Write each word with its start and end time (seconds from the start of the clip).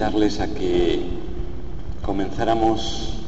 invitarles 0.00 0.40
a 0.40 0.46
que 0.46 0.98
comenzáramos 2.00 3.18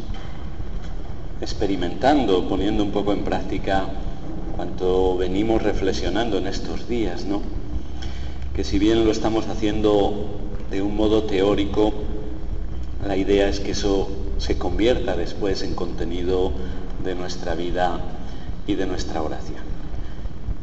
experimentando, 1.43 2.49
poniendo 2.49 2.83
un 2.83 2.93
poco 2.93 3.13
en 3.13 3.25
práctica 3.25 3.85
cuanto 4.57 5.19
venimos 5.19 5.61
reflexionando 5.61 6.39
en 6.39 6.47
estos 6.47 6.89
días, 6.89 7.27
¿no? 7.27 7.43
Que 8.57 8.65
si 8.65 8.79
bien 8.79 9.05
lo 9.05 9.13
estamos 9.13 9.49
haciendo 9.49 10.15
de 10.71 10.81
un 10.81 10.97
modo 10.97 11.25
teórico, 11.25 11.93
la 13.07 13.19
idea 13.19 13.51
es 13.51 13.61
que 13.61 13.73
eso 13.73 14.09
se 14.39 14.57
convierta 14.57 15.15
después 15.15 15.63
en 15.63 15.75
contenido 15.75 16.53
de 17.05 17.15
nuestra 17.15 17.55
vida 17.55 18.01
y 18.67 18.77
de 18.77 18.87
nuestra 18.87 19.21
oración. 19.21 19.61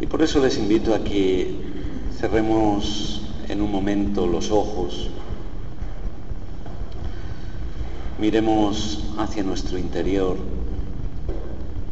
Y 0.01 0.07
por 0.07 0.23
eso 0.23 0.39
les 0.39 0.57
invito 0.57 0.95
a 0.95 1.03
que 1.03 1.53
cerremos 2.17 3.21
en 3.47 3.61
un 3.61 3.71
momento 3.71 4.25
los 4.25 4.49
ojos, 4.49 5.11
miremos 8.19 9.05
hacia 9.17 9.43
nuestro 9.43 9.77
interior 9.77 10.35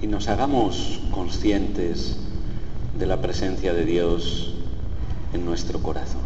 y 0.02 0.08
nos 0.08 0.28
hagamos 0.28 1.00
conscientes 1.12 2.18
de 3.00 3.06
la 3.06 3.22
presencia 3.22 3.74
de 3.74 3.86
Dios 3.86 4.54
en 5.34 5.46
nuestro 5.46 5.82
corazón. 5.82 6.22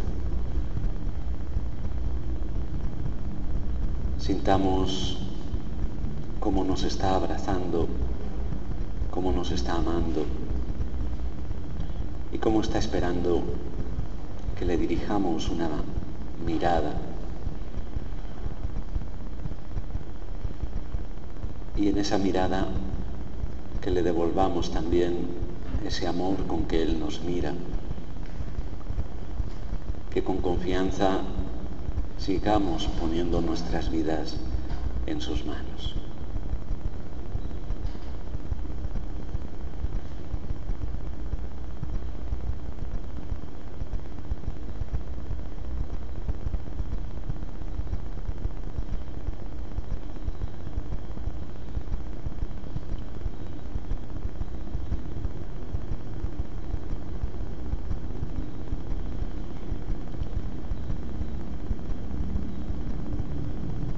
Sintamos 4.18 5.18
cómo 6.40 6.64
nos 6.64 6.82
está 6.82 7.14
abrazando, 7.14 7.86
cómo 9.12 9.30
nos 9.30 9.52
está 9.52 9.74
amando 9.74 10.24
y 12.32 12.38
cómo 12.38 12.60
está 12.60 12.78
esperando 12.78 13.42
que 14.58 14.64
le 14.64 14.76
dirijamos 14.76 15.48
una 15.48 15.68
mirada. 16.44 17.11
Y 21.76 21.88
en 21.88 21.98
esa 21.98 22.18
mirada 22.18 22.66
que 23.80 23.90
le 23.90 24.02
devolvamos 24.02 24.70
también 24.70 25.26
ese 25.84 26.06
amor 26.06 26.46
con 26.46 26.64
que 26.66 26.82
Él 26.82 27.00
nos 27.00 27.22
mira, 27.22 27.54
que 30.12 30.22
con 30.22 30.38
confianza 30.38 31.20
sigamos 32.18 32.86
poniendo 33.00 33.40
nuestras 33.40 33.90
vidas 33.90 34.36
en 35.06 35.20
sus 35.20 35.44
manos. 35.44 35.96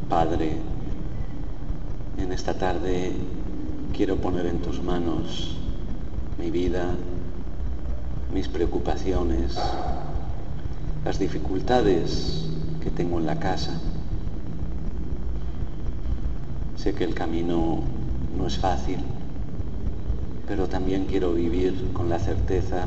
Padre, 0.08 0.52
en 2.18 2.30
esta 2.30 2.54
tarde 2.54 3.10
quiero 3.92 4.16
poner 4.16 4.46
en 4.46 4.60
tus 4.62 4.80
manos 4.80 5.56
mi 6.38 6.52
vida, 6.52 6.94
mis 8.32 8.46
preocupaciones, 8.46 9.58
las 11.04 11.18
que 11.66 12.90
tengo 12.90 13.18
en 13.18 13.26
la 13.26 13.38
casa. 13.38 13.78
Sé 16.76 16.94
que 16.94 17.04
el 17.04 17.14
camino 17.14 17.82
no 18.36 18.46
es 18.46 18.58
fácil, 18.58 18.98
pero 20.46 20.68
también 20.68 21.06
quiero 21.06 21.32
vivir 21.32 21.92
con 21.92 22.08
la 22.08 22.18
certeza 22.18 22.86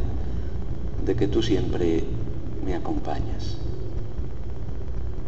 de 1.05 1.15
que 1.15 1.27
tú 1.27 1.41
siempre 1.41 2.03
me 2.63 2.75
acompañas, 2.75 3.57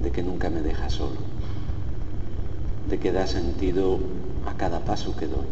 de 0.03 0.11
que 0.11 0.23
nunca 0.23 0.49
me 0.49 0.61
dejas 0.61 0.93
solo 0.93 1.29
de 2.89 2.97
que 2.97 3.11
da 3.11 3.27
sentido 3.27 3.99
a 4.45 4.57
cada 4.57 4.79
paso 4.79 5.15
que 5.15 5.27
doy, 5.27 5.45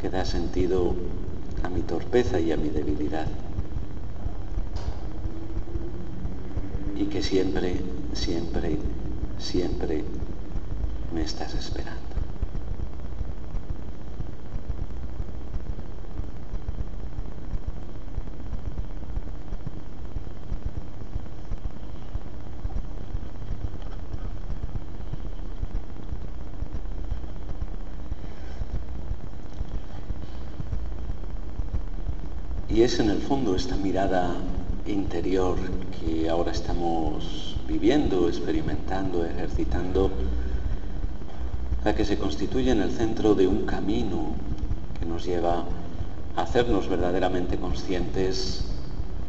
que 0.00 0.10
da 0.10 0.24
sentido 0.24 0.94
a 1.64 1.68
mi 1.68 1.82
torpeza 1.82 2.38
y 2.38 2.52
a 2.52 2.56
mi 2.56 2.68
debilidad. 2.68 3.26
Y 7.02 7.06
que 7.06 7.20
siempre, 7.20 7.74
siempre, 8.12 8.78
siempre 9.36 10.04
me 11.12 11.22
estás 11.22 11.52
esperando. 11.52 11.98
Y 32.68 32.82
es 32.82 33.00
en 33.00 33.10
el 33.10 33.20
fondo 33.20 33.56
esta 33.56 33.74
mirada 33.74 34.36
interior 34.86 35.56
que 36.00 36.28
ahora 36.28 36.52
estamos 36.52 37.56
viviendo, 37.68 38.28
experimentando, 38.28 39.24
ejercitando, 39.24 40.10
la 41.84 41.94
que 41.94 42.04
se 42.04 42.18
constituye 42.18 42.70
en 42.70 42.80
el 42.80 42.90
centro 42.90 43.34
de 43.34 43.46
un 43.46 43.66
camino 43.66 44.34
que 44.98 45.06
nos 45.06 45.24
lleva 45.24 45.64
a 46.36 46.42
hacernos 46.42 46.88
verdaderamente 46.88 47.56
conscientes 47.56 48.64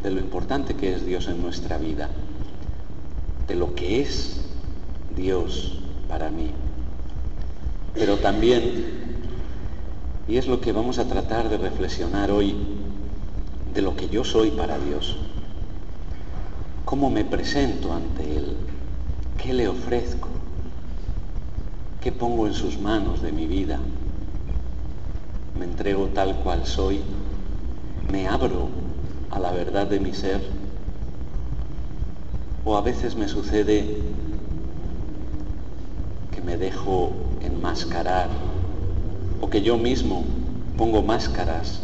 de 0.04 0.12
lo 0.12 0.20
importante 0.20 0.76
que 0.76 0.94
es 0.94 1.06
Dios 1.06 1.28
en 1.28 1.42
nuestra 1.42 1.78
vida, 1.78 2.10
de 3.48 3.56
lo 3.56 3.76
que 3.76 4.02
es 4.02 4.42
Dios 5.16 5.80
para 6.08 6.30
mí, 6.30 6.52
pero 7.94 8.18
también 8.18 9.04
Y 10.28 10.38
es 10.38 10.48
lo 10.48 10.62
que 10.62 10.72
vamos 10.72 11.00
a 11.00 11.08
tratar 11.08 11.50
de 11.50 11.58
reflexionar 11.58 12.32
hoy 12.32 12.56
de 13.74 13.82
lo 13.82 13.96
que 13.96 14.08
yo 14.08 14.24
soy 14.24 14.52
para 14.52 14.78
Dios. 14.80 15.18
¿Cómo 16.94 17.10
me 17.10 17.26
presento 17.26 17.92
ante 17.92 18.38
Él? 18.38 18.56
¿Qué 19.42 19.52
le 19.52 19.68
ofrezco? 19.68 20.30
¿Qué 22.00 22.12
pongo 22.12 22.46
en 22.46 22.54
sus 22.54 22.78
manos 22.78 23.24
de 23.24 23.32
mi 23.32 23.48
vida? 23.48 23.80
¿Me 25.58 25.66
entrego 25.66 26.10
tal 26.10 26.36
cual 26.36 26.68
soy? 26.68 27.02
¿Me 28.12 28.28
abro 28.28 28.70
a 29.32 29.40
la 29.40 29.52
verdad 29.52 29.88
de 29.88 30.00
mi 30.00 30.14
ser? 30.14 30.40
¿O 32.64 32.78
a 32.78 32.82
veces 32.82 33.16
me 33.16 33.28
sucede 33.28 33.98
que 36.30 36.42
me 36.42 36.58
dejo 36.58 37.12
enmascarar 37.42 38.30
o 39.42 39.50
que 39.50 39.64
yo 39.64 39.80
mismo 39.80 40.26
pongo 40.78 41.02
máscaras 41.02 41.80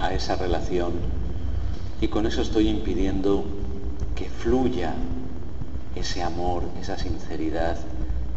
a 0.00 0.14
esa 0.14 0.36
relación 0.36 0.92
y 2.00 2.06
con 2.06 2.26
eso 2.26 2.42
estoy 2.42 2.68
impidiendo 2.68 3.61
fluya 4.28 4.94
ese 5.94 6.22
amor, 6.22 6.64
esa 6.80 6.98
sinceridad, 6.98 7.76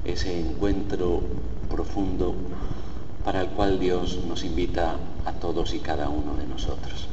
ese 0.03 0.39
encuentro 0.39 1.21
profundo 1.69 2.35
para 3.23 3.41
el 3.41 3.47
cual 3.49 3.79
Dios 3.79 4.19
nos 4.27 4.43
invita 4.43 4.97
a 5.25 5.31
todos 5.33 5.73
y 5.73 5.79
cada 5.79 6.09
uno 6.09 6.35
de 6.35 6.47
nosotros. 6.47 7.07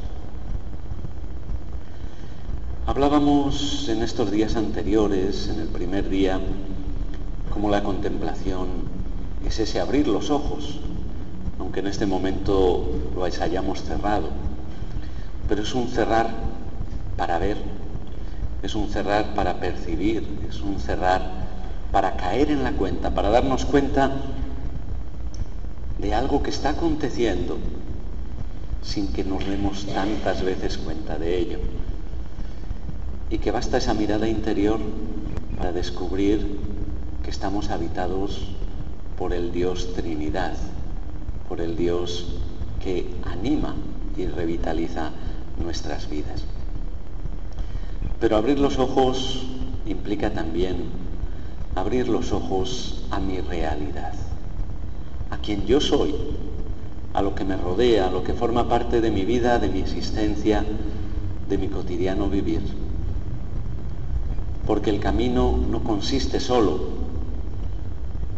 Hablábamos 2.85 3.89
en 3.89 4.03
estos 4.03 4.31
días 4.31 4.57
anteriores, 4.57 5.49
en 5.49 5.61
el 5.61 5.69
primer 5.69 6.09
día, 6.09 6.41
cómo 7.51 7.71
la 7.71 7.83
contemplación 7.83 8.69
es 9.47 9.59
ese 9.61 9.81
abrir 9.81 10.09
los 10.09 10.31
ojos, 10.31 10.81
aunque 11.59 11.81
en 11.81 11.87
este 11.87 12.07
momento 12.07 12.91
lo 13.15 13.25
hayamos 13.25 13.83
cerrado, 13.83 14.29
pero 15.49 15.63
es 15.63 15.75
un 15.75 15.89
cerrar 15.89 16.31
para 17.17 17.39
ver, 17.39 17.57
es 18.63 18.75
un 18.75 18.89
cerrar 18.89 19.35
para 19.35 19.59
percibir, 19.61 20.27
es 20.49 20.61
un 20.61 20.79
cerrar 20.79 21.23
para 21.91 22.17
caer 22.17 22.51
en 22.51 22.63
la 22.63 22.73
cuenta, 22.73 23.11
para 23.11 23.31
darnos 23.31 23.65
cuenta 23.65 24.13
de 25.99 26.15
algo 26.15 26.43
que 26.43 26.51
está 26.51 26.71
aconteciendo 26.71 27.59
sin 28.83 29.13
que 29.13 29.25
nos 29.25 29.47
demos 29.47 29.87
tantas 29.87 30.43
veces 30.43 30.79
cuenta 30.79 31.19
de 31.19 31.39
ello. 31.39 31.59
Y 33.31 33.39
que 33.39 33.51
basta 33.51 33.79
esa 33.79 33.95
mirada 33.95 34.29
interior 34.29 34.81
para 35.57 35.73
descubrir 35.73 36.59
que 37.23 37.31
estamos 37.31 37.71
habitados 37.71 38.49
por 39.17 39.33
el 39.33 39.53
Dios 39.53 39.95
Trinidad, 39.95 40.55
por 41.49 41.61
el 41.61 41.77
Dios 41.77 42.35
que 42.83 43.15
anima 43.25 43.75
y 44.17 44.27
revitaliza 44.27 45.11
nuestras 45.63 46.11
vidas. 46.11 46.45
Pero 48.23 48.37
abrir 48.37 48.61
los 48.61 48.79
ojos 48.79 49.43
implica 49.85 50.31
también 50.31 50.77
abrir 51.75 52.07
los 52.07 52.31
ojos 52.31 53.05
a 53.11 53.19
mi 53.19 53.41
realidad, 53.41 54.15
a 55.31 55.39
quien 55.39 55.67
yo 55.67 55.81
soy, 55.81 56.15
a 57.15 57.21
lo 57.21 57.35
que 57.35 57.43
me 57.43 57.57
rodea, 57.57 58.07
a 58.07 58.11
lo 58.13 58.23
que 58.23 58.33
forma 58.33 58.69
parte 58.69 59.01
de 59.01 59.11
mi 59.11 59.25
vida, 59.25 59.59
de 59.59 59.69
mi 59.71 59.81
existencia, 59.81 60.65
de 61.49 61.59
mi 61.59 61.67
cotidiano 61.67 62.29
vivir. 62.29 62.63
Porque 64.69 64.91
el 64.91 65.01
camino 65.01 65.59
no 65.69 65.83
consiste 65.83 66.39
solo 66.39 66.79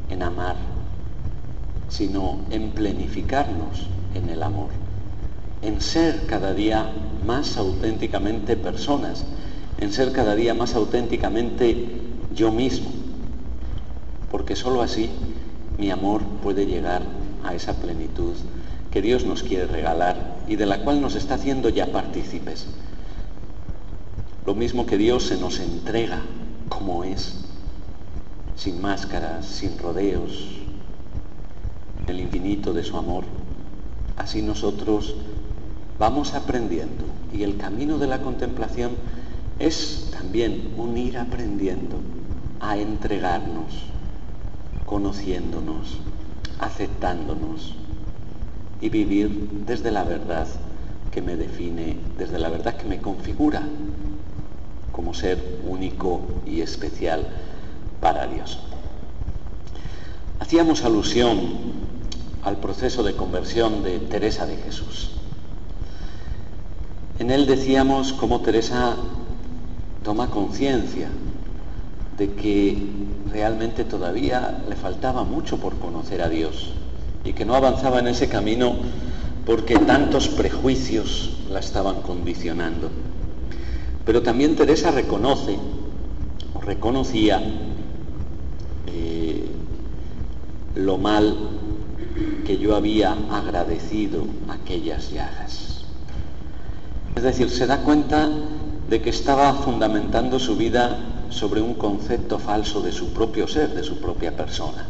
en 0.08 0.22
amar, 0.22 0.56
sino 1.90 2.38
en 2.48 2.70
plenificarnos 2.70 3.86
en 4.14 4.30
el 4.30 4.42
amor, 4.44 4.70
en 5.60 5.82
ser 5.82 6.24
cada 6.26 6.54
día 6.54 6.90
más 7.26 7.58
auténticamente 7.58 8.56
personas, 8.56 9.26
en 9.78 9.92
ser 9.92 10.12
cada 10.12 10.34
día 10.34 10.54
más 10.54 10.74
auténticamente 10.74 11.86
yo 12.34 12.50
mismo, 12.52 12.90
porque 14.30 14.56
sólo 14.56 14.82
así 14.82 15.10
mi 15.78 15.90
amor 15.90 16.22
puede 16.42 16.66
llegar 16.66 17.02
a 17.44 17.54
esa 17.54 17.74
plenitud 17.74 18.34
que 18.90 19.02
Dios 19.02 19.24
nos 19.24 19.42
quiere 19.42 19.66
regalar 19.66 20.36
y 20.46 20.56
de 20.56 20.66
la 20.66 20.82
cual 20.82 21.00
nos 21.00 21.16
está 21.16 21.34
haciendo 21.34 21.68
ya 21.68 21.90
partícipes. 21.90 22.66
Lo 24.46 24.54
mismo 24.54 24.86
que 24.86 24.98
Dios 24.98 25.24
se 25.24 25.36
nos 25.36 25.58
entrega 25.58 26.20
como 26.68 27.02
es, 27.02 27.44
sin 28.56 28.80
máscaras, 28.80 29.46
sin 29.46 29.78
rodeos, 29.78 30.58
el 32.06 32.20
infinito 32.20 32.72
de 32.72 32.84
su 32.84 32.96
amor, 32.96 33.24
así 34.16 34.42
nosotros 34.42 35.14
vamos 35.98 36.34
aprendiendo. 36.34 37.04
Y 37.32 37.42
el 37.42 37.56
camino 37.56 37.98
de 37.98 38.06
la 38.06 38.20
contemplación 38.20 38.92
es 39.58 40.10
también 40.10 40.74
un 40.76 40.96
ir 40.96 41.18
aprendiendo 41.18 41.96
a 42.60 42.76
entregarnos, 42.76 43.72
conociéndonos, 44.86 45.98
aceptándonos 46.58 47.74
y 48.80 48.88
vivir 48.88 49.48
desde 49.66 49.90
la 49.90 50.04
verdad 50.04 50.46
que 51.10 51.22
me 51.22 51.36
define, 51.36 51.96
desde 52.18 52.38
la 52.38 52.48
verdad 52.48 52.76
que 52.76 52.88
me 52.88 53.00
configura 53.00 53.62
como 54.92 55.14
ser 55.14 55.60
único 55.66 56.20
y 56.46 56.60
especial 56.60 57.26
para 58.00 58.26
Dios. 58.26 58.60
Hacíamos 60.40 60.84
alusión 60.84 61.38
al 62.42 62.58
proceso 62.58 63.02
de 63.02 63.14
conversión 63.14 63.82
de 63.82 63.98
Teresa 63.98 64.46
de 64.46 64.56
Jesús. 64.56 65.12
En 67.18 67.30
él 67.30 67.46
decíamos 67.46 68.12
cómo 68.12 68.40
Teresa 68.40 68.96
toma 70.04 70.30
conciencia 70.30 71.08
de 72.18 72.30
que 72.34 72.76
realmente 73.32 73.84
todavía 73.84 74.62
le 74.68 74.76
faltaba 74.76 75.24
mucho 75.24 75.56
por 75.56 75.78
conocer 75.78 76.22
a 76.22 76.28
Dios 76.28 76.74
y 77.24 77.32
que 77.32 77.44
no 77.44 77.56
avanzaba 77.56 77.98
en 77.98 78.08
ese 78.08 78.28
camino 78.28 78.76
porque 79.46 79.76
tantos 79.78 80.28
prejuicios 80.28 81.38
la 81.50 81.58
estaban 81.58 82.02
condicionando. 82.02 82.90
Pero 84.04 84.22
también 84.22 84.54
Teresa 84.54 84.90
reconoce 84.90 85.58
o 86.54 86.60
reconocía 86.60 87.42
eh, 88.86 89.46
lo 90.76 90.98
mal 90.98 91.36
que 92.46 92.58
yo 92.58 92.76
había 92.76 93.16
agradecido 93.30 94.26
aquellas 94.48 95.10
llagas. 95.10 95.84
Es 97.16 97.22
decir, 97.22 97.48
se 97.48 97.66
da 97.66 97.78
cuenta 97.78 98.28
de 98.88 99.00
que 99.00 99.10
estaba 99.10 99.54
fundamentando 99.54 100.38
su 100.38 100.56
vida 100.56 100.98
sobre 101.30 101.60
un 101.60 101.74
concepto 101.74 102.38
falso 102.38 102.80
de 102.82 102.92
su 102.92 103.12
propio 103.12 103.48
ser, 103.48 103.74
de 103.74 103.82
su 103.82 103.98
propia 103.98 104.36
persona. 104.36 104.86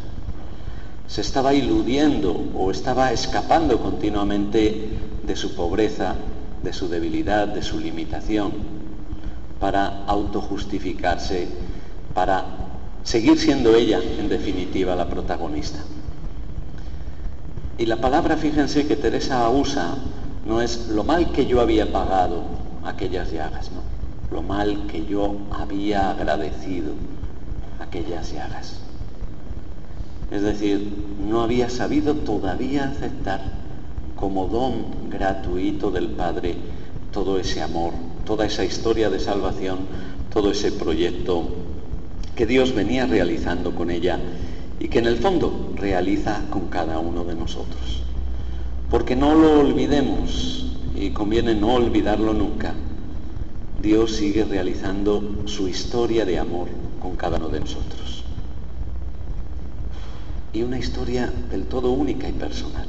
Se 1.07 1.21
estaba 1.21 1.53
iludiendo 1.53 2.35
o 2.55 2.71
estaba 2.71 3.11
escapando 3.11 3.79
continuamente 3.79 4.89
de 5.23 5.35
su 5.35 5.55
pobreza, 5.55 6.15
de 6.63 6.73
su 6.73 6.87
debilidad, 6.89 7.47
de 7.47 7.61
su 7.61 7.79
limitación, 7.79 8.51
para 9.59 10.03
autojustificarse, 10.05 11.47
para 12.13 12.45
seguir 13.03 13.39
siendo 13.39 13.75
ella, 13.75 13.99
en 14.19 14.27
definitiva, 14.29 14.95
la 14.95 15.07
protagonista. 15.07 15.79
Y 17.77 17.85
la 17.85 17.97
palabra, 17.97 18.35
fíjense, 18.35 18.87
que 18.87 18.95
Teresa 18.95 19.49
usa 19.49 19.95
no 20.45 20.61
es 20.61 20.89
lo 20.89 21.03
mal 21.03 21.31
que 21.31 21.45
yo 21.45 21.61
había 21.61 21.91
pagado 21.91 22.54
aquellas 22.85 23.31
llagas, 23.31 23.71
no. 23.71 23.81
Lo 24.35 24.41
mal 24.41 24.87
que 24.87 25.05
yo 25.05 25.37
había 25.51 26.11
agradecido 26.11 26.93
aquellas 27.79 28.31
llagas. 28.31 28.79
Es 30.31 30.41
decir, 30.41 30.91
no 31.27 31.41
había 31.41 31.69
sabido 31.69 32.15
todavía 32.15 32.85
aceptar 32.85 33.41
como 34.15 34.47
don 34.47 35.09
gratuito 35.09 35.91
del 35.91 36.07
Padre 36.09 36.55
todo 37.11 37.39
ese 37.39 37.61
amor, 37.61 37.93
toda 38.25 38.45
esa 38.45 38.65
historia 38.65 39.09
de 39.09 39.19
salvación, 39.19 39.79
todo 40.33 40.51
ese 40.51 40.71
proyecto 40.71 41.43
que 42.35 42.45
Dios 42.45 42.73
venía 42.73 43.05
realizando 43.05 43.75
con 43.75 43.91
ella 43.91 44.19
y 44.79 44.87
que 44.87 44.99
en 44.99 45.05
el 45.05 45.17
fondo 45.17 45.71
realiza 45.75 46.41
con 46.49 46.67
cada 46.67 46.99
uno 46.99 47.23
de 47.23 47.35
nosotros. 47.35 48.03
Porque 48.89 49.15
no 49.15 49.35
lo 49.35 49.59
olvidemos 49.59 50.74
y 50.95 51.09
conviene 51.11 51.53
no 51.55 51.73
olvidarlo 51.73 52.33
nunca. 52.33 52.73
Dios 53.81 54.15
sigue 54.15 54.45
realizando 54.45 55.43
su 55.45 55.67
historia 55.67 56.25
de 56.25 56.39
amor 56.39 56.69
con 56.99 57.15
cada 57.15 57.37
uno 57.37 57.49
de 57.49 57.59
nosotros. 57.59 58.23
Y 60.53 60.63
una 60.63 60.79
historia 60.79 61.31
del 61.51 61.65
todo 61.65 61.91
única 61.91 62.29
y 62.29 62.31
personal. 62.31 62.87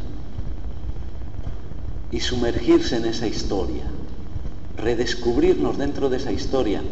Y 2.12 2.20
sumergirse 2.20 2.96
en 2.96 3.06
esa 3.06 3.26
historia, 3.26 3.82
redescubrirnos 4.76 5.76
dentro 5.76 6.08
de 6.08 6.18
esa 6.18 6.30
historia, 6.30 6.82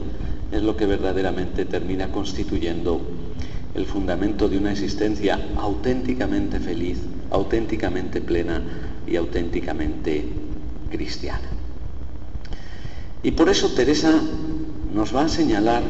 es 0.51 0.63
lo 0.63 0.77
que 0.77 0.87
verdaderamente 0.87 1.65
termina 1.65 2.11
constituyendo 2.11 3.01
el 3.75 3.87
fundamento 3.87 4.49
de 4.49 4.59
una 4.59 4.73
existencia 4.73 5.41
auténticamente 5.57 6.59
feliz, 6.59 6.99
auténticamente 7.31 8.21
plena 8.21 8.63
y 9.07 9.17
auténticamente 9.17 10.45
cristiana. 10.91 11.49
Y 13.23 13.31
por 13.33 13.49
eso 13.49 13.71
Teresa 13.71 14.13
nos 14.93 15.15
va 15.15 15.25
a 15.25 15.29
señalar 15.29 15.83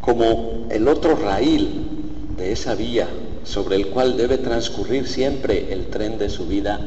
como 0.00 0.66
el 0.70 0.88
otro 0.88 1.16
raíl 1.16 1.86
de 2.36 2.52
esa 2.52 2.74
vía 2.74 3.08
sobre 3.44 3.76
el 3.76 3.88
cual 3.88 4.16
debe 4.16 4.38
transcurrir 4.38 5.06
siempre 5.06 5.72
el 5.72 5.86
tren 5.86 6.18
de 6.18 6.28
su 6.28 6.46
vida 6.46 6.80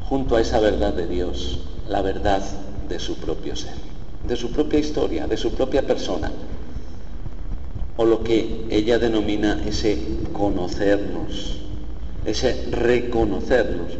junto 0.00 0.36
a 0.36 0.40
esa 0.40 0.60
verdad 0.60 0.92
de 0.92 1.06
Dios, 1.06 1.60
la 1.88 2.02
verdad 2.02 2.42
de 2.88 2.98
su 2.98 3.16
propio 3.16 3.56
ser, 3.56 3.74
de 4.26 4.36
su 4.36 4.50
propia 4.50 4.78
historia, 4.78 5.26
de 5.26 5.36
su 5.36 5.52
propia 5.52 5.82
persona, 5.82 6.30
o 7.96 8.04
lo 8.04 8.22
que 8.22 8.66
ella 8.70 8.98
denomina 8.98 9.62
ese 9.66 9.98
conocernos, 10.32 11.58
ese 12.24 12.66
reconocernos, 12.70 13.92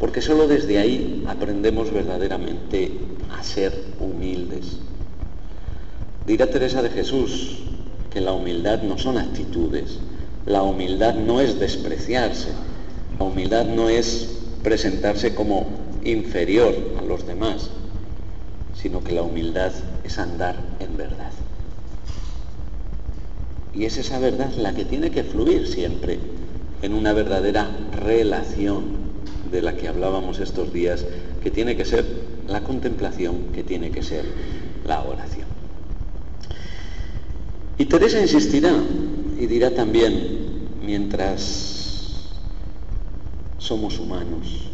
porque 0.00 0.22
sólo 0.22 0.48
desde 0.48 0.78
ahí 0.78 1.24
aprendemos 1.28 1.92
verdaderamente 1.92 2.90
a 3.38 3.44
ser 3.44 3.72
humildes. 4.00 4.78
Dirá 6.26 6.46
Teresa 6.46 6.82
de 6.82 6.88
Jesús 6.88 7.58
que 8.10 8.22
la 8.22 8.32
humildad 8.32 8.82
no 8.82 8.96
son 8.96 9.18
actitudes, 9.18 9.98
la 10.46 10.62
humildad 10.62 11.14
no 11.14 11.40
es 11.40 11.60
despreciarse, 11.60 12.48
la 13.18 13.26
humildad 13.26 13.66
no 13.66 13.90
es 13.90 14.38
presentarse 14.64 15.34
como 15.34 15.66
inferior 16.02 16.74
a 16.98 17.02
los 17.02 17.26
demás, 17.26 17.68
sino 18.74 19.04
que 19.04 19.12
la 19.12 19.22
humildad 19.22 19.72
es 20.02 20.18
andar 20.18 20.56
en 20.80 20.96
verdad. 20.96 21.30
Y 23.74 23.84
es 23.84 23.98
esa 23.98 24.18
verdad 24.18 24.50
la 24.56 24.72
que 24.72 24.86
tiene 24.86 25.10
que 25.10 25.24
fluir 25.24 25.68
siempre 25.68 26.18
en 26.80 26.94
una 26.94 27.12
verdadera 27.12 27.70
relación 27.92 28.99
de 29.50 29.62
la 29.62 29.76
que 29.76 29.88
hablábamos 29.88 30.38
estos 30.38 30.72
días, 30.72 31.04
que 31.42 31.50
tiene 31.50 31.76
que 31.76 31.84
ser 31.84 32.04
la 32.46 32.62
contemplación, 32.62 33.52
que 33.52 33.62
tiene 33.62 33.90
que 33.90 34.02
ser 34.02 34.24
la 34.86 35.02
oración. 35.02 35.48
Y 37.78 37.86
Teresa 37.86 38.20
insistirá 38.20 38.74
y 39.38 39.46
dirá 39.46 39.74
también, 39.74 40.68
mientras 40.84 41.70
somos 43.58 43.98
humanos, 43.98 44.66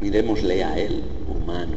miremosle 0.00 0.64
a 0.64 0.78
Él 0.78 1.02
humano. 1.28 1.76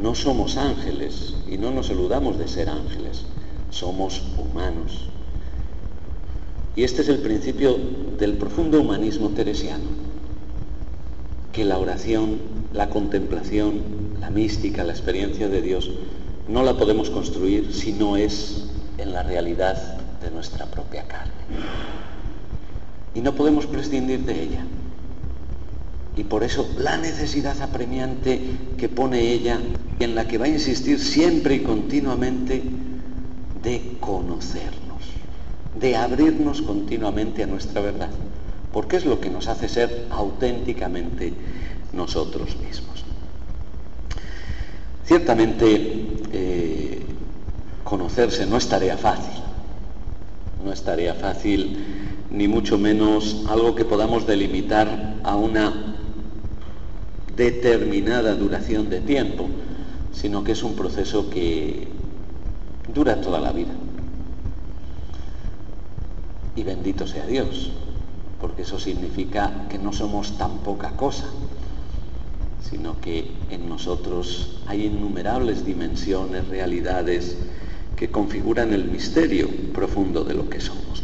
No 0.00 0.14
somos 0.14 0.56
ángeles 0.56 1.34
y 1.50 1.56
no 1.56 1.70
nos 1.70 1.86
saludamos 1.86 2.38
de 2.38 2.48
ser 2.48 2.68
ángeles, 2.68 3.24
somos 3.70 4.22
humanos. 4.38 5.08
Y 6.76 6.84
este 6.84 7.02
es 7.02 7.08
el 7.08 7.18
principio 7.18 7.76
del 8.18 8.34
profundo 8.34 8.80
humanismo 8.80 9.30
teresiano, 9.30 9.84
que 11.56 11.64
la 11.64 11.78
oración, 11.78 12.38
la 12.74 12.90
contemplación, 12.90 13.80
la 14.20 14.28
mística, 14.28 14.84
la 14.84 14.92
experiencia 14.92 15.48
de 15.48 15.62
Dios, 15.62 15.90
no 16.48 16.62
la 16.62 16.76
podemos 16.76 17.08
construir 17.08 17.72
si 17.72 17.94
no 17.94 18.18
es 18.18 18.66
en 18.98 19.14
la 19.14 19.22
realidad 19.22 19.96
de 20.22 20.30
nuestra 20.30 20.66
propia 20.66 21.04
carne. 21.08 21.32
Y 23.14 23.22
no 23.22 23.34
podemos 23.34 23.64
prescindir 23.64 24.20
de 24.26 24.42
ella. 24.42 24.66
Y 26.14 26.24
por 26.24 26.44
eso 26.44 26.68
la 26.76 26.98
necesidad 26.98 27.58
apremiante 27.62 28.38
que 28.76 28.90
pone 28.90 29.32
ella, 29.32 29.58
y 29.98 30.04
en 30.04 30.14
la 30.14 30.28
que 30.28 30.36
va 30.36 30.44
a 30.44 30.48
insistir 30.48 31.00
siempre 31.00 31.54
y 31.54 31.60
continuamente, 31.60 32.62
de 33.62 33.96
conocernos, 33.98 35.04
de 35.80 35.96
abrirnos 35.96 36.60
continuamente 36.60 37.44
a 37.44 37.46
nuestra 37.46 37.80
verdad, 37.80 38.10
porque 38.76 38.98
es 38.98 39.06
lo 39.06 39.18
que 39.22 39.30
nos 39.30 39.48
hace 39.48 39.70
ser 39.70 40.04
auténticamente 40.10 41.32
nosotros 41.94 42.58
mismos. 42.58 43.06
Ciertamente, 45.06 46.06
eh, 46.30 47.00
conocerse 47.84 48.44
no 48.44 48.58
es 48.58 48.68
tarea 48.68 48.98
fácil, 48.98 49.40
no 50.62 50.74
es 50.74 50.82
tarea 50.82 51.14
fácil, 51.14 51.86
ni 52.30 52.48
mucho 52.48 52.76
menos 52.76 53.46
algo 53.48 53.74
que 53.74 53.86
podamos 53.86 54.26
delimitar 54.26 55.14
a 55.24 55.36
una 55.36 55.96
determinada 57.34 58.34
duración 58.34 58.90
de 58.90 59.00
tiempo, 59.00 59.48
sino 60.12 60.44
que 60.44 60.52
es 60.52 60.62
un 60.62 60.76
proceso 60.76 61.30
que 61.30 61.88
dura 62.92 63.22
toda 63.22 63.40
la 63.40 63.52
vida. 63.52 63.72
Y 66.54 66.62
bendito 66.62 67.06
sea 67.06 67.26
Dios, 67.26 67.72
porque 68.40 68.62
eso 68.62 68.78
significa 68.78 69.66
que 69.68 69.78
no 69.78 69.92
somos 69.92 70.36
tan 70.38 70.58
poca 70.58 70.90
cosa, 70.90 71.26
sino 72.62 73.00
que 73.00 73.32
en 73.50 73.68
nosotros 73.68 74.60
hay 74.66 74.86
innumerables 74.86 75.64
dimensiones, 75.64 76.48
realidades 76.48 77.36
que 77.96 78.10
configuran 78.10 78.72
el 78.72 78.84
misterio 78.84 79.48
profundo 79.72 80.24
de 80.24 80.34
lo 80.34 80.50
que 80.50 80.60
somos. 80.60 81.02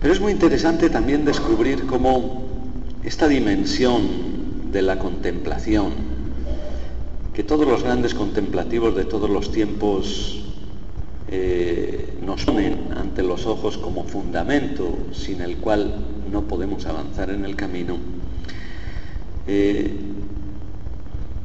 Pero 0.00 0.14
es 0.14 0.20
muy 0.20 0.32
interesante 0.32 0.88
también 0.88 1.26
descubrir 1.26 1.86
cómo 1.86 2.44
esta 3.04 3.28
dimensión 3.28 4.72
de 4.72 4.82
la 4.82 4.98
contemplación, 4.98 5.92
que 7.34 7.44
todos 7.44 7.66
los 7.66 7.82
grandes 7.82 8.14
contemplativos 8.14 8.96
de 8.96 9.04
todos 9.04 9.28
los 9.28 9.52
tiempos 9.52 10.49
eh, 11.32 12.18
nos 12.22 12.44
ponen 12.44 12.92
ante 12.96 13.22
los 13.22 13.46
ojos 13.46 13.78
como 13.78 14.02
fundamento 14.02 14.98
sin 15.12 15.40
el 15.40 15.58
cual 15.58 15.94
no 16.30 16.42
podemos 16.42 16.86
avanzar 16.86 17.30
en 17.30 17.44
el 17.44 17.54
camino, 17.54 17.98
eh, 19.46 19.94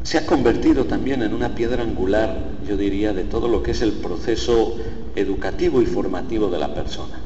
se 0.02 0.18
ha 0.18 0.26
convertido 0.26 0.86
también 0.86 1.22
en 1.22 1.36
una 1.36 1.54
piedra 1.54 1.84
angular, 1.84 2.36
yo 2.68 2.78
diría, 2.78 3.14
de 3.14 3.26
todo 3.26 3.48
lo 3.48 3.62
que 3.62 3.72
es 3.72 3.82
el 3.84 3.94
proceso 3.94 4.76
educativo 5.16 5.82
y 5.84 5.86
formativo 5.86 6.50
de 6.50 6.58
la 6.60 6.74
persona. 6.74 7.20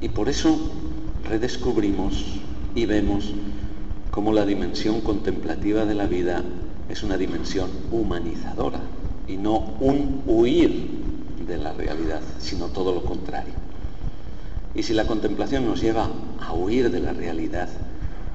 Y 0.00 0.08
por 0.08 0.30
eso 0.30 0.58
redescubrimos 1.28 2.24
y 2.74 2.86
vemos 2.86 3.32
cómo 4.10 4.32
la 4.32 4.46
dimensión 4.46 5.02
contemplativa 5.02 5.84
de 5.84 5.94
la 5.94 6.06
vida 6.06 6.42
es 6.88 7.02
una 7.02 7.18
dimensión 7.18 7.68
humanizadora 7.90 8.80
y 9.28 9.36
no 9.36 9.74
un 9.80 10.22
huir 10.26 10.88
de 11.46 11.58
la 11.58 11.72
realidad, 11.72 12.20
sino 12.38 12.66
todo 12.66 12.92
lo 12.92 13.02
contrario. 13.02 13.54
Y 14.74 14.82
si 14.82 14.92
la 14.92 15.06
contemplación 15.06 15.66
nos 15.66 15.80
lleva 15.80 16.10
a 16.40 16.52
huir 16.52 16.90
de 16.90 17.00
la 17.00 17.12
realidad, 17.12 17.68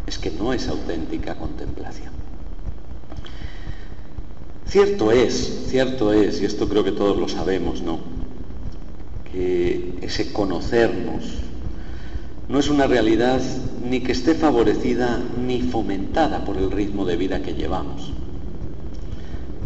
es 0.07 0.17
que 0.17 0.31
no 0.31 0.53
es 0.53 0.67
auténtica 0.67 1.35
contemplación. 1.35 2.11
Cierto 4.65 5.11
es, 5.11 5.65
cierto 5.67 6.13
es, 6.13 6.41
y 6.41 6.45
esto 6.45 6.67
creo 6.67 6.83
que 6.83 6.93
todos 6.93 7.17
lo 7.17 7.27
sabemos, 7.27 7.81
¿no? 7.81 7.99
Que 9.31 9.99
ese 10.01 10.31
conocernos 10.31 11.41
no 12.47 12.59
es 12.59 12.69
una 12.69 12.87
realidad 12.87 13.41
ni 13.83 14.01
que 14.01 14.11
esté 14.11 14.33
favorecida 14.33 15.19
ni 15.45 15.61
fomentada 15.61 16.43
por 16.43 16.57
el 16.57 16.71
ritmo 16.71 17.05
de 17.05 17.17
vida 17.17 17.41
que 17.41 17.53
llevamos. 17.53 18.13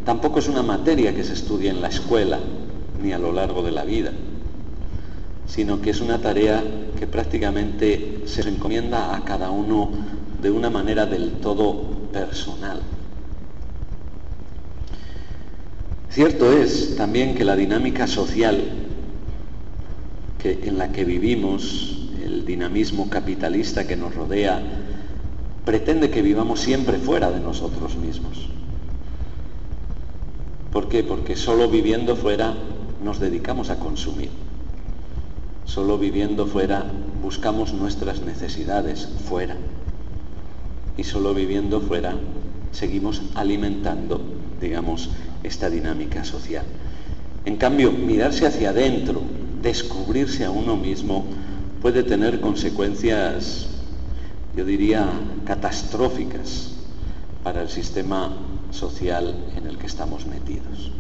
Tampoco 0.05 0.37
es 0.37 0.47
una 0.47 0.61
materia 0.61 1.15
que 1.15 1.23
se 1.23 1.33
estudie 1.33 1.71
en 1.71 1.81
la 1.81 1.87
escuela 1.87 2.39
ni 3.01 3.11
a 3.11 3.17
lo 3.17 3.31
largo 3.31 3.63
de 3.63 3.71
la 3.71 3.83
vida, 3.83 4.11
sino 5.47 5.81
que 5.81 5.89
es 5.89 5.99
una 5.99 6.21
tarea 6.21 6.63
que 6.97 7.07
prácticamente 7.07 8.21
se 8.25 8.47
encomienda 8.47 9.15
a 9.15 9.25
cada 9.25 9.49
uno 9.49 9.89
de 10.41 10.51
una 10.51 10.69
manera 10.69 11.07
del 11.07 11.31
todo 11.41 11.89
personal. 12.13 12.81
Cierto 16.11 16.53
es 16.53 16.95
también 16.95 17.33
que 17.33 17.43
la 17.43 17.55
dinámica 17.55 18.05
social 18.05 18.63
que, 20.37 20.61
en 20.65 20.77
la 20.77 20.91
que 20.91 21.03
vivimos, 21.03 22.09
el 22.23 22.45
dinamismo 22.45 23.09
capitalista 23.09 23.87
que 23.87 23.97
nos 23.97 24.13
rodea, 24.13 24.61
pretende 25.65 26.11
que 26.11 26.21
vivamos 26.21 26.59
siempre 26.59 26.99
fuera 26.99 27.31
de 27.31 27.39
nosotros 27.39 27.97
mismos. 27.97 28.49
¿Por 30.75 30.89
qué? 30.89 31.03
Porque 31.05 31.37
solo 31.37 31.69
viviendo 31.69 32.17
fuera 32.17 32.53
nos 33.01 33.21
dedicamos 33.21 33.69
a 33.69 33.79
consumir. 33.79 34.29
Solo 35.63 35.97
viviendo 35.97 36.47
fuera 36.47 36.91
buscamos 37.21 37.71
nuestras 37.71 38.19
necesidades 38.19 39.07
fuera 39.29 39.55
y 40.97 41.05
solo 41.05 41.33
viviendo 41.33 41.79
fuera 41.79 42.15
seguimos 42.73 43.21
alimentando, 43.35 44.19
digamos, 44.59 45.11
esta 45.43 45.69
dinámica 45.69 46.25
social. 46.25 46.65
En 47.45 47.55
cambio, 47.55 47.93
mirarse 47.93 48.45
hacia 48.45 48.71
adentro, 48.71 49.21
descubrirse 49.61 50.43
a 50.43 50.51
uno 50.51 50.75
mismo, 50.75 51.23
puede 51.81 52.03
tener 52.03 52.41
consecuencias, 52.41 53.69
yo 54.53 54.65
diría, 54.65 55.07
catastróficas 55.45 56.71
para 57.43 57.61
el 57.61 57.69
sistema 57.69 58.33
social 58.71 59.35
en 59.55 59.67
el 59.67 59.77
que 59.77 59.87
estamos 59.87 60.25
metidos. 60.25 60.91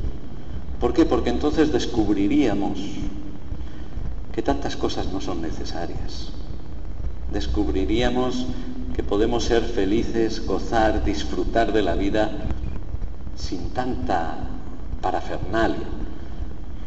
¿Por 0.79 0.93
qué? 0.93 1.05
Porque 1.05 1.29
entonces 1.29 1.71
descubriríamos 1.71 2.79
que 4.33 4.41
tantas 4.41 4.75
cosas 4.75 5.07
no 5.07 5.21
son 5.21 5.41
necesarias, 5.41 6.31
descubriríamos 7.31 8.45
que 8.95 9.03
podemos 9.03 9.45
ser 9.45 9.63
felices, 9.63 10.45
gozar, 10.45 11.03
disfrutar 11.03 11.73
de 11.73 11.81
la 11.81 11.95
vida 11.95 12.31
sin 13.35 13.69
tanta 13.71 14.37
parafernalia 15.01 15.87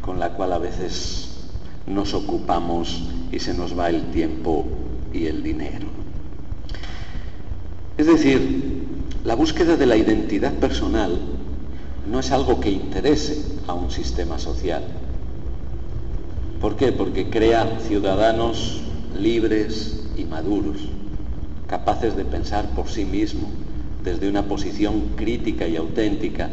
con 0.01 0.19
la 0.19 0.33
cual 0.33 0.53
a 0.53 0.57
veces 0.57 1.29
nos 1.85 2.13
ocupamos 2.13 3.03
y 3.31 3.39
se 3.39 3.53
nos 3.53 3.77
va 3.77 3.89
el 3.89 4.11
tiempo 4.11 4.65
y 5.13 5.25
el 5.25 5.43
dinero. 5.43 5.87
Es 7.97 8.07
decir, 8.07 8.78
la 9.23 9.35
búsqueda 9.35 9.75
de 9.75 9.85
la 9.85 9.97
identidad 9.97 10.53
personal 10.53 11.19
no 12.09 12.19
es 12.19 12.31
algo 12.31 12.59
que 12.59 12.71
interese 12.71 13.43
a 13.67 13.73
un 13.73 13.91
sistema 13.91 14.39
social. 14.39 14.83
¿Por 16.61 16.75
qué? 16.75 16.91
Porque 16.91 17.29
crea 17.29 17.79
ciudadanos 17.87 18.81
libres 19.17 20.03
y 20.17 20.23
maduros, 20.23 20.77
capaces 21.67 22.15
de 22.15 22.25
pensar 22.25 22.69
por 22.69 22.87
sí 22.89 23.05
mismos 23.05 23.49
desde 24.03 24.29
una 24.29 24.43
posición 24.43 25.01
crítica 25.15 25.67
y 25.67 25.75
auténtica 25.75 26.49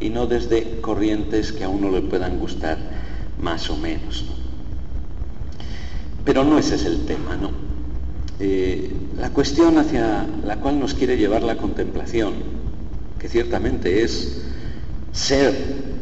y 0.00 0.10
no 0.10 0.26
desde 0.26 0.80
corrientes 0.80 1.52
que 1.52 1.64
a 1.64 1.68
uno 1.68 1.90
le 1.90 2.02
puedan 2.02 2.38
gustar 2.38 2.78
más 3.40 3.70
o 3.70 3.76
menos. 3.76 4.24
Pero 6.24 6.44
no 6.44 6.58
ese 6.58 6.74
es 6.74 6.84
el 6.84 7.06
tema, 7.06 7.36
¿no? 7.36 7.73
Eh, 8.40 8.90
la 9.16 9.30
cuestión 9.30 9.78
hacia 9.78 10.26
la 10.44 10.56
cual 10.56 10.80
nos 10.80 10.94
quiere 10.94 11.16
llevar 11.16 11.42
la 11.42 11.56
contemplación, 11.56 12.34
que 13.18 13.28
ciertamente 13.28 14.02
es 14.02 14.42
ser 15.12 15.54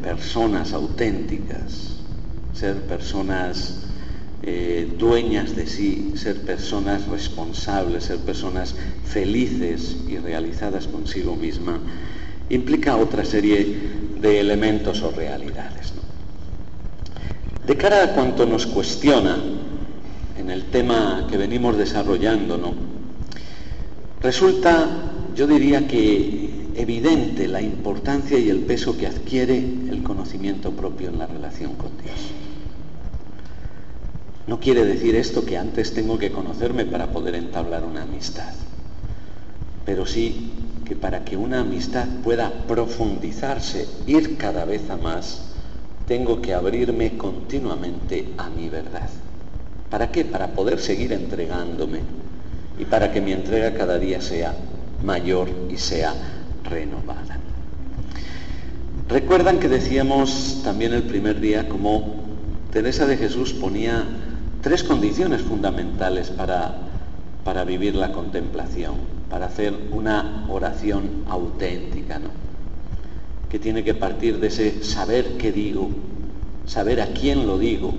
personas 0.03 0.73
auténticas, 0.73 1.99
ser 2.55 2.77
personas 2.83 3.83
eh, 4.43 4.97
dueñas 4.99 5.55
de 5.55 5.67
sí, 5.67 6.15
ser 6.17 6.41
personas 6.41 7.07
responsables, 7.07 8.05
ser 8.05 8.19
personas 8.19 8.75
felices 9.05 9.99
y 10.09 10.17
realizadas 10.17 10.89
consigo 10.89 11.37
misma, 11.37 11.79
implica 12.49 12.97
otra 12.97 13.25
serie 13.25 13.77
de 14.19 14.41
elementos 14.41 15.03
o 15.03 15.11
realidades. 15.11 15.93
De 17.67 17.77
cara 17.77 18.03
a 18.03 18.15
cuanto 18.15 18.47
nos 18.47 18.67
cuestiona 18.67 19.39
en 20.43 20.51
el 20.51 20.65
tema 20.65 21.27
que 21.31 21.37
venimos 21.37 21.77
desarrollando, 21.79 22.59
¿no? 22.59 22.75
resulta, 24.23 24.89
yo 25.35 25.47
diría 25.47 25.87
que 25.89 26.71
evidente 26.77 27.49
la 27.49 27.61
importancia 27.61 28.39
y 28.39 28.49
el 28.51 28.61
peso 28.61 28.97
que 28.97 29.07
adquiere 29.07 29.59
el 29.59 30.03
conocimiento 30.03 30.71
propio 30.73 31.09
en 31.11 31.19
la 31.19 31.27
relación 31.27 31.75
con 31.75 31.91
Dios. 31.99 32.17
No 34.47 34.59
quiere 34.59 34.85
decir 34.85 35.15
esto 35.15 35.45
que 35.45 35.59
antes 35.59 35.95
tengo 35.95 36.19
que 36.19 36.33
conocerme 36.33 36.85
para 36.87 37.09
poder 37.13 37.35
entablar 37.35 37.85
una 37.85 38.03
amistad, 38.03 38.53
pero 39.85 40.07
sí 40.07 40.53
que 40.85 40.97
para 40.97 41.25
que 41.25 41.37
una 41.37 41.61
amistad 41.61 42.07
pueda 42.25 42.53
profundizarse, 42.67 43.87
ir 44.07 44.37
cada 44.37 44.65
vez 44.65 44.89
a 44.91 44.97
más, 44.97 45.53
tengo 46.07 46.43
que 46.43 46.55
abrirme 46.55 47.17
continuamente 47.17 48.33
a 48.37 48.51
mi 48.51 48.69
verdad. 48.69 49.09
¿Para 49.93 50.11
qué? 50.11 50.25
Para 50.25 50.49
poder 50.49 50.81
seguir 50.81 51.13
entregándome 51.13 52.01
y 52.79 52.87
para 52.87 53.13
que 53.13 53.21
mi 53.21 53.33
entrega 53.33 53.75
cada 53.75 53.99
día 53.99 54.23
sea 54.23 54.55
mayor 55.05 55.51
y 55.69 55.77
sea 55.77 56.15
renovada. 56.65 57.39
Recuerdan 59.11 59.61
que 59.61 59.69
decíamos 59.69 60.63
también 60.65 60.95
el 60.95 61.03
primer 61.03 61.41
día 61.41 61.69
como 61.69 62.15
Teresa 62.73 63.05
de 63.05 63.19
Jesús 63.19 63.53
ponía 63.53 64.05
tres 64.63 64.83
condiciones 64.83 65.43
fundamentales 65.43 66.31
para, 66.31 66.75
para 67.45 67.65
vivir 67.65 67.95
la 67.95 68.13
contemplación, 68.13 68.95
para 69.29 69.45
hacer 69.45 69.75
una 69.91 70.47
oración 70.49 71.25
auténtica, 71.29 72.19
¿no? 72.19 72.31
que 73.51 73.59
tiene 73.59 73.85
que 73.85 73.93
partir 73.93 74.41
de 74.41 74.47
ese 74.47 74.83
saber 74.83 75.37
qué 75.37 75.53
digo, 75.53 75.91
saber 76.65 77.03
a 77.03 77.09
quién 77.09 77.47
lo 77.47 77.59
digo, 77.59 77.93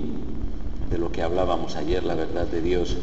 de 0.94 1.00
lo 1.00 1.10
que 1.10 1.22
hablábamos 1.22 1.74
ayer, 1.74 2.04
la 2.04 2.14
verdad 2.14 2.46
de 2.46 2.62
Dios, 2.62 2.96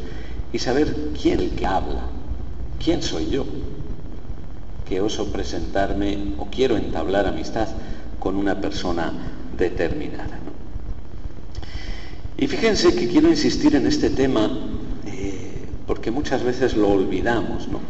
y 0.53 0.59
saber 0.59 1.09
quién 1.21 1.41
el 1.41 1.49
que 1.51 1.65
habla, 1.65 2.03
quién 2.81 3.01
soy 3.01 3.29
yo, 3.29 3.45
que 4.87 5.01
oso 5.01 5.29
presentarme 5.29 6.35
o 6.37 6.45
quiero 6.45 6.77
entablar 6.77 7.27
amistad 7.27 7.67
con 8.17 8.37
una 8.37 8.61
persona 8.61 9.11
determinada. 9.57 10.39
Y 12.37 12.47
fíjense 12.47 12.95
que 12.95 13.09
quiero 13.09 13.27
insistir 13.27 13.75
en 13.75 13.85
este 13.85 14.09
tema 14.09 14.49
eh, 15.07 15.67
porque 15.85 16.11
muchas 16.11 16.43
veces 16.43 16.77
lo 16.77 16.91
olvidamos, 16.91 17.67
¿no? 17.67 17.81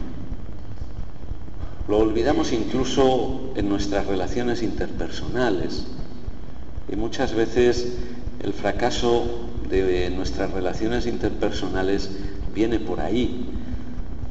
Lo 1.87 1.99
olvidamos 1.99 2.53
incluso 2.53 3.51
en 3.55 3.69
nuestras 3.69 4.07
relaciones 4.07 4.63
interpersonales. 4.63 5.85
Y 6.91 6.95
muchas 6.95 7.35
veces 7.35 7.97
el 8.41 8.53
fracaso 8.53 9.50
de 9.71 10.09
nuestras 10.09 10.51
relaciones 10.51 11.07
interpersonales 11.07 12.09
viene 12.53 12.79
por 12.79 12.99
ahí, 12.99 13.45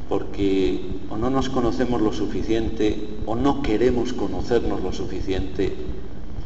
porque 0.09 0.81
o 1.09 1.17
no 1.17 1.31
nos 1.31 1.49
conocemos 1.49 2.03
lo 2.03 2.13
suficiente, 2.13 3.09
o 3.27 3.35
no 3.37 3.63
queremos 3.63 4.13
conocernos 4.13 4.83
lo 4.83 4.93
suficiente, 4.93 5.75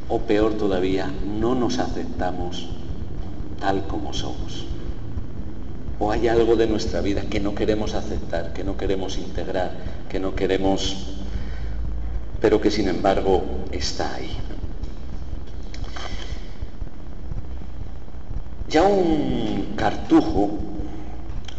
o 0.09 0.21
peor 0.21 0.55
todavía, 0.55 1.11
no 1.41 1.55
nos 1.55 1.79
aceptamos 1.79 2.69
tal 3.61 3.87
como 3.87 4.13
somos. 4.13 4.67
O 5.99 6.11
hay 6.11 6.29
algo 6.29 6.57
de 6.57 6.67
nuestra 6.67 7.01
vida 7.01 7.23
que 7.23 7.41
no 7.41 7.55
queremos 7.55 7.95
aceptar, 7.95 8.53
que 8.53 8.65
no 8.65 8.77
queremos 8.77 9.17
integrar, 9.19 9.73
que 10.09 10.21
no 10.21 10.35
queremos, 10.35 11.15
pero 12.41 12.61
que 12.61 12.71
sin 12.71 12.89
embargo 12.89 13.43
está 13.73 14.15
ahí. 14.15 14.44
Ya 18.69 18.83
un 18.83 19.75
cartujo 19.77 20.59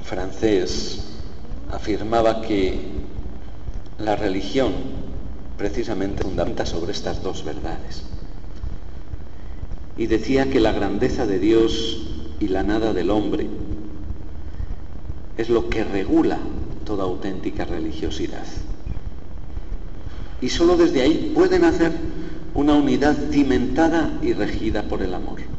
francés 0.03 1.03
afirmaba 1.71 2.41
que 2.41 2.79
la 3.99 4.15
religión 4.15 4.73
precisamente 5.57 6.23
fundamenta 6.23 6.65
sobre 6.65 6.91
estas 6.91 7.23
dos 7.23 7.43
verdades. 7.45 8.03
Y 9.97 10.07
decía 10.07 10.49
que 10.49 10.59
la 10.59 10.73
grandeza 10.73 11.25
de 11.25 11.39
Dios 11.39 12.07
y 12.39 12.49
la 12.49 12.63
nada 12.63 12.93
del 12.93 13.09
hombre 13.09 13.47
es 15.37 15.49
lo 15.49 15.69
que 15.69 15.83
regula 15.83 16.37
toda 16.85 17.03
auténtica 17.03 17.65
religiosidad. 17.65 18.45
Y 20.41 20.49
sólo 20.49 20.75
desde 20.75 21.01
ahí 21.01 21.31
pueden 21.33 21.63
hacer 21.63 21.91
una 22.53 22.73
unidad 22.73 23.15
cimentada 23.31 24.17
y 24.21 24.33
regida 24.33 24.83
por 24.83 25.01
el 25.01 25.13
amor. 25.13 25.54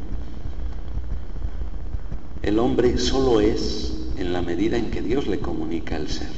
El 2.47 2.59
hombre 2.59 2.97
solo 2.97 3.41
es 3.41 3.91
en 4.17 4.31
la 4.31 4.41
medida 4.41 4.77
en 4.77 4.89
que 4.89 5.01
Dios 5.01 5.27
le 5.27 5.39
comunica 5.39 5.97
el 5.97 6.07
ser. 6.07 6.29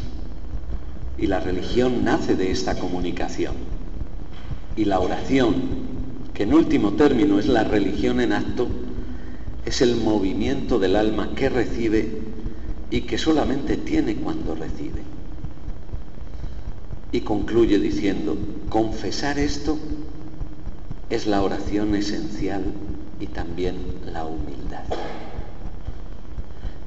Y 1.20 1.28
la 1.28 1.40
religión 1.40 2.04
nace 2.04 2.36
de 2.36 2.50
esta 2.50 2.74
comunicación. 2.80 3.54
Y 4.76 4.86
la 4.86 5.02
oración, 5.02 5.54
que 6.34 6.42
en 6.42 6.56
último 6.56 6.94
término 6.94 7.38
es 7.38 7.46
la 7.46 7.64
religión 7.64 8.22
en 8.22 8.34
acto, 8.34 8.68
es 9.68 9.84
el 9.84 9.98
movimiento 9.98 10.80
del 10.80 10.96
alma 10.96 11.36
que 11.36 11.48
recibe 11.48 12.10
y 12.90 13.02
que 13.02 13.20
solamente 13.20 13.78
tiene 13.78 14.16
cuando 14.16 14.56
recibe. 14.56 15.04
Y 17.12 17.22
concluye 17.22 17.78
diciendo, 17.78 18.36
confesar 18.70 19.38
esto 19.38 19.78
es 21.12 21.28
la 21.28 21.44
oración 21.44 21.94
esencial 21.94 22.64
y 23.20 23.28
también 23.28 23.76
la 24.12 24.26
humildad. 24.26 24.86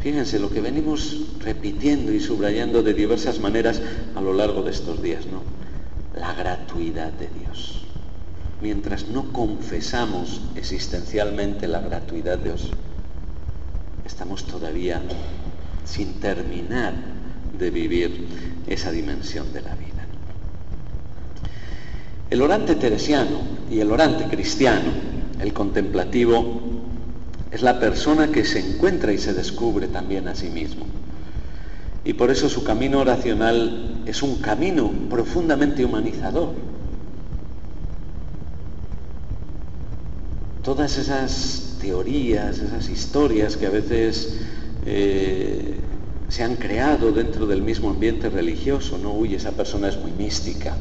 Fíjense 0.03 0.41
lo 0.41 0.51
que 0.51 0.61
venimos 0.61 1.17
repitiendo 1.39 2.13
y 2.13 2.19
subrayando 2.19 2.83
de 2.83 2.93
diversas 2.93 3.39
maneras 3.39 3.81
a 4.17 4.21
lo 4.21 4.33
largo 4.33 4.65
de 4.65 4.73
estos 4.73 5.01
días, 5.01 5.27
¿no? 5.27 5.43
La 6.19 6.35
gratuidad 6.35 7.13
de 7.13 7.29
Dios. 7.29 7.85
Mientras 8.61 9.07
no 9.09 9.33
confesamos 9.33 10.41
existencialmente 10.57 11.69
la 11.69 11.81
gratuidad 11.81 12.39
de 12.39 12.45
Dios, 12.45 12.71
estamos 14.05 14.45
todavía 14.45 15.01
sin 15.85 16.15
terminar 16.15 16.95
de 17.57 17.71
vivir 17.71 18.27
esa 18.67 18.91
dimensión 18.91 19.53
de 19.53 19.63
la 19.63 19.75
vida. 19.77 20.07
El 22.29 22.43
orante 22.43 22.75
teresiano 22.75 23.41
y 23.71 23.79
el 23.79 23.93
orante 23.93 24.25
cristiano, 24.25 24.91
el 25.41 25.53
contemplativo, 25.53 26.82
es 27.53 27.61
la 27.61 27.79
persona 27.79 28.33
que 28.33 28.45
se 28.45 28.59
encuentra 28.61 29.13
y 29.13 29.19
se 29.19 29.35
descubre 29.35 29.87
también 29.87 30.27
a 30.27 30.35
sí 30.35 30.49
mismo. 30.49 30.87
Y 32.03 32.15
por 32.15 32.31
eso 32.31 32.49
su 32.49 32.65
camino 32.65 33.01
oracional 33.01 34.03
es 34.07 34.23
un 34.23 34.37
camino 34.37 34.91
profundamente 35.11 35.85
humanizador. 35.85 36.55
Todas 40.63 40.97
esas 40.97 41.77
teorías, 41.81 42.59
esas 42.59 42.89
historias 42.89 43.57
que 43.57 43.67
a 43.67 43.71
veces 43.71 44.39
eh, 44.87 45.79
se 46.29 46.43
han 46.43 46.57
creado 46.57 47.13
dentro 47.13 47.47
del 47.47 47.61
mismo 47.61 47.91
ambiente 47.91 48.31
religioso, 48.31 48.97
¿no? 48.97 49.13
Uy, 49.13 49.35
esa 49.35 49.53
persona 49.53 49.89
es 49.89 49.99
muy 49.99 50.13
mística, 50.13 50.75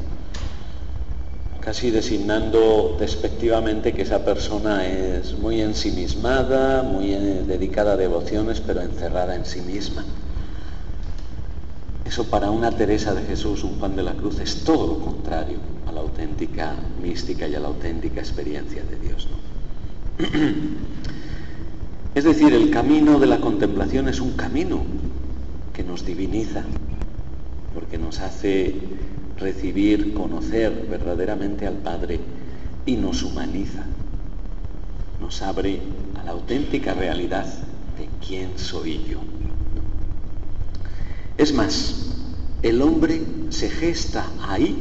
casi 1.62 1.92
designando 1.92 2.96
despectivamente 2.98 3.92
que 3.92 4.02
esa 4.02 4.24
persona 4.24 4.84
es 4.86 5.38
muy 5.38 5.60
ensimismada, 5.60 6.82
muy 6.82 7.12
eh, 7.12 7.44
dedicada 7.46 7.92
a 7.92 7.96
devociones, 7.96 8.60
pero 8.60 8.80
encerrada 8.80 9.36
en 9.36 9.46
sí 9.46 9.60
misma. 9.60 10.04
Eso 12.04 12.24
para 12.24 12.50
una 12.50 12.72
Teresa 12.72 13.14
de 13.14 13.22
Jesús, 13.22 13.62
un 13.62 13.78
Juan 13.78 13.94
de 13.94 14.02
la 14.02 14.14
Cruz, 14.14 14.40
es 14.40 14.64
todo 14.64 14.88
lo 14.88 14.98
contrario 14.98 15.58
a 15.86 15.92
la 15.92 16.00
auténtica 16.00 16.74
mística 17.00 17.46
y 17.46 17.54
a 17.54 17.60
la 17.60 17.68
auténtica 17.68 18.20
experiencia 18.20 18.82
de 18.84 18.96
Dios. 18.96 19.28
Es 22.14 22.24
decir, 22.24 22.52
el 22.52 22.68
camino 22.68 23.18
de 23.18 23.26
la 23.26 23.40
contemplación 23.40 24.06
es 24.06 24.20
un 24.20 24.32
camino 24.32 24.82
que 25.72 25.82
nos 25.82 26.04
diviniza, 26.04 26.62
porque 27.72 27.96
nos 27.96 28.20
hace 28.20 28.74
recibir, 29.42 30.14
conocer 30.14 30.86
verdaderamente 30.88 31.66
al 31.66 31.74
Padre 31.74 32.20
y 32.86 32.96
nos 32.96 33.22
humaniza, 33.22 33.84
nos 35.20 35.42
abre 35.42 35.80
a 36.20 36.24
la 36.24 36.30
auténtica 36.32 36.94
realidad 36.94 37.46
de 37.98 38.08
quién 38.26 38.58
soy 38.58 39.04
yo. 39.04 39.18
Es 41.36 41.52
más, 41.52 42.12
el 42.62 42.80
hombre 42.82 43.20
se 43.50 43.68
gesta 43.68 44.26
ahí 44.46 44.76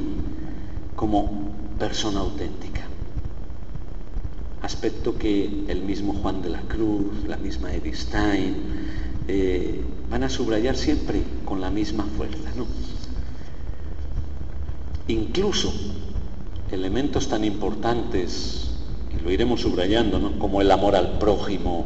como 0.96 1.52
persona 1.80 2.20
auténtica. 2.20 2.82
Aspecto 4.62 5.18
que 5.18 5.66
el 5.68 5.82
mismo 5.82 6.14
Juan 6.14 6.42
de 6.42 6.50
la 6.50 6.62
Cruz, 6.62 7.26
la 7.28 7.38
misma 7.38 7.74
Edith 7.74 7.96
Stein, 7.96 8.56
eh, 9.28 9.82
van 10.10 10.24
a 10.24 10.30
subrayar 10.30 10.76
siempre 10.76 11.24
con 11.46 11.62
la 11.62 11.72
misma 11.72 12.06
fuerza. 12.18 12.52
¿no? 12.56 12.66
Incluso 15.12 15.74
elementos 16.72 17.28
tan 17.28 17.44
importantes, 17.44 18.70
y 19.14 19.22
lo 19.22 19.30
iremos 19.30 19.60
subrayando, 19.60 20.40
como 20.40 20.62
el 20.62 20.72
amor 20.72 20.96
al 20.96 21.20
prójimo, 21.20 21.86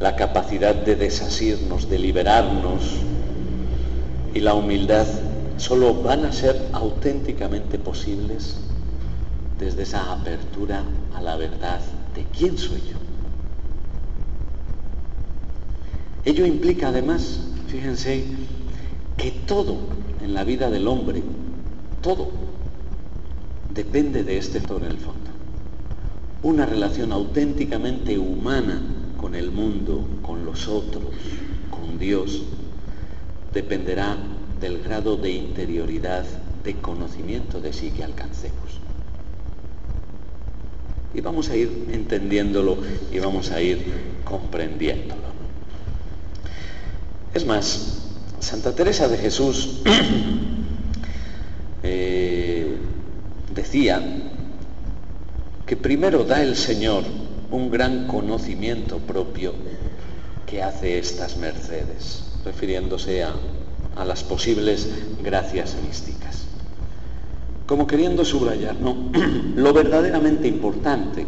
la 0.00 0.16
capacidad 0.16 0.74
de 0.74 0.96
desasirnos, 0.96 1.90
de 1.90 1.98
liberarnos, 1.98 2.82
y 4.32 4.40
la 4.40 4.54
humildad 4.54 5.06
solo 5.58 5.92
van 6.02 6.24
a 6.24 6.32
ser 6.32 6.70
auténticamente 6.72 7.78
posibles 7.78 8.56
desde 9.58 9.82
esa 9.82 10.10
apertura 10.10 10.82
a 11.14 11.20
la 11.20 11.36
verdad 11.36 11.80
de 12.14 12.24
quién 12.24 12.56
soy 12.56 12.80
yo. 12.90 12.96
Ello 16.24 16.46
implica 16.46 16.88
además, 16.88 17.38
fíjense, 17.66 18.24
que 19.18 19.30
todo 19.30 19.76
en 20.22 20.32
la 20.32 20.44
vida 20.44 20.70
del 20.70 20.88
hombre, 20.88 21.22
todo, 22.00 22.51
depende 23.74 24.24
de 24.24 24.38
este 24.38 24.60
todo 24.60 24.78
en 24.78 24.92
el 24.92 24.98
fondo. 24.98 25.30
Una 26.42 26.66
relación 26.66 27.12
auténticamente 27.12 28.18
humana 28.18 28.82
con 29.16 29.34
el 29.34 29.50
mundo, 29.50 30.06
con 30.22 30.44
los 30.44 30.68
otros, 30.68 31.04
con 31.70 31.98
Dios, 31.98 32.42
dependerá 33.52 34.16
del 34.60 34.82
grado 34.82 35.16
de 35.16 35.30
interioridad, 35.30 36.24
de 36.64 36.74
conocimiento 36.74 37.60
de 37.60 37.72
sí 37.72 37.90
que 37.90 38.04
alcancemos. 38.04 38.56
Y 41.14 41.20
vamos 41.20 41.50
a 41.50 41.56
ir 41.56 41.88
entendiéndolo 41.92 42.78
y 43.12 43.18
vamos 43.18 43.50
a 43.50 43.60
ir 43.60 43.84
comprendiéndolo. 44.24 45.32
Es 47.34 47.46
más, 47.46 48.02
Santa 48.40 48.74
Teresa 48.74 49.08
de 49.08 49.18
Jesús 49.18 49.82
eh, 51.82 52.76
decía 53.54 54.02
que 55.66 55.76
primero 55.76 56.24
da 56.24 56.42
el 56.42 56.56
Señor 56.56 57.04
un 57.50 57.70
gran 57.70 58.06
conocimiento 58.06 58.98
propio 58.98 59.52
que 60.46 60.62
hace 60.62 60.98
estas 60.98 61.36
mercedes 61.36 62.24
refiriéndose 62.44 63.22
a, 63.24 63.34
las 64.06 64.24
posibles 64.24 64.88
gracias 65.22 65.76
místicas. 65.86 66.44
Como 67.66 67.86
queriendo 67.86 68.24
subrayar, 68.24 68.76
no, 68.80 69.10
lo 69.54 69.72
verdaderamente 69.72 70.48
importante 70.48 71.26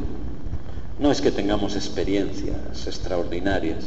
no 0.98 1.10
es 1.12 1.20
que 1.20 1.30
tengamos 1.30 1.76
experiencias 1.76 2.86
extraordinarias, 2.86 3.84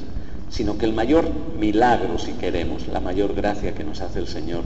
sino 0.50 0.78
que 0.78 0.86
el 0.86 0.94
mayor 0.94 1.30
milagro, 1.60 2.20
si 2.20 2.34
queremos, 2.34 2.88
la 2.88 3.00
mayor 3.00 3.34
gracia 3.34 3.74
que 3.74 3.84
nos 3.84 4.02
hace 4.02 4.20
el 4.20 4.28
Señor, 4.28 4.64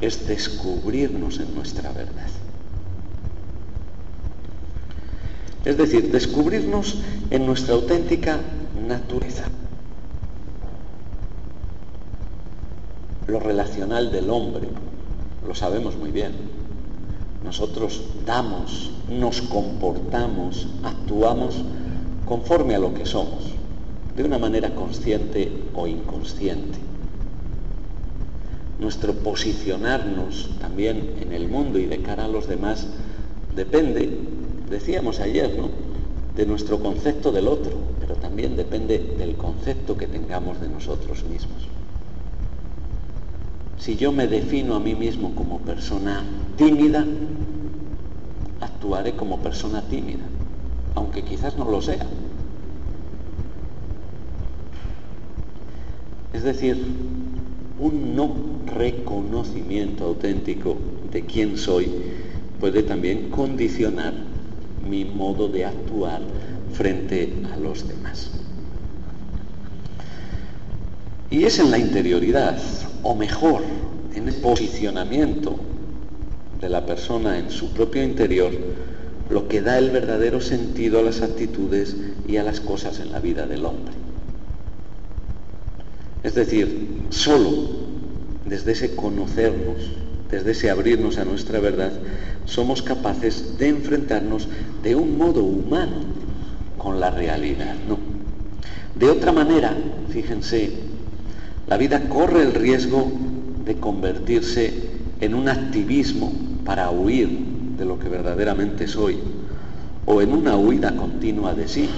es 0.00 0.26
descubrirnos 0.26 1.40
en 1.40 1.54
nuestra 1.54 1.92
verdad. 1.92 2.28
Es 5.64 5.76
decir, 5.76 6.10
descubrirnos 6.10 6.98
en 7.30 7.46
nuestra 7.46 7.74
auténtica 7.74 8.38
naturaleza. 8.86 9.44
lo 13.30 13.40
relacional 13.40 14.10
del 14.10 14.28
hombre, 14.30 14.68
lo 15.46 15.54
sabemos 15.54 15.96
muy 15.96 16.10
bien. 16.10 16.32
Nosotros 17.44 18.02
damos, 18.26 18.90
nos 19.08 19.40
comportamos, 19.42 20.68
actuamos 20.82 21.56
conforme 22.26 22.74
a 22.74 22.78
lo 22.78 22.92
que 22.92 23.06
somos, 23.06 23.44
de 24.16 24.24
una 24.24 24.38
manera 24.38 24.74
consciente 24.74 25.50
o 25.74 25.86
inconsciente. 25.86 26.78
Nuestro 28.78 29.14
posicionarnos 29.14 30.50
también 30.60 31.14
en 31.20 31.32
el 31.32 31.48
mundo 31.48 31.78
y 31.78 31.86
de 31.86 32.02
cara 32.02 32.24
a 32.24 32.28
los 32.28 32.48
demás 32.48 32.86
depende, 33.54 34.18
decíamos 34.70 35.20
ayer, 35.20 35.56
¿no? 35.58 35.68
de 36.40 36.46
nuestro 36.46 36.78
concepto 36.80 37.32
del 37.32 37.48
otro, 37.48 37.72
pero 38.00 38.14
también 38.14 38.56
depende 38.56 38.98
del 39.18 39.34
concepto 39.34 39.96
que 39.96 40.06
tengamos 40.06 40.60
de 40.60 40.68
nosotros 40.68 41.24
mismos. 41.24 41.68
Si 43.78 43.96
yo 43.96 44.12
me 44.12 44.26
defino 44.26 44.74
a 44.74 44.80
mí 44.80 44.94
mismo 44.94 45.34
como 45.34 45.58
persona 45.58 46.22
tímida, 46.56 47.04
actuaré 48.60 49.12
como 49.12 49.40
persona 49.40 49.82
tímida, 49.82 50.24
aunque 50.94 51.24
quizás 51.24 51.56
no 51.58 51.70
lo 51.70 51.82
sea. 51.82 52.06
Es 56.32 56.42
decir, 56.42 56.78
un 57.78 58.14
no 58.14 58.34
reconocimiento 58.66 60.04
auténtico 60.04 60.76
de 61.10 61.22
quién 61.22 61.58
soy 61.58 61.90
puede 62.60 62.82
también 62.82 63.30
condicionar 63.30 64.29
mi 64.88 65.04
modo 65.04 65.48
de 65.48 65.64
actuar 65.64 66.20
frente 66.72 67.32
a 67.52 67.56
los 67.56 67.86
demás. 67.86 68.30
Y 71.30 71.44
es 71.44 71.58
en 71.58 71.70
la 71.70 71.78
interioridad, 71.78 72.58
o 73.02 73.14
mejor, 73.14 73.62
en 74.14 74.28
el 74.28 74.34
posicionamiento 74.34 75.56
de 76.60 76.68
la 76.68 76.84
persona 76.84 77.38
en 77.38 77.50
su 77.50 77.72
propio 77.72 78.02
interior, 78.02 78.52
lo 79.30 79.46
que 79.46 79.62
da 79.62 79.78
el 79.78 79.90
verdadero 79.90 80.40
sentido 80.40 80.98
a 80.98 81.02
las 81.02 81.22
actitudes 81.22 81.96
y 82.26 82.36
a 82.36 82.42
las 82.42 82.60
cosas 82.60 82.98
en 82.98 83.12
la 83.12 83.20
vida 83.20 83.46
del 83.46 83.64
hombre. 83.64 83.94
Es 86.24 86.34
decir, 86.34 87.04
solo 87.10 87.70
desde 88.44 88.72
ese 88.72 88.96
conocernos, 88.96 89.92
desde 90.30 90.52
ese 90.52 90.70
abrirnos 90.70 91.18
a 91.18 91.24
nuestra 91.24 91.60
verdad, 91.60 91.92
somos 92.44 92.82
capaces 92.82 93.58
de 93.58 93.68
enfrentarnos 93.68 94.48
de 94.82 94.94
un 94.94 95.18
modo 95.18 95.42
humano 95.42 96.04
con 96.78 97.00
la 97.00 97.10
realidad, 97.10 97.74
¿no? 97.88 97.98
De 98.94 99.08
otra 99.08 99.32
manera, 99.32 99.76
fíjense, 100.10 100.72
la 101.66 101.76
vida 101.76 102.08
corre 102.08 102.42
el 102.42 102.54
riesgo 102.54 103.10
de 103.64 103.76
convertirse 103.76 104.72
en 105.20 105.34
un 105.34 105.48
activismo 105.48 106.32
para 106.64 106.90
huir 106.90 107.28
de 107.78 107.84
lo 107.84 107.98
que 107.98 108.08
verdaderamente 108.08 108.88
soy, 108.88 109.18
o 110.06 110.22
en 110.22 110.32
una 110.32 110.56
huida 110.56 110.96
continua 110.96 111.54
de 111.54 111.68
sí, 111.68 111.88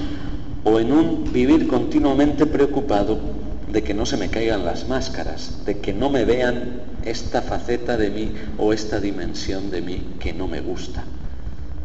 o 0.65 0.79
en 0.79 0.93
un 0.93 1.33
vivir 1.33 1.67
continuamente 1.67 2.47
preocupado 2.47 3.42
de 3.73 3.83
que 3.83 3.95
no 3.95 4.05
se 4.05 4.19
me 4.19 4.29
caigan 4.29 4.67
las 4.67 4.87
máscaras, 4.87 5.65
de 5.65 5.79
que 5.79 5.95
no 5.95 6.11
me 6.11 6.27
vean 6.27 6.83
esta 7.05 7.41
faceta 7.41 7.97
de 7.97 8.11
mí 8.11 8.33
o 8.59 8.75
esta 8.75 9.01
dimensión 9.01 9.71
de 9.71 9.81
mí 9.81 10.15
que 10.21 10.35
no 10.35 10.47
me 10.47 10.61
gusta 10.61 11.05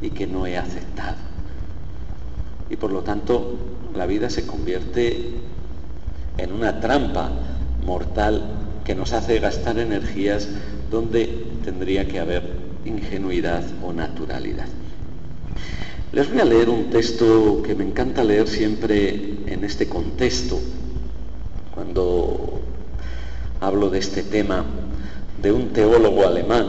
y 0.02 0.10
que 0.10 0.28
no 0.28 0.46
he 0.46 0.58
aceptado. 0.58 1.16
Y 2.70 2.76
por 2.76 2.92
lo 2.92 3.04
tanto 3.04 3.58
la 3.96 4.06
vida 4.06 4.30
se 4.30 4.46
convierte 4.46 5.36
en 6.38 6.52
una 6.52 6.82
trampa 6.82 7.32
mortal 7.86 8.44
que 8.84 8.94
nos 8.94 9.14
hace 9.14 9.40
gastar 9.40 9.80
energías 9.80 10.50
donde 10.92 11.46
tendría 11.64 12.06
que 12.08 12.20
haber 12.20 12.44
ingenuidad 12.84 13.64
o 13.82 13.94
naturalidad. 13.94 14.68
Les 16.12 16.30
voy 16.30 16.42
a 16.42 16.46
leer 16.46 16.70
un 16.70 16.90
texto 16.90 17.62
que 17.64 17.76
me 17.76 17.86
encanta 17.86 18.24
leer 18.24 18.48
siempre 18.48 19.36
en 19.48 19.64
este 19.64 19.88
contexto, 19.88 20.60
cuando 21.78 22.60
Hablo 23.62 23.92
de 23.92 24.00
este 24.00 24.24
tema 24.24 24.66
de 25.40 25.52
un 25.52 25.70
teólogo 25.70 26.26
alemán, 26.26 26.66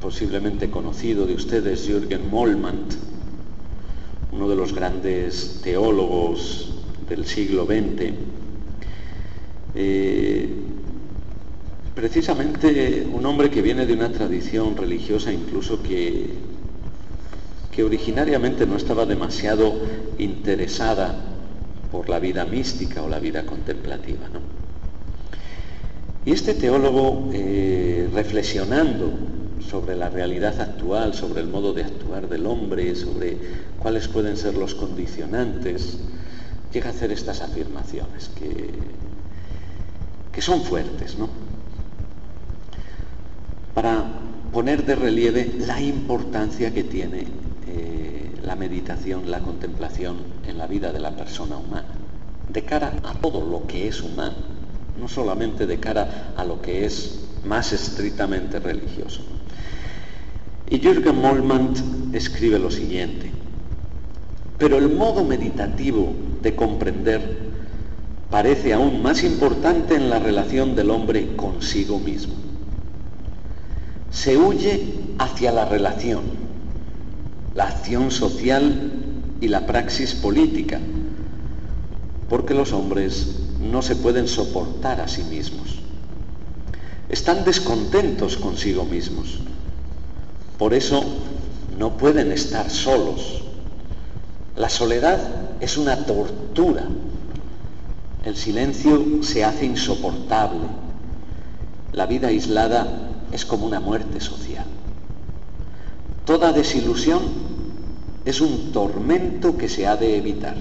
posiblemente 0.00 0.68
conocido 0.68 1.26
de 1.26 1.34
ustedes, 1.34 1.86
Jürgen 1.86 2.28
Mollmann, 2.28 2.86
uno 4.32 4.48
de 4.48 4.56
los 4.56 4.72
grandes 4.72 5.60
teólogos 5.62 6.74
del 7.08 7.24
siglo 7.24 7.66
XX. 7.66 8.14
Eh, 9.76 10.48
precisamente 11.94 13.06
un 13.12 13.24
hombre 13.26 13.48
que 13.48 13.62
viene 13.62 13.86
de 13.86 13.92
una 13.92 14.10
tradición 14.10 14.76
religiosa 14.76 15.32
incluso 15.32 15.82
que, 15.84 16.30
que 17.70 17.84
originariamente 17.84 18.66
no 18.66 18.76
estaba 18.76 19.06
demasiado 19.06 19.72
interesada 20.18 21.29
por 21.90 22.08
la 22.08 22.18
vida 22.18 22.44
mística 22.44 23.02
o 23.02 23.08
la 23.08 23.18
vida 23.18 23.44
contemplativa. 23.44 24.28
Y 26.24 26.32
este 26.32 26.54
teólogo, 26.54 27.30
eh, 27.32 28.08
reflexionando 28.12 29.12
sobre 29.68 29.96
la 29.96 30.10
realidad 30.10 30.60
actual, 30.60 31.14
sobre 31.14 31.40
el 31.40 31.48
modo 31.48 31.72
de 31.72 31.84
actuar 31.84 32.28
del 32.28 32.46
hombre, 32.46 32.94
sobre 32.94 33.36
cuáles 33.78 34.08
pueden 34.08 34.36
ser 34.36 34.54
los 34.54 34.74
condicionantes, 34.74 35.98
llega 36.72 36.88
a 36.88 36.90
hacer 36.90 37.10
estas 37.12 37.40
afirmaciones 37.40 38.30
que, 38.38 38.70
que 40.32 40.42
son 40.42 40.62
fuertes, 40.62 41.18
¿no? 41.18 41.28
Para 43.74 44.04
poner 44.52 44.84
de 44.84 44.96
relieve 44.96 45.52
la 45.58 45.80
importancia 45.80 46.72
que 46.74 46.84
tiene 46.84 47.26
eh, 47.68 48.30
la 48.42 48.56
meditación, 48.56 49.30
la 49.30 49.40
contemplación 49.40 50.16
en 50.50 50.58
la 50.58 50.66
vida 50.66 50.92
de 50.92 51.00
la 51.00 51.12
persona 51.12 51.56
humana, 51.56 51.88
de 52.48 52.62
cara 52.62 52.92
a 53.04 53.14
todo 53.14 53.44
lo 53.44 53.66
que 53.66 53.88
es 53.88 54.02
humano, 54.02 54.34
no 55.00 55.08
solamente 55.08 55.66
de 55.66 55.78
cara 55.78 56.34
a 56.36 56.44
lo 56.44 56.60
que 56.60 56.84
es 56.84 57.20
más 57.44 57.72
estrictamente 57.72 58.58
religioso. 58.58 59.22
Y 60.68 60.78
Jürgen 60.78 61.20
Mollmann 61.20 62.10
escribe 62.12 62.58
lo 62.58 62.70
siguiente, 62.70 63.30
pero 64.58 64.78
el 64.78 64.94
modo 64.94 65.24
meditativo 65.24 66.12
de 66.42 66.54
comprender 66.54 67.50
parece 68.30 68.72
aún 68.72 69.02
más 69.02 69.24
importante 69.24 69.94
en 69.94 70.10
la 70.10 70.18
relación 70.18 70.76
del 70.76 70.90
hombre 70.90 71.34
consigo 71.34 71.98
mismo. 71.98 72.34
Se 74.10 74.36
huye 74.36 74.94
hacia 75.18 75.52
la 75.52 75.64
relación, 75.64 76.22
la 77.54 77.68
acción 77.68 78.10
social 78.10 78.99
y 79.40 79.48
la 79.48 79.66
praxis 79.66 80.14
política, 80.14 80.78
porque 82.28 82.54
los 82.54 82.72
hombres 82.72 83.36
no 83.60 83.82
se 83.82 83.96
pueden 83.96 84.28
soportar 84.28 85.00
a 85.00 85.08
sí 85.08 85.22
mismos. 85.24 85.80
Están 87.08 87.44
descontentos 87.44 88.36
consigo 88.36 88.84
mismos 88.84 89.40
por 90.60 90.74
eso 90.74 91.02
no 91.78 91.96
pueden 91.96 92.32
estar 92.32 92.68
solos. 92.68 93.44
La 94.56 94.68
soledad 94.68 95.18
es 95.58 95.78
una 95.78 96.04
tortura. 96.04 96.86
El 98.26 98.36
silencio 98.36 99.22
se 99.22 99.42
hace 99.42 99.64
insoportable. 99.64 100.66
La 101.94 102.04
vida 102.04 102.28
aislada 102.28 103.08
es 103.32 103.46
como 103.46 103.64
una 103.64 103.80
muerte 103.80 104.20
social. 104.20 104.66
Toda 106.26 106.52
desilusión 106.52 107.22
es 108.24 108.40
un 108.40 108.72
tormento 108.72 109.56
que 109.56 109.68
se 109.68 109.86
ha 109.86 109.96
de 109.96 110.16
evitar. 110.16 110.56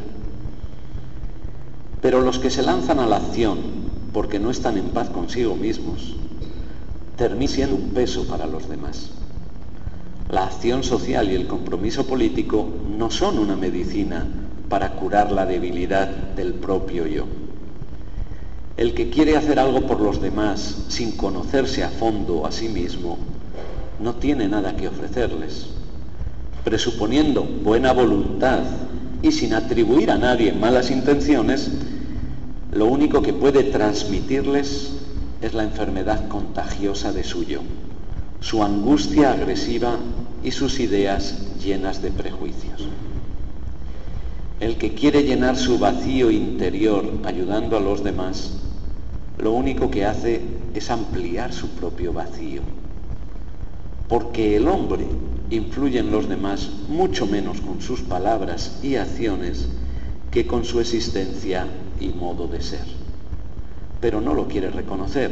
Pero 2.01 2.21
los 2.21 2.39
que 2.39 2.49
se 2.49 2.63
lanzan 2.63 2.99
a 2.99 3.07
la 3.07 3.17
acción 3.17 3.57
porque 4.13 4.39
no 4.39 4.49
están 4.49 4.77
en 4.77 4.89
paz 4.89 5.09
consigo 5.09 5.55
mismos, 5.55 6.15
terminan 7.17 7.53
siendo 7.53 7.75
un 7.75 7.89
peso 7.89 8.25
para 8.27 8.47
los 8.47 8.69
demás. 8.69 9.11
La 10.29 10.45
acción 10.45 10.83
social 10.83 11.29
y 11.31 11.35
el 11.35 11.47
compromiso 11.47 12.05
político 12.05 12.67
no 12.97 13.09
son 13.09 13.39
una 13.39 13.55
medicina 13.55 14.25
para 14.69 14.93
curar 14.93 15.31
la 15.31 15.45
debilidad 15.45 16.07
del 16.07 16.53
propio 16.53 17.07
yo. 17.07 17.25
El 18.77 18.93
que 18.93 19.09
quiere 19.09 19.35
hacer 19.35 19.59
algo 19.59 19.87
por 19.87 19.99
los 19.99 20.21
demás 20.21 20.85
sin 20.87 21.17
conocerse 21.17 21.83
a 21.83 21.89
fondo 21.89 22.45
a 22.45 22.51
sí 22.51 22.69
mismo, 22.69 23.17
no 23.99 24.15
tiene 24.15 24.47
nada 24.47 24.77
que 24.77 24.87
ofrecerles. 24.87 25.67
Presuponiendo 26.63 27.43
buena 27.43 27.93
voluntad 27.93 28.63
y 29.21 29.31
sin 29.31 29.53
atribuir 29.53 30.11
a 30.11 30.17
nadie 30.17 30.53
malas 30.53 30.91
intenciones, 30.91 31.71
lo 32.71 32.85
único 32.85 33.21
que 33.21 33.33
puede 33.33 33.63
transmitirles 33.63 34.93
es 35.41 35.53
la 35.53 35.63
enfermedad 35.63 36.27
contagiosa 36.27 37.11
de 37.11 37.23
su 37.23 37.43
yo 37.43 37.61
su 38.41 38.63
angustia 38.63 39.33
agresiva 39.33 39.97
y 40.43 40.51
sus 40.51 40.79
ideas 40.79 41.57
llenas 41.61 42.01
de 42.01 42.11
prejuicios. 42.11 42.87
El 44.59 44.77
que 44.77 44.93
quiere 44.93 45.23
llenar 45.23 45.57
su 45.57 45.77
vacío 45.77 46.31
interior 46.31 47.05
ayudando 47.25 47.77
a 47.77 47.81
los 47.81 48.03
demás, 48.03 48.51
lo 49.37 49.51
único 49.51 49.89
que 49.89 50.05
hace 50.05 50.41
es 50.73 50.89
ampliar 50.89 51.53
su 51.53 51.69
propio 51.69 52.13
vacío. 52.13 52.61
Porque 54.07 54.55
el 54.55 54.67
hombre 54.67 55.05
influye 55.49 55.99
en 55.99 56.11
los 56.11 56.29
demás 56.29 56.69
mucho 56.87 57.25
menos 57.25 57.61
con 57.61 57.81
sus 57.81 58.01
palabras 58.01 58.79
y 58.83 58.95
acciones 58.95 59.69
que 60.31 60.45
con 60.45 60.65
su 60.65 60.79
existencia 60.79 61.67
y 61.99 62.09
modo 62.09 62.47
de 62.47 62.61
ser. 62.61 62.85
Pero 63.99 64.21
no 64.21 64.33
lo 64.33 64.47
quiere 64.47 64.69
reconocer 64.69 65.31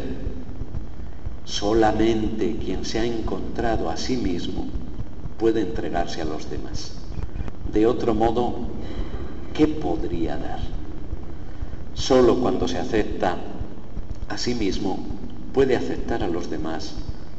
Solamente 1.47 2.57
quien 2.57 2.83
se 2.83 2.99
ha 2.99 3.05
encontrado 3.05 3.89
a 3.89 3.95
sí 3.95 4.17
mismo 4.17 4.67
puede 5.39 5.61
entregarse 5.61 6.21
a 6.21 6.25
los 6.25 6.49
demás. 6.49 6.91
De 7.71 7.87
otro 7.87 8.13
modo, 8.13 8.67
¿qué 9.53 9.65
podría 9.65 10.35
dar? 10.35 10.59
Solo 11.93 12.41
cuando 12.41 12.67
se 12.67 12.77
acepta 12.77 13.37
a 14.27 14.37
sí 14.37 14.55
mismo 14.55 14.99
puede 15.53 15.77
aceptar 15.77 16.21
a 16.21 16.27
los 16.27 16.49
demás 16.49 16.95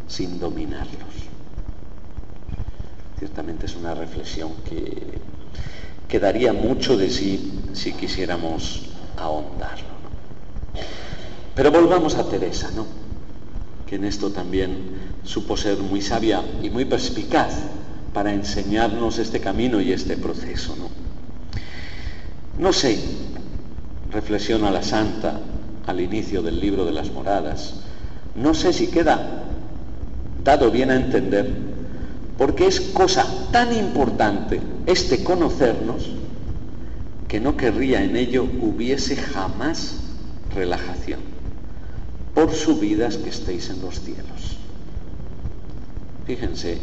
sin 0.07 0.41
dominarlos. 0.41 1.18
Ciertamente 3.19 3.67
es 3.67 3.77
una 3.77 3.95
reflexión 3.95 4.53
que, 4.69 5.19
quedaría 6.09 6.53
mucho 6.53 6.97
de 6.97 7.11
sí 7.11 7.53
si 7.75 7.93
quisiéramos 7.93 8.87
ahondarlo. 9.17 9.99
Pero 11.55 11.71
volvamos 11.71 12.15
a 12.15 12.29
Teresa, 12.29 12.71
¿no? 12.75 12.87
que 13.87 13.97
en 13.97 14.05
esto 14.05 14.31
también 14.31 14.77
supo 15.25 15.57
ser 15.57 15.79
muy 15.79 16.03
sabia 16.03 16.43
y 16.63 16.69
muy 16.71 16.85
perspicaz 16.85 17.55
para 18.13 18.33
enseñarnos 18.33 19.19
este 19.19 19.41
camino 19.41 19.81
y 19.81 19.93
este 19.93 20.17
proceso. 20.17 20.77
No, 20.77 20.89
no 22.59 22.73
sé, 22.73 22.99
reflexiona 24.11 24.71
la 24.71 24.83
santa 24.83 25.41
al 25.87 26.01
inicio 26.01 26.43
del 26.43 26.61
libro 26.61 26.85
de 26.85 26.93
las 26.93 27.11
moradas, 27.11 27.75
no 28.35 28.53
sé 28.53 28.75
si 28.75 28.89
queda 28.89 29.45
dado 30.45 30.71
bien 30.71 30.91
a 30.91 30.97
entender, 30.97 31.68
porque 32.39 32.69
es 32.69 32.81
cosa 32.81 33.27
tan 33.51 33.77
importante 33.77 34.61
este 34.87 35.25
conocernos 35.25 36.13
que 37.27 37.41
no 37.41 37.57
querría 37.57 38.03
en 38.03 38.17
ello 38.17 38.45
hubiese 38.63 39.17
jamás 39.17 39.97
relajación 40.55 41.21
por 42.35 42.55
subidas 42.55 43.17
que 43.17 43.31
estéis 43.31 43.69
en 43.69 43.83
los 43.83 44.01
cielos. 44.01 44.57
Fíjense 46.25 46.79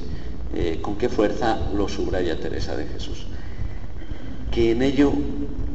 eh, 0.53 0.79
con 0.81 0.97
qué 0.97 1.07
fuerza 1.07 1.57
lo 1.73 1.87
subraya 1.87 2.39
Teresa 2.39 2.75
de 2.75 2.87
Jesús. 2.87 3.25
Que 4.51 4.71
en 4.71 4.81
ello 4.81 5.13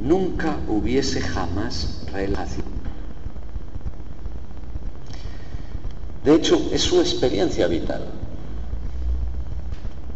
nunca 0.02 0.58
hubiese 0.68 1.22
jamás 1.22 2.02
relación. 2.12 2.66
De 6.24 6.34
hecho, 6.34 6.68
es 6.70 6.82
su 6.82 7.00
experiencia 7.00 7.66
vital. 7.66 8.19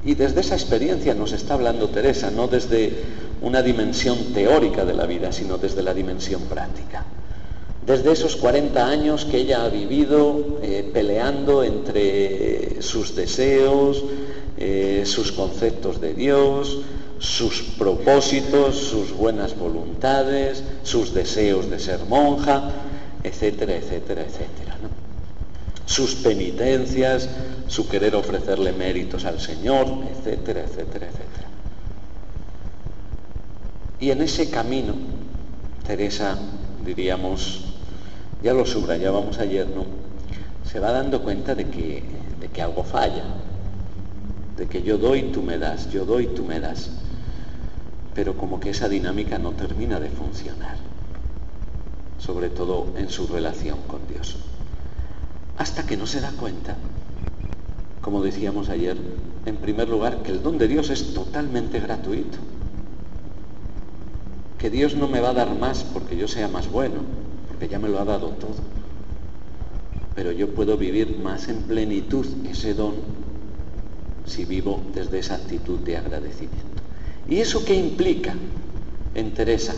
Y 0.05 0.15
desde 0.15 0.41
esa 0.41 0.55
experiencia 0.55 1.15
nos 1.15 1.33
está 1.33 1.55
hablando 1.55 1.89
Teresa, 1.89 2.31
no 2.31 2.47
desde 2.47 2.93
una 3.41 3.63
dimensión 3.63 4.33
teórica 4.35 4.85
de 4.85 4.95
la 4.95 5.07
vida, 5.07 5.33
sino 5.33 5.59
desde 5.59 5.83
la 5.83 5.95
dimensión 5.95 6.43
práctica 6.43 7.05
desde 7.87 8.13
esos 8.13 8.37
40 8.37 8.87
años 8.87 9.25
que 9.25 9.39
ella 9.39 9.65
ha 9.65 9.69
vivido 9.69 10.59
eh, 10.63 10.89
peleando 10.93 11.63
entre 11.63 12.81
sus 12.81 13.15
deseos, 13.15 14.03
eh, 14.57 15.03
sus 15.05 15.33
conceptos 15.33 16.01
de 16.01 16.15
Dios, 16.15 16.79
sus 17.19 17.63
propósitos, 17.79 18.77
sus 18.77 19.13
buenas 19.13 19.57
voluntades, 19.59 20.63
sus 20.83 21.13
deseos 21.13 21.71
de 21.71 21.79
ser 21.79 22.01
monja, 22.09 22.71
etcétera, 23.23 23.77
etcétera, 23.77 24.23
etcétera. 24.23 24.74
Sus 25.87 26.15
penitencias, 26.17 27.29
su 27.69 27.89
querer 27.89 28.15
ofrecerle 28.15 28.73
méritos 28.73 29.25
al 29.25 29.41
Señor, 29.41 29.87
etcétera, 30.11 30.63
etcétera, 30.63 31.07
etcétera. 31.07 31.49
Y 34.01 34.11
en 34.11 34.23
ese 34.23 34.51
camino, 34.51 34.95
Teresa, 35.87 36.39
diríamos, 36.85 37.65
ya 38.43 38.53
lo 38.53 38.67
subrayábamos 38.67 39.39
ayer, 39.39 39.67
¿no? 39.69 39.85
Se 40.71 40.81
va 40.81 40.93
dando 40.93 41.23
cuenta 41.23 41.55
de 41.55 41.69
que, 41.69 42.03
de 42.41 42.49
que 42.49 42.63
algo 42.63 42.85
falla, 42.85 43.25
de 44.57 44.67
que 44.67 44.83
yo 44.83 44.99
doy, 44.99 45.33
tú 45.33 45.43
me 45.43 45.59
das, 45.59 45.91
yo 45.91 46.05
doy, 46.05 46.27
tú 46.29 46.45
me 46.45 46.61
das. 46.61 46.91
Pero 48.15 48.37
como 48.37 48.61
que 48.61 48.71
esa 48.71 48.89
dinámica 48.89 49.39
no 49.39 49.53
termina 49.53 49.99
de 50.01 50.09
funcionar, 50.09 50.77
sobre 52.19 52.51
todo 52.51 52.89
en 52.97 53.09
su 53.09 53.27
relación 53.27 53.79
con 53.89 54.07
Dios. 54.07 54.37
Hasta 55.57 55.87
que 55.87 55.97
no 55.97 56.07
se 56.07 56.21
da 56.21 56.33
cuenta, 56.33 56.77
como 58.01 58.23
decíamos 58.23 58.69
ayer, 58.69 58.97
en 59.47 59.57
primer 59.57 59.89
lugar, 59.89 60.23
que 60.23 60.33
el 60.33 60.43
don 60.43 60.59
de 60.59 60.69
Dios 60.69 60.91
es 60.91 61.15
totalmente 61.15 61.81
gratuito. 61.81 62.39
Que 64.59 64.71
Dios 64.71 64.97
no 64.97 65.09
me 65.09 65.21
va 65.21 65.31
a 65.31 65.35
dar 65.35 65.59
más 65.59 65.85
porque 65.85 66.17
yo 66.17 66.29
sea 66.29 66.49
más 66.49 66.71
bueno, 66.71 67.01
porque 67.49 67.69
ya 67.69 67.79
me 67.79 67.89
lo 67.89 68.01
ha 68.01 68.05
dado 68.05 68.31
todo. 68.31 68.57
Pero 70.15 70.33
yo 70.33 70.55
puedo 70.55 70.77
vivir 70.77 71.19
más 71.19 71.49
en 71.49 71.63
plenitud 71.63 72.27
ese 72.49 72.75
don 72.75 72.95
si 74.27 74.45
vivo 74.45 74.83
desde 74.95 75.19
esa 75.19 75.37
actitud 75.37 75.79
de 75.81 75.97
agradecimiento. 75.97 76.83
¿Y 77.29 77.37
eso 77.37 77.65
qué 77.65 77.75
implica 77.75 78.35
en 79.15 79.35
Teresa? 79.35 79.75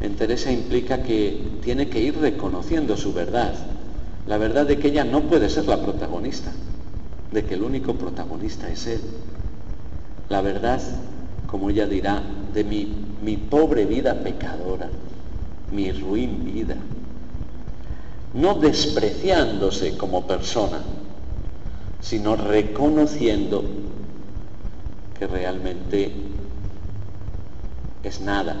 En 0.00 0.16
Teresa 0.16 0.50
implica 0.50 1.02
que 1.02 1.58
tiene 1.62 1.88
que 1.88 2.00
ir 2.00 2.16
reconociendo 2.18 2.96
su 2.96 3.12
verdad, 3.12 3.54
la 4.30 4.38
verdad 4.38 4.64
de 4.64 4.78
que 4.78 4.86
ella 4.86 5.02
no 5.02 5.22
puede 5.22 5.50
ser 5.50 5.66
la 5.66 5.82
protagonista, 5.82 6.52
de 7.32 7.44
que 7.44 7.54
el 7.54 7.64
único 7.64 7.94
protagonista 7.94 8.70
es 8.70 8.86
Él. 8.86 9.00
La 10.28 10.40
verdad, 10.40 10.80
como 11.48 11.68
ella 11.68 11.88
dirá, 11.88 12.22
de 12.54 12.62
mi, 12.62 12.94
mi 13.24 13.36
pobre 13.36 13.86
vida 13.86 14.14
pecadora, 14.22 14.88
mi 15.72 15.90
ruin 15.90 16.44
vida. 16.44 16.76
No 18.32 18.54
despreciándose 18.54 19.96
como 19.96 20.24
persona, 20.28 20.80
sino 22.00 22.36
reconociendo 22.36 23.64
que 25.18 25.26
realmente 25.26 26.12
es 28.04 28.20
nada 28.20 28.54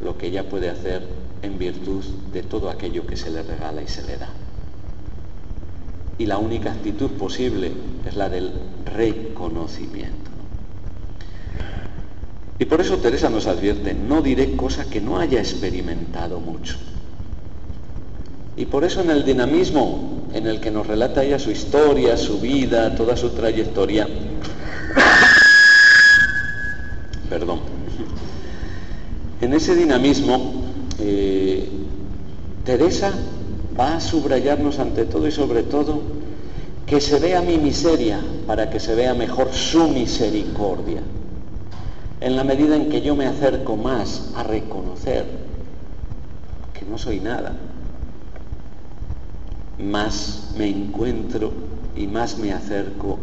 lo 0.00 0.18
que 0.18 0.26
ella 0.26 0.48
puede 0.48 0.68
hacer 0.68 1.06
en 1.42 1.60
virtud 1.60 2.04
de 2.32 2.42
todo 2.42 2.70
aquello 2.70 3.06
que 3.06 3.16
se 3.16 3.30
le 3.30 3.44
regala 3.44 3.82
y 3.82 3.86
se 3.86 4.02
le 4.02 4.16
da. 4.16 4.28
Y 6.18 6.26
la 6.26 6.38
única 6.38 6.72
actitud 6.72 7.10
posible 7.12 7.72
es 8.06 8.16
la 8.16 8.28
del 8.28 8.52
reconocimiento. 8.84 10.28
Y 12.58 12.64
por 12.64 12.80
eso 12.80 12.98
Teresa 12.98 13.30
nos 13.30 13.46
advierte, 13.46 13.94
no 13.94 14.20
diré 14.20 14.56
cosa 14.56 14.90
que 14.90 15.00
no 15.00 15.18
haya 15.18 15.38
experimentado 15.38 16.40
mucho. 16.40 16.74
Y 18.56 18.66
por 18.66 18.82
eso 18.82 19.00
en 19.00 19.10
el 19.10 19.24
dinamismo 19.24 20.26
en 20.34 20.48
el 20.48 20.60
que 20.60 20.72
nos 20.72 20.88
relata 20.88 21.22
ella 21.22 21.38
su 21.38 21.52
historia, 21.52 22.16
su 22.16 22.40
vida, 22.40 22.96
toda 22.96 23.16
su 23.16 23.30
trayectoria, 23.30 24.08
perdón, 27.30 27.60
en 29.40 29.54
ese 29.54 29.76
dinamismo, 29.76 30.64
eh, 30.98 31.68
Teresa 32.64 33.12
va 33.78 33.96
a 33.96 34.00
subrayarnos 34.00 34.78
ante 34.78 35.04
todo 35.04 35.26
y 35.26 35.30
sobre 35.30 35.62
todo 35.62 36.00
que 36.86 37.00
se 37.00 37.18
vea 37.18 37.42
mi 37.42 37.58
miseria 37.58 38.20
para 38.46 38.70
que 38.70 38.80
se 38.80 38.94
vea 38.94 39.14
mejor 39.14 39.52
su 39.52 39.88
misericordia. 39.88 41.02
En 42.20 42.34
la 42.34 42.44
medida 42.44 42.74
en 42.74 42.88
que 42.88 43.02
yo 43.02 43.14
me 43.14 43.26
acerco 43.26 43.76
más 43.76 44.32
a 44.34 44.42
reconocer 44.42 45.26
que 46.72 46.84
no 46.86 46.98
soy 46.98 47.20
nada, 47.20 47.54
más 49.78 50.54
me 50.56 50.68
encuentro 50.68 51.52
y 51.94 52.06
más 52.06 52.38
me 52.38 52.52
acerco 52.52 53.18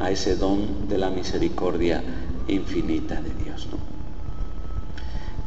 a 0.00 0.10
ese 0.10 0.36
don 0.36 0.88
de 0.88 0.98
la 0.98 1.10
misericordia 1.10 2.02
infinita 2.48 3.20
de 3.20 3.44
Dios. 3.44 3.68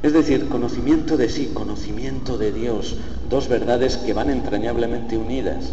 Es 0.04 0.12
decir, 0.12 0.50
conocimiento 0.50 1.16
de 1.16 1.30
sí, 1.30 1.52
conocimiento 1.54 2.38
de 2.38 2.52
Dios, 2.52 2.98
dos 3.30 3.48
verdades 3.48 3.96
que 3.96 4.12
van 4.13 4.30
entrañablemente 4.30 5.18
unidas. 5.18 5.72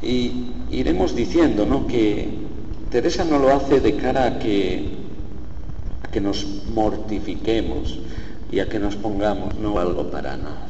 Y 0.00 0.54
iremos 0.70 1.14
diciendo 1.14 1.66
¿no? 1.66 1.86
que 1.86 2.38
Teresa 2.90 3.24
no 3.24 3.38
lo 3.38 3.54
hace 3.54 3.80
de 3.80 3.96
cara 3.96 4.24
a 4.24 4.38
que, 4.38 4.96
a 6.02 6.10
que 6.10 6.22
nos 6.22 6.46
mortifiquemos 6.72 7.98
y 8.50 8.60
a 8.60 8.68
que 8.70 8.78
nos 8.78 8.96
pongamos 8.96 9.56
no 9.56 9.78
algo 9.78 10.10
para 10.10 10.38
nada. 10.38 10.68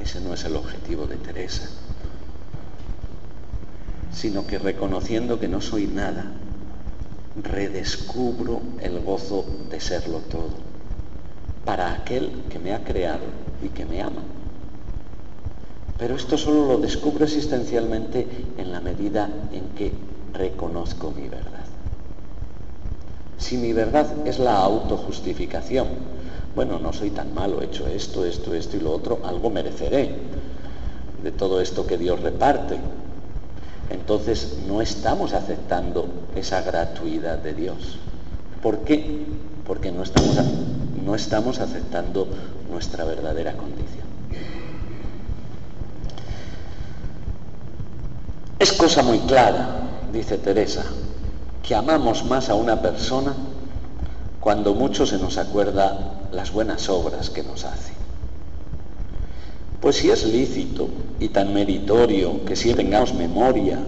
Ese 0.00 0.20
no 0.20 0.32
es 0.32 0.44
el 0.44 0.54
objetivo 0.54 1.08
de 1.08 1.16
Teresa, 1.16 1.68
sino 4.12 4.46
que 4.46 4.60
reconociendo 4.60 5.40
que 5.40 5.48
no 5.48 5.60
soy 5.60 5.88
nada, 5.88 6.30
redescubro 7.42 8.60
el 8.80 9.00
gozo 9.00 9.44
de 9.70 9.80
serlo 9.80 10.18
todo 10.18 10.74
para 11.64 11.92
aquel 11.92 12.30
que 12.50 12.58
me 12.58 12.74
ha 12.74 12.84
creado 12.84 13.24
y 13.62 13.68
que 13.68 13.84
me 13.84 14.02
ama. 14.02 14.22
Pero 15.98 16.16
esto 16.16 16.36
solo 16.36 16.66
lo 16.66 16.78
descubro 16.78 17.24
existencialmente 17.24 18.26
en 18.58 18.72
la 18.72 18.80
medida 18.80 19.28
en 19.52 19.68
que 19.76 19.92
reconozco 20.32 21.12
mi 21.12 21.28
verdad. 21.28 21.64
Si 23.38 23.56
mi 23.56 23.72
verdad 23.72 24.26
es 24.26 24.38
la 24.38 24.58
autojustificación, 24.58 25.88
bueno, 26.54 26.78
no 26.78 26.92
soy 26.92 27.10
tan 27.10 27.34
malo, 27.34 27.62
he 27.62 27.66
hecho 27.66 27.86
esto, 27.86 28.24
esto, 28.24 28.54
esto 28.54 28.76
y 28.76 28.80
lo 28.80 28.92
otro, 28.92 29.20
algo 29.24 29.50
mereceré 29.50 30.16
de 31.22 31.32
todo 31.32 31.60
esto 31.60 31.86
que 31.86 31.98
Dios 31.98 32.20
reparte, 32.20 32.78
entonces 33.90 34.58
no 34.66 34.80
estamos 34.80 35.32
aceptando 35.32 36.08
esa 36.34 36.62
gratuidad 36.62 37.38
de 37.38 37.54
Dios. 37.54 37.98
¿Por 38.62 38.80
qué? 38.80 39.26
Porque 39.66 39.92
no 39.92 40.02
estamos, 40.02 40.36
no 41.04 41.14
estamos 41.14 41.58
aceptando 41.58 42.28
nuestra 42.70 43.04
verdadera 43.04 43.52
condición. 43.52 44.04
Es 48.58 48.72
cosa 48.72 49.02
muy 49.02 49.18
clara, 49.20 49.82
dice 50.12 50.38
Teresa, 50.38 50.84
que 51.62 51.74
amamos 51.74 52.24
más 52.24 52.48
a 52.48 52.54
una 52.54 52.80
persona 52.80 53.34
cuando 54.40 54.74
mucho 54.74 55.06
se 55.06 55.18
nos 55.18 55.38
acuerda 55.38 56.28
las 56.32 56.52
buenas 56.52 56.88
obras 56.88 57.30
que 57.30 57.42
nos 57.42 57.64
hace. 57.64 58.03
Pues 59.84 59.96
si 59.96 60.08
es 60.08 60.24
lícito 60.24 60.88
y 61.20 61.28
tan 61.28 61.52
meritorio 61.52 62.42
que 62.46 62.56
si 62.56 62.72
tengamos 62.72 63.12
memoria, 63.12 63.78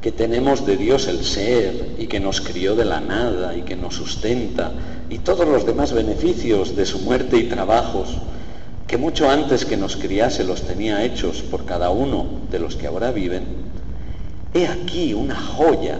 que 0.00 0.12
tenemos 0.12 0.64
de 0.64 0.78
Dios 0.78 1.08
el 1.08 1.22
ser 1.26 1.96
y 1.98 2.06
que 2.06 2.20
nos 2.20 2.40
crió 2.40 2.74
de 2.74 2.86
la 2.86 3.00
nada 3.00 3.54
y 3.54 3.64
que 3.64 3.76
nos 3.76 3.96
sustenta 3.96 4.72
y 5.10 5.18
todos 5.18 5.46
los 5.46 5.66
demás 5.66 5.92
beneficios 5.92 6.74
de 6.74 6.86
su 6.86 7.00
muerte 7.00 7.36
y 7.36 7.50
trabajos, 7.50 8.16
que 8.86 8.96
mucho 8.96 9.28
antes 9.28 9.66
que 9.66 9.76
nos 9.76 9.96
criase 9.96 10.42
los 10.42 10.62
tenía 10.62 11.04
hechos 11.04 11.42
por 11.42 11.66
cada 11.66 11.90
uno 11.90 12.26
de 12.50 12.60
los 12.60 12.74
que 12.74 12.86
ahora 12.86 13.10
viven, 13.10 13.44
he 14.54 14.66
aquí 14.66 15.12
una 15.12 15.36
joya 15.36 15.98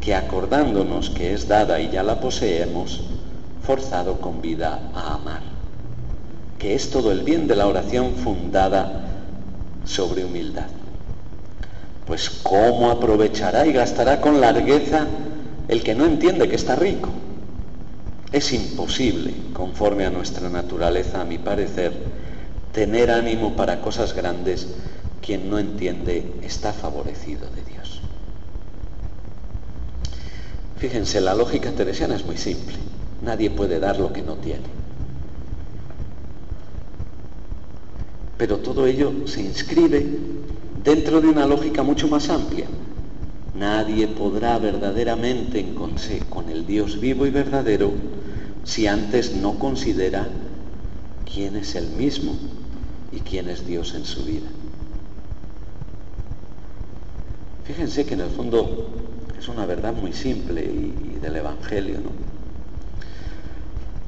que 0.00 0.14
acordándonos 0.14 1.10
que 1.10 1.34
es 1.34 1.48
dada 1.48 1.80
y 1.80 1.90
ya 1.90 2.04
la 2.04 2.20
poseemos, 2.20 3.00
forzado 3.60 4.20
con 4.20 4.40
vida 4.40 4.92
a 4.94 5.14
amar 5.14 5.57
que 6.58 6.74
es 6.74 6.90
todo 6.90 7.12
el 7.12 7.22
bien 7.22 7.46
de 7.46 7.56
la 7.56 7.66
oración 7.66 8.14
fundada 8.16 9.04
sobre 9.84 10.24
humildad. 10.24 10.66
Pues 12.06 12.30
¿cómo 12.30 12.90
aprovechará 12.90 13.66
y 13.66 13.72
gastará 13.72 14.20
con 14.20 14.40
largueza 14.40 15.06
el 15.68 15.82
que 15.82 15.94
no 15.94 16.04
entiende 16.04 16.48
que 16.48 16.56
está 16.56 16.74
rico? 16.74 17.10
Es 18.32 18.52
imposible, 18.52 19.32
conforme 19.52 20.04
a 20.04 20.10
nuestra 20.10 20.48
naturaleza, 20.50 21.20
a 21.20 21.24
mi 21.24 21.38
parecer, 21.38 21.92
tener 22.72 23.10
ánimo 23.10 23.56
para 23.56 23.80
cosas 23.80 24.14
grandes 24.14 24.68
quien 25.22 25.50
no 25.50 25.58
entiende 25.58 26.34
está 26.42 26.72
favorecido 26.72 27.48
de 27.50 27.62
Dios. 27.70 28.02
Fíjense, 30.78 31.20
la 31.20 31.34
lógica 31.34 31.72
teresiana 31.72 32.16
es 32.16 32.24
muy 32.24 32.36
simple. 32.36 32.76
Nadie 33.22 33.50
puede 33.50 33.80
dar 33.80 33.98
lo 33.98 34.12
que 34.12 34.22
no 34.22 34.34
tiene. 34.34 34.78
Pero 38.38 38.58
todo 38.58 38.86
ello 38.86 39.12
se 39.26 39.42
inscribe 39.42 40.06
dentro 40.82 41.20
de 41.20 41.28
una 41.28 41.46
lógica 41.46 41.82
mucho 41.82 42.08
más 42.08 42.30
amplia. 42.30 42.66
Nadie 43.54 44.06
podrá 44.06 44.58
verdaderamente 44.58 45.58
encontrarse 45.58 46.22
con 46.30 46.48
el 46.48 46.64
Dios 46.64 47.00
vivo 47.00 47.26
y 47.26 47.30
verdadero 47.30 47.92
si 48.64 48.86
antes 48.86 49.34
no 49.34 49.58
considera 49.58 50.28
quién 51.32 51.56
es 51.56 51.74
el 51.74 51.88
mismo 51.88 52.36
y 53.10 53.20
quién 53.20 53.48
es 53.48 53.66
Dios 53.66 53.94
en 53.94 54.04
su 54.04 54.24
vida. 54.24 54.46
Fíjense 57.64 58.06
que 58.06 58.14
en 58.14 58.20
el 58.20 58.30
fondo 58.30 58.88
es 59.38 59.48
una 59.48 59.66
verdad 59.66 59.92
muy 59.92 60.12
simple 60.12 60.64
y, 60.64 61.18
del 61.20 61.36
Evangelio, 61.36 61.96
¿no? 61.96 62.10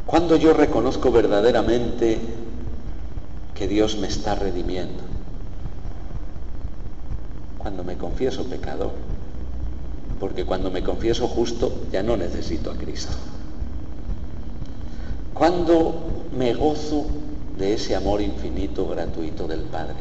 Cuando 0.06 0.36
yo 0.36 0.54
reconozco 0.54 1.12
verdaderamente 1.12 2.18
que 3.60 3.68
Dios 3.68 3.98
me 3.98 4.06
está 4.06 4.34
redimiendo. 4.34 5.02
Cuando 7.58 7.84
me 7.84 7.98
confieso 7.98 8.44
pecador. 8.44 8.92
Porque 10.18 10.46
cuando 10.46 10.70
me 10.70 10.82
confieso 10.82 11.28
justo 11.28 11.70
ya 11.92 12.02
no 12.02 12.16
necesito 12.16 12.70
a 12.70 12.76
Cristo. 12.78 13.12
Cuando 15.34 16.24
me 16.34 16.54
gozo 16.54 17.04
de 17.58 17.74
ese 17.74 17.94
amor 17.94 18.22
infinito, 18.22 18.88
gratuito 18.88 19.46
del 19.46 19.60
Padre. 19.60 19.96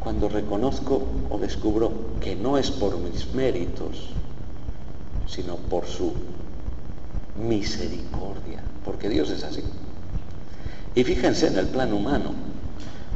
Cuando 0.00 0.28
reconozco 0.28 1.06
o 1.30 1.38
descubro 1.38 1.90
que 2.20 2.36
no 2.36 2.58
es 2.58 2.70
por 2.70 2.98
mis 2.98 3.32
méritos, 3.32 4.10
sino 5.26 5.56
por 5.56 5.86
su 5.86 6.12
misericordia, 7.48 8.60
porque 8.84 9.08
Dios 9.08 9.30
es 9.30 9.42
así. 9.42 9.62
Y 10.94 11.04
fíjense 11.04 11.46
en 11.46 11.58
el 11.58 11.66
plano 11.66 11.96
humano, 11.96 12.32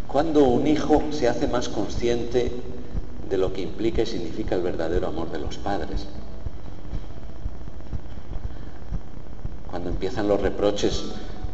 cuando 0.06 0.44
un 0.44 0.66
hijo 0.66 1.02
se 1.10 1.28
hace 1.28 1.46
más 1.46 1.68
consciente 1.68 2.50
de 3.28 3.38
lo 3.38 3.52
que 3.52 3.60
implica 3.60 4.02
y 4.02 4.06
significa 4.06 4.54
el 4.54 4.62
verdadero 4.62 5.08
amor 5.08 5.30
de 5.30 5.38
los 5.38 5.58
padres. 5.58 6.06
Cuando 9.66 9.90
empiezan 9.90 10.28
los 10.28 10.40
reproches, 10.40 11.04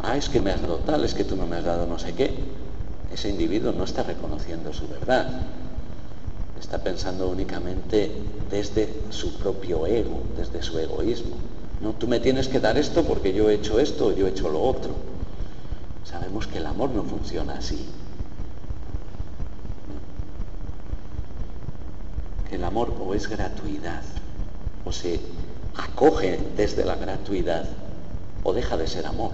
ah, 0.02 0.16
es 0.16 0.28
que 0.28 0.40
me 0.40 0.52
has 0.52 0.60
dado 0.60 0.76
tal, 0.78 1.04
es 1.04 1.14
que 1.14 1.24
tú 1.24 1.34
no 1.34 1.46
me 1.46 1.56
has 1.56 1.64
dado 1.64 1.86
no 1.86 1.98
sé 1.98 2.12
qué, 2.12 2.32
ese 3.12 3.28
individuo 3.28 3.72
no 3.72 3.84
está 3.84 4.02
reconociendo 4.02 4.72
su 4.72 4.86
verdad, 4.86 5.28
está 6.60 6.78
pensando 6.78 7.28
únicamente 7.28 8.12
desde 8.50 8.88
su 9.10 9.38
propio 9.38 9.86
ego, 9.86 10.22
desde 10.36 10.62
su 10.62 10.78
egoísmo. 10.78 11.36
No, 11.80 11.94
tú 11.94 12.06
me 12.06 12.20
tienes 12.20 12.46
que 12.46 12.60
dar 12.60 12.78
esto 12.78 13.02
porque 13.02 13.32
yo 13.32 13.50
he 13.50 13.54
hecho 13.54 13.80
esto 13.80 14.06
o 14.06 14.12
yo 14.12 14.26
he 14.26 14.30
hecho 14.30 14.48
lo 14.48 14.62
otro. 14.62 14.94
Sabemos 16.04 16.46
que 16.46 16.58
el 16.58 16.66
amor 16.66 16.90
no 16.90 17.04
funciona 17.04 17.54
así. 17.54 17.86
Que 22.48 22.56
el 22.56 22.64
amor 22.64 22.94
o 23.00 23.14
es 23.14 23.28
gratuidad, 23.28 24.02
o 24.84 24.92
se 24.92 25.20
acoge 25.76 26.38
desde 26.56 26.84
la 26.84 26.96
gratuidad, 26.96 27.68
o 28.42 28.52
deja 28.52 28.76
de 28.76 28.86
ser 28.86 29.06
amor. 29.06 29.32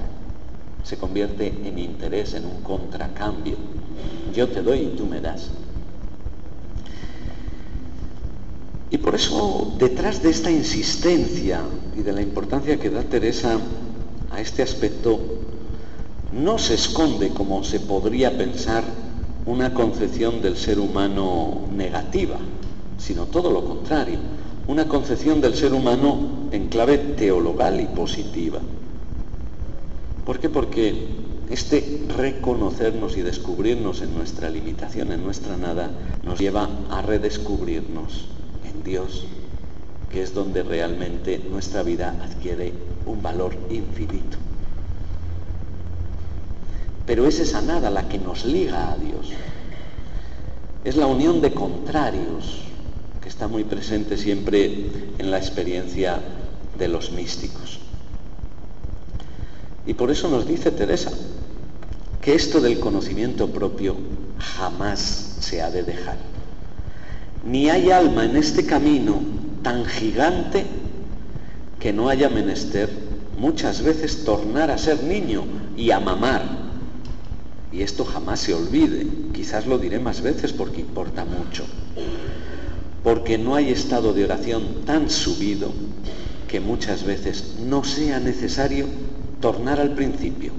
Se 0.84 0.96
convierte 0.96 1.48
en 1.48 1.78
interés, 1.78 2.34
en 2.34 2.46
un 2.46 2.62
contracambio. 2.62 3.56
Yo 4.34 4.48
te 4.48 4.62
doy 4.62 4.78
y 4.80 4.96
tú 4.96 5.06
me 5.06 5.20
das. 5.20 5.50
Y 8.90 8.98
por 8.98 9.14
eso, 9.14 9.74
detrás 9.78 10.22
de 10.22 10.30
esta 10.30 10.50
insistencia 10.50 11.60
y 11.96 12.02
de 12.02 12.12
la 12.12 12.22
importancia 12.22 12.78
que 12.78 12.88
da 12.88 13.02
Teresa 13.02 13.58
a 14.30 14.40
este 14.40 14.62
aspecto, 14.62 15.20
no 16.38 16.58
se 16.58 16.74
esconde, 16.74 17.30
como 17.30 17.64
se 17.64 17.80
podría 17.80 18.36
pensar, 18.36 18.84
una 19.44 19.74
concepción 19.74 20.40
del 20.40 20.56
ser 20.56 20.78
humano 20.78 21.62
negativa, 21.74 22.36
sino 22.98 23.24
todo 23.26 23.50
lo 23.50 23.64
contrario, 23.64 24.18
una 24.66 24.86
concepción 24.86 25.40
del 25.40 25.54
ser 25.54 25.72
humano 25.72 26.48
en 26.52 26.68
clave 26.68 26.98
teologal 26.98 27.80
y 27.80 27.86
positiva. 27.86 28.60
¿Por 30.24 30.38
qué? 30.38 30.48
Porque 30.48 31.08
este 31.50 32.02
reconocernos 32.16 33.16
y 33.16 33.22
descubrirnos 33.22 34.02
en 34.02 34.14
nuestra 34.14 34.50
limitación, 34.50 35.12
en 35.12 35.24
nuestra 35.24 35.56
nada, 35.56 35.90
nos 36.22 36.38
lleva 36.38 36.68
a 36.90 37.02
redescubrirnos 37.02 38.26
en 38.70 38.84
Dios, 38.84 39.24
que 40.12 40.22
es 40.22 40.34
donde 40.34 40.62
realmente 40.62 41.40
nuestra 41.50 41.82
vida 41.82 42.14
adquiere 42.22 42.72
un 43.06 43.22
valor 43.22 43.56
infinito. 43.70 44.47
Pero 47.08 47.26
es 47.26 47.40
esa 47.40 47.62
nada 47.62 47.88
la 47.88 48.06
que 48.06 48.18
nos 48.18 48.44
liga 48.44 48.92
a 48.92 48.96
Dios. 48.98 49.30
Es 50.84 50.94
la 50.94 51.06
unión 51.06 51.40
de 51.40 51.54
contrarios 51.54 52.60
que 53.22 53.30
está 53.30 53.48
muy 53.48 53.64
presente 53.64 54.18
siempre 54.18 54.90
en 55.16 55.30
la 55.30 55.38
experiencia 55.38 56.20
de 56.78 56.86
los 56.86 57.10
místicos. 57.12 57.78
Y 59.86 59.94
por 59.94 60.10
eso 60.10 60.28
nos 60.28 60.46
dice 60.46 60.70
Teresa 60.70 61.10
que 62.20 62.34
esto 62.34 62.60
del 62.60 62.78
conocimiento 62.78 63.48
propio 63.48 63.96
jamás 64.38 65.38
se 65.40 65.62
ha 65.62 65.70
de 65.70 65.84
dejar. 65.84 66.18
Ni 67.42 67.70
hay 67.70 67.90
alma 67.90 68.26
en 68.26 68.36
este 68.36 68.66
camino 68.66 69.18
tan 69.62 69.86
gigante 69.86 70.66
que 71.80 71.90
no 71.90 72.10
haya 72.10 72.28
menester 72.28 72.90
muchas 73.38 73.80
veces 73.80 74.24
tornar 74.26 74.70
a 74.70 74.76
ser 74.76 75.02
niño 75.04 75.44
y 75.74 75.90
a 75.90 76.00
mamar 76.00 76.57
y 77.72 77.82
esto 77.82 78.04
jamás 78.04 78.40
se 78.40 78.54
olvide, 78.54 79.06
quizás 79.32 79.66
lo 79.66 79.78
diré 79.78 79.98
más 79.98 80.22
veces 80.22 80.52
porque 80.52 80.80
importa 80.80 81.24
mucho, 81.24 81.64
porque 83.02 83.38
no 83.38 83.54
hay 83.54 83.70
estado 83.70 84.12
de 84.14 84.24
oración 84.24 84.84
tan 84.86 85.10
subido 85.10 85.72
que 86.48 86.60
muchas 86.60 87.04
veces 87.04 87.56
no 87.66 87.84
sea 87.84 88.20
necesario 88.20 88.86
tornar 89.40 89.80
al 89.80 89.94
principio. 89.94 90.52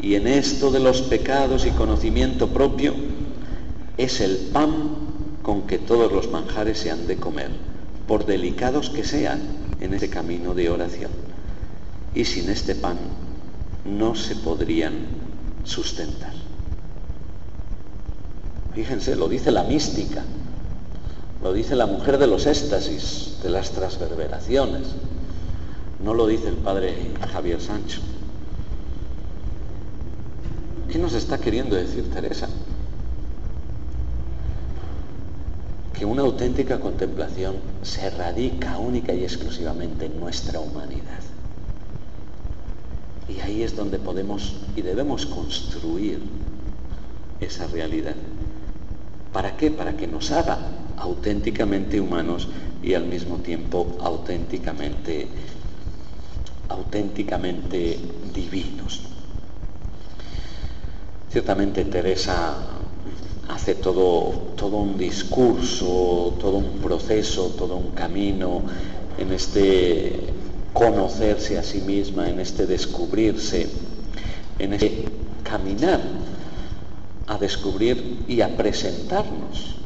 Y 0.00 0.14
en 0.14 0.26
esto 0.26 0.70
de 0.70 0.80
los 0.80 1.02
pecados 1.02 1.66
y 1.66 1.70
conocimiento 1.70 2.48
propio 2.48 2.94
es 3.96 4.20
el 4.20 4.36
pan 4.52 4.72
con 5.42 5.62
que 5.62 5.78
todos 5.78 6.12
los 6.12 6.30
manjares 6.30 6.78
se 6.78 6.90
han 6.90 7.06
de 7.06 7.16
comer, 7.16 7.50
por 8.06 8.26
delicados 8.26 8.90
que 8.90 9.04
sean 9.04 9.40
en 9.80 9.94
este 9.94 10.08
camino 10.08 10.54
de 10.54 10.70
oración. 10.70 11.10
Y 12.14 12.24
sin 12.24 12.48
este 12.48 12.74
pan 12.74 12.96
no 13.84 14.14
se 14.14 14.36
podrían 14.36 15.17
sustentar. 15.64 16.32
Fíjense, 18.74 19.16
lo 19.16 19.28
dice 19.28 19.50
la 19.50 19.64
mística, 19.64 20.22
lo 21.42 21.52
dice 21.52 21.76
la 21.76 21.86
mujer 21.86 22.18
de 22.18 22.26
los 22.26 22.46
éxtasis, 22.46 23.38
de 23.42 23.50
las 23.50 23.70
transverberaciones, 23.70 24.88
no 26.02 26.14
lo 26.14 26.26
dice 26.26 26.48
el 26.48 26.56
padre 26.56 26.94
Javier 27.32 27.60
Sancho. 27.60 28.00
¿Qué 30.90 30.98
nos 30.98 31.12
está 31.12 31.38
queriendo 31.38 31.76
decir 31.76 32.10
Teresa? 32.10 32.48
Que 35.92 36.04
una 36.04 36.22
auténtica 36.22 36.80
contemplación 36.80 37.56
se 37.82 38.08
radica 38.10 38.78
única 38.78 39.12
y 39.12 39.24
exclusivamente 39.24 40.06
en 40.06 40.20
nuestra 40.20 40.60
humanidad. 40.60 41.18
Y 43.28 43.40
ahí 43.40 43.62
es 43.62 43.76
donde 43.76 43.98
podemos 43.98 44.54
y 44.76 44.82
debemos 44.82 45.26
construir 45.26 46.20
esa 47.40 47.66
realidad. 47.66 48.16
¿Para 49.32 49.56
qué? 49.56 49.70
Para 49.70 49.96
que 49.96 50.06
nos 50.06 50.30
haga 50.30 50.58
auténticamente 50.96 52.00
humanos 52.00 52.48
y 52.82 52.94
al 52.94 53.04
mismo 53.04 53.36
tiempo 53.36 53.98
auténticamente 54.00 55.28
auténticamente 56.68 57.98
divinos. 58.34 59.00
Ciertamente 61.30 61.84
Teresa 61.84 62.56
hace 63.48 63.74
todo, 63.74 64.52
todo 64.56 64.76
un 64.78 64.98
discurso, 64.98 66.34
todo 66.38 66.58
un 66.58 66.78
proceso, 66.78 67.54
todo 67.58 67.76
un 67.76 67.90
camino 67.92 68.62
en 69.18 69.32
este 69.32 70.20
conocerse 70.72 71.58
a 71.58 71.62
sí 71.62 71.80
misma, 71.80 72.28
en 72.28 72.40
este 72.40 72.66
descubrirse, 72.66 73.68
en 74.58 74.74
este 74.74 75.04
caminar 75.42 76.00
a 77.26 77.38
descubrir 77.38 78.24
y 78.26 78.40
a 78.40 78.56
presentarnos 78.56 79.76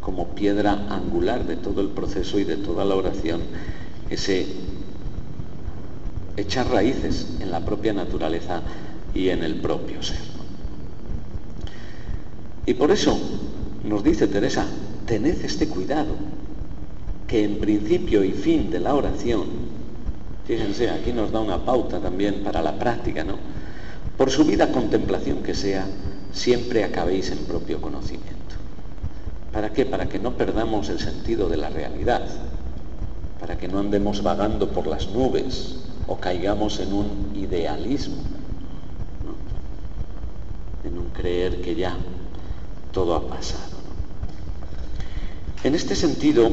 como 0.00 0.28
piedra 0.34 0.86
angular 0.88 1.46
de 1.46 1.56
todo 1.56 1.80
el 1.82 1.88
proceso 1.88 2.38
y 2.38 2.44
de 2.44 2.56
toda 2.56 2.84
la 2.84 2.96
oración, 2.96 3.42
ese 4.08 4.46
echar 6.36 6.68
raíces 6.70 7.26
en 7.40 7.50
la 7.50 7.60
propia 7.60 7.92
naturaleza 7.92 8.62
y 9.14 9.28
en 9.28 9.42
el 9.42 9.56
propio 9.56 10.02
ser. 10.02 10.18
Y 12.66 12.74
por 12.74 12.90
eso 12.90 13.18
nos 13.84 14.02
dice 14.02 14.26
Teresa, 14.26 14.66
tened 15.06 15.44
este 15.44 15.68
cuidado, 15.68 16.14
que 17.26 17.44
en 17.44 17.58
principio 17.58 18.24
y 18.24 18.32
fin 18.32 18.70
de 18.70 18.80
la 18.80 18.94
oración 18.94 19.79
Fíjense, 20.50 20.90
aquí 20.90 21.12
nos 21.12 21.30
da 21.30 21.38
una 21.38 21.64
pauta 21.64 22.00
también 22.00 22.42
para 22.42 22.60
la 22.60 22.76
práctica, 22.76 23.22
¿no? 23.22 23.36
Por 24.16 24.32
su 24.32 24.44
vida 24.44 24.72
contemplación 24.72 25.44
que 25.44 25.54
sea, 25.54 25.86
siempre 26.32 26.82
acabéis 26.82 27.30
en 27.30 27.38
propio 27.44 27.80
conocimiento. 27.80 28.56
¿Para 29.52 29.72
qué? 29.72 29.86
Para 29.86 30.08
que 30.08 30.18
no 30.18 30.32
perdamos 30.32 30.88
el 30.88 30.98
sentido 30.98 31.48
de 31.48 31.56
la 31.56 31.70
realidad, 31.70 32.26
para 33.38 33.58
que 33.58 33.68
no 33.68 33.78
andemos 33.78 34.24
vagando 34.24 34.70
por 34.70 34.88
las 34.88 35.10
nubes 35.10 35.76
o 36.08 36.16
caigamos 36.16 36.80
en 36.80 36.94
un 36.94 37.32
idealismo, 37.36 38.16
en 40.82 40.98
un 40.98 41.10
creer 41.10 41.62
que 41.62 41.76
ya 41.76 41.96
todo 42.90 43.14
ha 43.14 43.28
pasado. 43.28 43.76
En 45.62 45.76
este 45.76 45.94
sentido, 45.94 46.50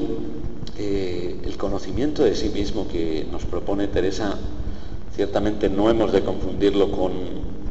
eh, 0.80 1.42
el 1.44 1.58
conocimiento 1.58 2.24
de 2.24 2.36
sí 2.36 2.50
mismo 2.50 2.88
que 2.88 3.28
nos 3.32 3.46
propone 3.46 3.88
Teresa, 3.88 4.38
ciertamente 5.16 5.70
no 5.70 5.90
hemos 5.90 6.12
de 6.12 6.22
confundirlo 6.24 6.92
con 6.92 7.12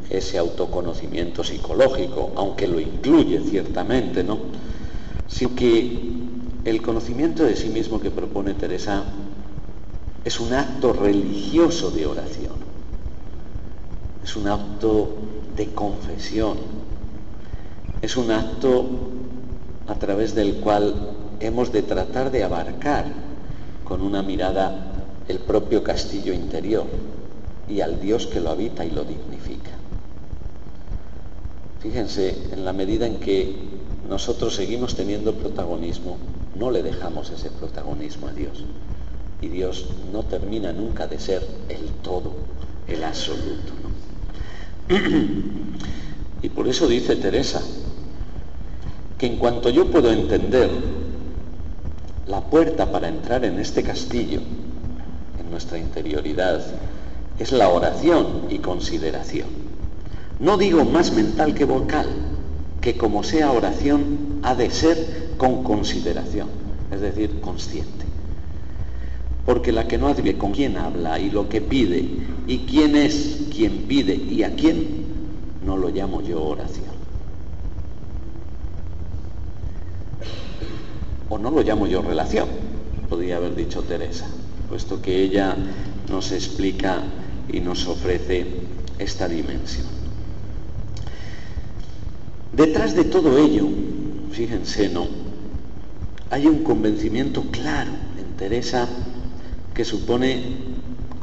ese 0.09 0.37
autoconocimiento 0.37 1.43
psicológico, 1.43 2.33
aunque 2.35 2.67
lo 2.67 2.79
incluye 2.79 3.39
ciertamente, 3.41 4.23
¿no? 4.23 4.39
Sino 5.27 5.55
que 5.55 6.17
el 6.65 6.81
conocimiento 6.81 7.43
de 7.43 7.55
sí 7.55 7.69
mismo 7.69 8.01
que 8.01 8.11
propone 8.11 8.53
Teresa 8.53 9.05
es 10.25 10.39
un 10.41 10.53
acto 10.53 10.91
religioso 10.91 11.91
de 11.91 12.05
oración, 12.05 12.55
es 14.21 14.35
un 14.35 14.47
acto 14.47 15.17
de 15.55 15.67
confesión, 15.73 16.57
es 18.01 18.17
un 18.17 18.31
acto 18.31 18.85
a 19.87 19.95
través 19.95 20.35
del 20.35 20.55
cual 20.55 21.16
hemos 21.39 21.71
de 21.71 21.83
tratar 21.83 22.31
de 22.31 22.43
abarcar 22.43 23.05
con 23.83 24.01
una 24.01 24.21
mirada 24.21 24.93
el 25.27 25.39
propio 25.39 25.83
castillo 25.83 26.33
interior 26.33 26.85
y 27.67 27.81
al 27.81 27.99
Dios 27.99 28.27
que 28.27 28.39
lo 28.39 28.49
habita 28.49 28.85
y 28.85 28.91
lo 28.91 29.03
dignifica. 29.03 29.71
Fíjense, 31.81 32.35
en 32.51 32.65
la 32.65 32.73
medida 32.73 33.05
en 33.05 33.19
que 33.19 33.55
nosotros 34.09 34.55
seguimos 34.55 34.95
teniendo 34.95 35.33
protagonismo, 35.33 36.17
no 36.55 36.71
le 36.71 36.81
dejamos 36.81 37.29
ese 37.29 37.49
protagonismo 37.49 38.27
a 38.27 38.33
Dios. 38.33 38.63
Y 39.41 39.49
Dios 39.49 39.87
no 40.11 40.23
termina 40.23 40.71
nunca 40.71 41.07
de 41.07 41.19
ser 41.19 41.45
el 41.69 41.85
todo, 42.01 42.33
el 42.87 43.03
absoluto. 43.03 43.73
y 46.41 46.49
por 46.49 46.67
eso 46.67 46.87
dice 46.87 47.15
Teresa, 47.17 47.61
que 49.17 49.27
en 49.27 49.37
cuanto 49.37 49.69
yo 49.69 49.91
puedo 49.91 50.11
entender 50.11 50.69
la 52.27 52.41
puerta 52.41 52.91
para 52.91 53.07
entrar 53.07 53.45
en 53.45 53.59
este 53.59 53.83
castillo, 53.83 54.41
en 55.39 55.49
nuestra 55.49 55.77
interioridad, 55.77 56.61
es 57.39 57.51
la 57.51 57.69
oración 57.69 58.47
y 58.49 58.59
consideración. 58.59 59.47
No 60.39 60.57
digo 60.57 60.83
más 60.85 61.13
mental 61.13 61.53
que 61.53 61.65
vocal, 61.65 62.07
que 62.81 62.97
como 62.97 63.23
sea 63.23 63.51
oración 63.51 64.39
ha 64.43 64.55
de 64.55 64.69
ser 64.69 65.29
con 65.37 65.63
consideración, 65.63 66.49
es 66.91 67.01
decir, 67.01 67.39
consciente. 67.39 68.05
Porque 69.45 69.71
la 69.71 69.87
que 69.87 69.97
no 69.97 70.07
adviene 70.07 70.37
con 70.37 70.51
quién 70.51 70.77
habla 70.77 71.19
y 71.19 71.29
lo 71.29 71.47
que 71.47 71.61
pide 71.61 72.05
y 72.47 72.59
quién 72.59 72.95
es 72.95 73.45
quien 73.55 73.83
pide 73.87 74.15
y 74.15 74.43
a 74.43 74.53
quién, 74.53 75.05
no 75.65 75.77
lo 75.77 75.89
llamo 75.89 76.21
yo 76.21 76.43
oración. 76.43 76.96
O 81.29 81.37
no 81.37 81.51
lo 81.51 81.61
llamo 81.61 81.87
yo 81.87 82.01
relación, 82.01 82.47
podría 83.09 83.37
haber 83.37 83.55
dicho 83.55 83.83
Teresa, 83.83 84.27
puesto 84.69 85.01
que 85.01 85.21
ella 85.21 85.55
nos 86.09 86.31
explica 86.31 87.01
y 87.51 87.59
nos 87.59 87.87
ofrece 87.87 88.45
esta 88.99 89.27
dimensión. 89.27 89.87
Detrás 92.53 92.95
de 92.95 93.03
todo 93.03 93.37
ello, 93.37 93.67
fíjense, 94.31 94.89
¿no? 94.89 95.07
Hay 96.29 96.47
un 96.47 96.63
convencimiento 96.63 97.43
claro 97.51 97.91
en 98.17 98.37
Teresa 98.37 98.87
que 99.73 99.85
supone, 99.85 100.41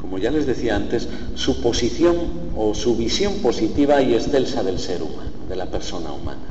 como 0.01 0.19
ya 0.19 0.31
les 0.31 0.47
decía 0.47 0.77
antes, 0.77 1.09
su 1.35 1.61
posición 1.61 2.17
o 2.57 2.75
su 2.75 2.97
visión 2.97 3.35
positiva 3.41 4.01
y 4.01 4.15
excelsa 4.15 4.63
del 4.63 4.79
ser 4.79 5.03
humano, 5.03 5.33
de 5.49 5.57
la 5.57 5.67
persona 5.67 6.13
humana. 6.13 6.43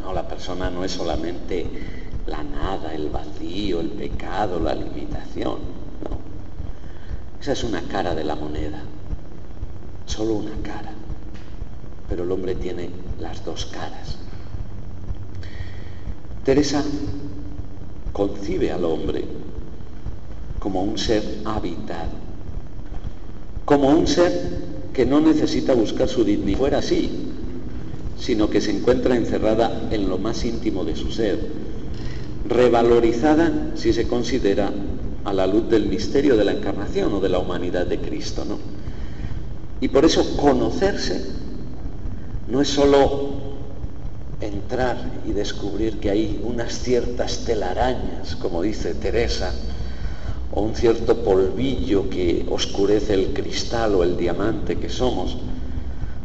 No, 0.00 0.12
la 0.12 0.28
persona 0.28 0.70
no 0.70 0.84
es 0.84 0.92
solamente 0.92 1.66
la 2.26 2.42
nada, 2.42 2.94
el 2.94 3.10
vacío, 3.10 3.80
el 3.80 3.90
pecado, 3.90 4.60
la 4.60 4.74
limitación. 4.74 5.58
Esa 7.40 7.52
es 7.52 7.64
una 7.64 7.82
cara 7.82 8.14
de 8.14 8.24
la 8.24 8.34
moneda, 8.34 8.82
solo 10.06 10.34
una 10.34 10.54
cara. 10.62 10.92
Pero 12.08 12.24
el 12.24 12.32
hombre 12.32 12.54
tiene 12.54 12.90
las 13.20 13.44
dos 13.44 13.66
caras. 13.66 14.16
Teresa 16.44 16.82
concibe 18.12 18.70
al 18.70 18.84
hombre 18.84 19.24
como 20.58 20.82
un 20.82 20.96
ser 20.96 21.22
habitado, 21.44 22.12
como 23.64 23.88
un 23.88 24.06
ser 24.06 24.32
que 24.94 25.04
no 25.04 25.20
necesita 25.20 25.74
buscar 25.74 26.08
su 26.08 26.24
dignidad 26.24 26.58
fuera 26.58 26.78
así, 26.78 27.10
sino 28.18 28.48
que 28.48 28.60
se 28.60 28.70
encuentra 28.70 29.16
encerrada 29.16 29.88
en 29.90 30.08
lo 30.08 30.16
más 30.16 30.44
íntimo 30.44 30.84
de 30.84 30.96
su 30.96 31.10
ser, 31.10 31.38
revalorizada 32.44 33.72
si 33.74 33.92
se 33.92 34.06
considera 34.06 34.70
a 35.24 35.32
la 35.32 35.46
luz 35.46 35.68
del 35.68 35.86
misterio 35.86 36.36
de 36.36 36.44
la 36.44 36.52
encarnación 36.52 37.12
o 37.14 37.20
de 37.20 37.30
la 37.30 37.38
humanidad 37.38 37.86
de 37.86 37.98
Cristo. 37.98 38.44
¿no? 38.44 38.58
Y 39.80 39.88
por 39.88 40.04
eso 40.04 40.36
conocerse 40.36 41.24
no 42.48 42.60
es 42.60 42.68
sólo 42.68 43.44
entrar 44.40 44.98
y 45.26 45.32
descubrir 45.32 45.98
que 45.98 46.10
hay 46.10 46.40
unas 46.44 46.78
ciertas 46.78 47.44
telarañas, 47.46 48.36
como 48.36 48.60
dice 48.60 48.94
Teresa, 48.94 49.54
o 50.52 50.60
un 50.60 50.74
cierto 50.74 51.24
polvillo 51.24 52.10
que 52.10 52.46
oscurece 52.50 53.14
el 53.14 53.32
cristal 53.32 53.94
o 53.94 54.04
el 54.04 54.18
diamante 54.18 54.78
que 54.78 54.90
somos, 54.90 55.38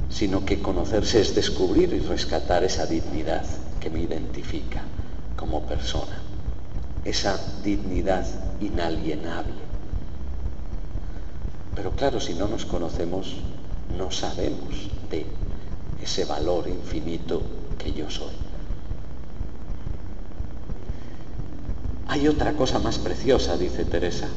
sino 0.09 0.43
que 0.43 0.59
conocerse 0.59 1.21
es 1.21 1.33
descubrir 1.33 1.93
y 1.93 1.99
rescatar 1.99 2.63
esa 2.65 2.85
dignidad 2.85 3.45
que 3.79 3.89
me 3.89 4.01
identifica 4.01 4.83
como 5.39 5.61
persona, 5.61 6.19
esa 7.05 7.39
dignidad 7.63 8.25
inalienable. 8.59 9.53
Pero 11.75 11.91
claro, 11.91 12.19
si 12.19 12.33
no 12.33 12.49
nos 12.49 12.65
conocemos, 12.65 13.35
no 13.97 14.11
sabemos 14.11 14.89
de 15.09 15.25
ese 16.03 16.25
valor 16.25 16.67
infinito 16.67 17.41
que 17.77 17.93
yo 17.93 18.09
soy. 18.09 18.33
Hay 22.09 22.27
otra 22.27 22.53
cosa 22.53 22.79
más 22.79 22.97
preciosa, 22.99 23.55
dice 23.55 23.85
Teresa, 23.85 24.27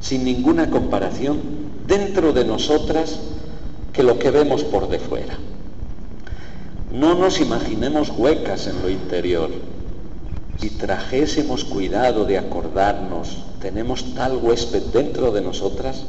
sin 0.00 0.24
ninguna 0.24 0.70
comparación, 0.70 1.40
dentro 1.88 2.32
de 2.32 2.44
nosotras 2.44 3.18
que 3.92 4.04
lo 4.04 4.20
que 4.20 4.30
vemos 4.30 4.62
por 4.62 4.88
de 4.88 5.00
fuera. 5.00 5.36
No 6.92 7.16
nos 7.16 7.40
imaginemos 7.40 8.10
huecas 8.10 8.68
en 8.68 8.80
lo 8.82 8.88
interior, 8.88 9.50
si 10.60 10.70
trajésemos 10.70 11.64
cuidado 11.64 12.24
de 12.24 12.36
acordarnos, 12.36 13.38
tenemos 13.60 14.14
tal 14.14 14.36
huésped 14.36 14.82
dentro 14.92 15.30
de 15.30 15.40
nosotras, 15.40 16.02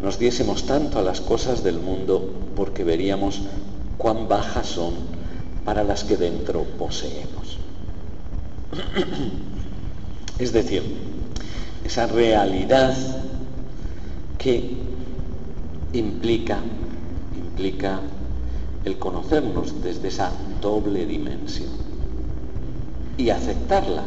nos 0.00 0.18
diésemos 0.18 0.64
tanto 0.64 0.98
a 0.98 1.02
las 1.02 1.20
cosas 1.20 1.62
del 1.62 1.78
mundo 1.78 2.32
porque 2.56 2.84
veríamos 2.84 3.42
cuán 3.98 4.28
bajas 4.28 4.66
son 4.66 4.94
para 5.64 5.84
las 5.84 6.04
que 6.04 6.16
dentro 6.16 6.64
poseemos. 6.78 7.58
Es 10.38 10.52
decir, 10.52 10.82
esa 11.84 12.06
realidad 12.06 12.96
que 14.38 14.76
implica, 15.92 16.60
implica 17.36 17.98
el 18.84 18.98
conocernos 18.98 19.82
desde 19.82 20.08
esa 20.08 20.30
doble 20.60 21.06
dimensión 21.06 21.77
y 23.18 23.28
aceptarla, 23.28 24.04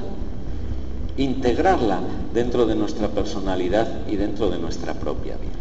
integrarla 1.18 1.99
dentro 2.34 2.66
de 2.66 2.74
nuestra 2.76 3.09
personalidad 3.09 4.07
y 4.07 4.16
dentro 4.16 4.49
de 4.49 4.57
nuestra 4.57 4.95
propia 4.95 5.36
vida. 5.38 5.51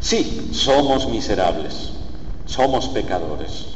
Sí, 0.00 0.50
somos 0.52 1.08
miserables, 1.08 1.94
somos 2.44 2.88
pecadores 2.90 3.66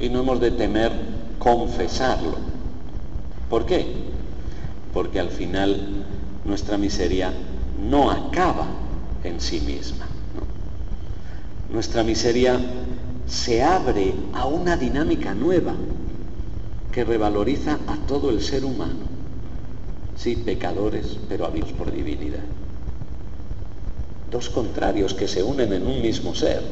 y 0.00 0.08
no 0.08 0.20
hemos 0.20 0.40
de 0.40 0.50
temer 0.50 0.90
confesarlo. 1.38 2.38
¿Por 3.48 3.66
qué? 3.66 3.86
Porque 4.92 5.20
al 5.20 5.28
final 5.28 6.04
nuestra 6.44 6.76
miseria 6.76 7.32
no 7.88 8.10
acaba 8.10 8.66
en 9.22 9.40
sí 9.40 9.60
misma. 9.60 10.06
Nuestra 11.70 12.02
miseria 12.02 12.58
se 13.26 13.62
abre 13.62 14.14
a 14.32 14.46
una 14.46 14.76
dinámica 14.76 15.34
nueva, 15.34 15.74
que 16.94 17.02
revaloriza 17.02 17.80
a 17.88 17.96
todo 18.06 18.30
el 18.30 18.40
ser 18.40 18.64
humano. 18.64 19.08
Sí, 20.16 20.36
pecadores, 20.36 21.18
pero 21.28 21.44
habidos 21.44 21.72
por 21.72 21.90
divinidad. 21.90 22.44
Dos 24.30 24.48
contrarios 24.48 25.12
que 25.12 25.26
se 25.26 25.42
unen 25.42 25.72
en 25.72 25.88
un 25.88 26.00
mismo 26.00 26.36
ser. 26.36 26.62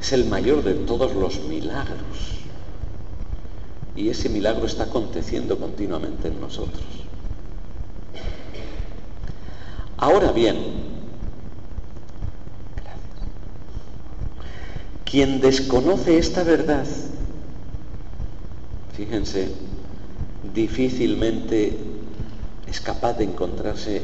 Es 0.00 0.12
el 0.12 0.24
mayor 0.24 0.64
de 0.64 0.74
todos 0.74 1.14
los 1.14 1.44
milagros. 1.44 2.40
Y 3.94 4.08
ese 4.08 4.28
milagro 4.28 4.66
está 4.66 4.84
aconteciendo 4.84 5.60
continuamente 5.60 6.26
en 6.26 6.40
nosotros. 6.40 6.82
Ahora 9.96 10.32
bien, 10.32 10.56
quien 15.04 15.40
desconoce 15.40 16.18
esta 16.18 16.42
verdad 16.42 16.84
fíjense, 18.92 19.48
difícilmente 20.54 21.76
es 22.66 22.80
capaz 22.80 23.14
de 23.14 23.24
encontrarse 23.24 24.02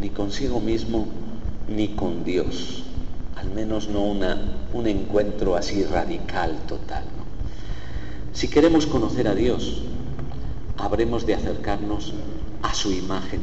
ni 0.00 0.10
consigo 0.10 0.60
mismo 0.60 1.06
ni 1.68 1.88
con 1.88 2.24
Dios 2.24 2.84
al 3.40 3.50
menos 3.50 3.88
no 3.88 4.02
un 4.02 4.86
encuentro 4.86 5.54
así 5.54 5.84
radical, 5.84 6.58
total. 6.66 7.04
Si 8.32 8.48
queremos 8.48 8.86
conocer 8.86 9.28
a 9.28 9.34
Dios, 9.34 9.82
habremos 10.76 11.24
de 11.24 11.34
acercarnos 11.34 12.14
a 12.62 12.74
su 12.74 12.92
imagen, 12.92 13.40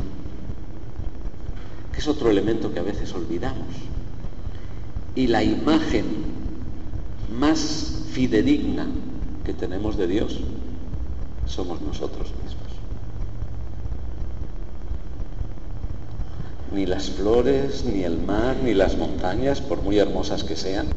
que 1.94 2.00
es 2.00 2.08
otro 2.08 2.30
elemento 2.30 2.74
que 2.74 2.80
a 2.80 2.84
veces 2.84 3.14
olvidamos. 3.14 3.68
Y 5.16 5.28
la 5.28 5.44
imagen 5.44 6.06
más 7.40 8.04
fidedigna 8.12 8.88
que 9.46 9.54
tenemos 9.54 9.96
de 9.96 10.08
Dios 10.08 10.42
somos 11.46 11.82
nosotros 11.82 12.30
mismos. 12.44 12.66
Ni 16.72 16.86
las 16.86 17.10
flores, 17.10 17.86
ni 17.86 18.04
el 18.04 18.18
mar, 18.18 18.58
ni 18.64 18.74
las 18.74 18.98
montañas, 18.98 19.62
por 19.62 19.82
muy 19.82 19.98
hermosas 20.00 20.44
que 20.44 20.56
sean, 20.56 20.88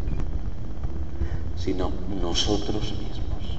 sino 1.56 1.92
nosotros 2.20 2.92
mismos. 2.92 3.58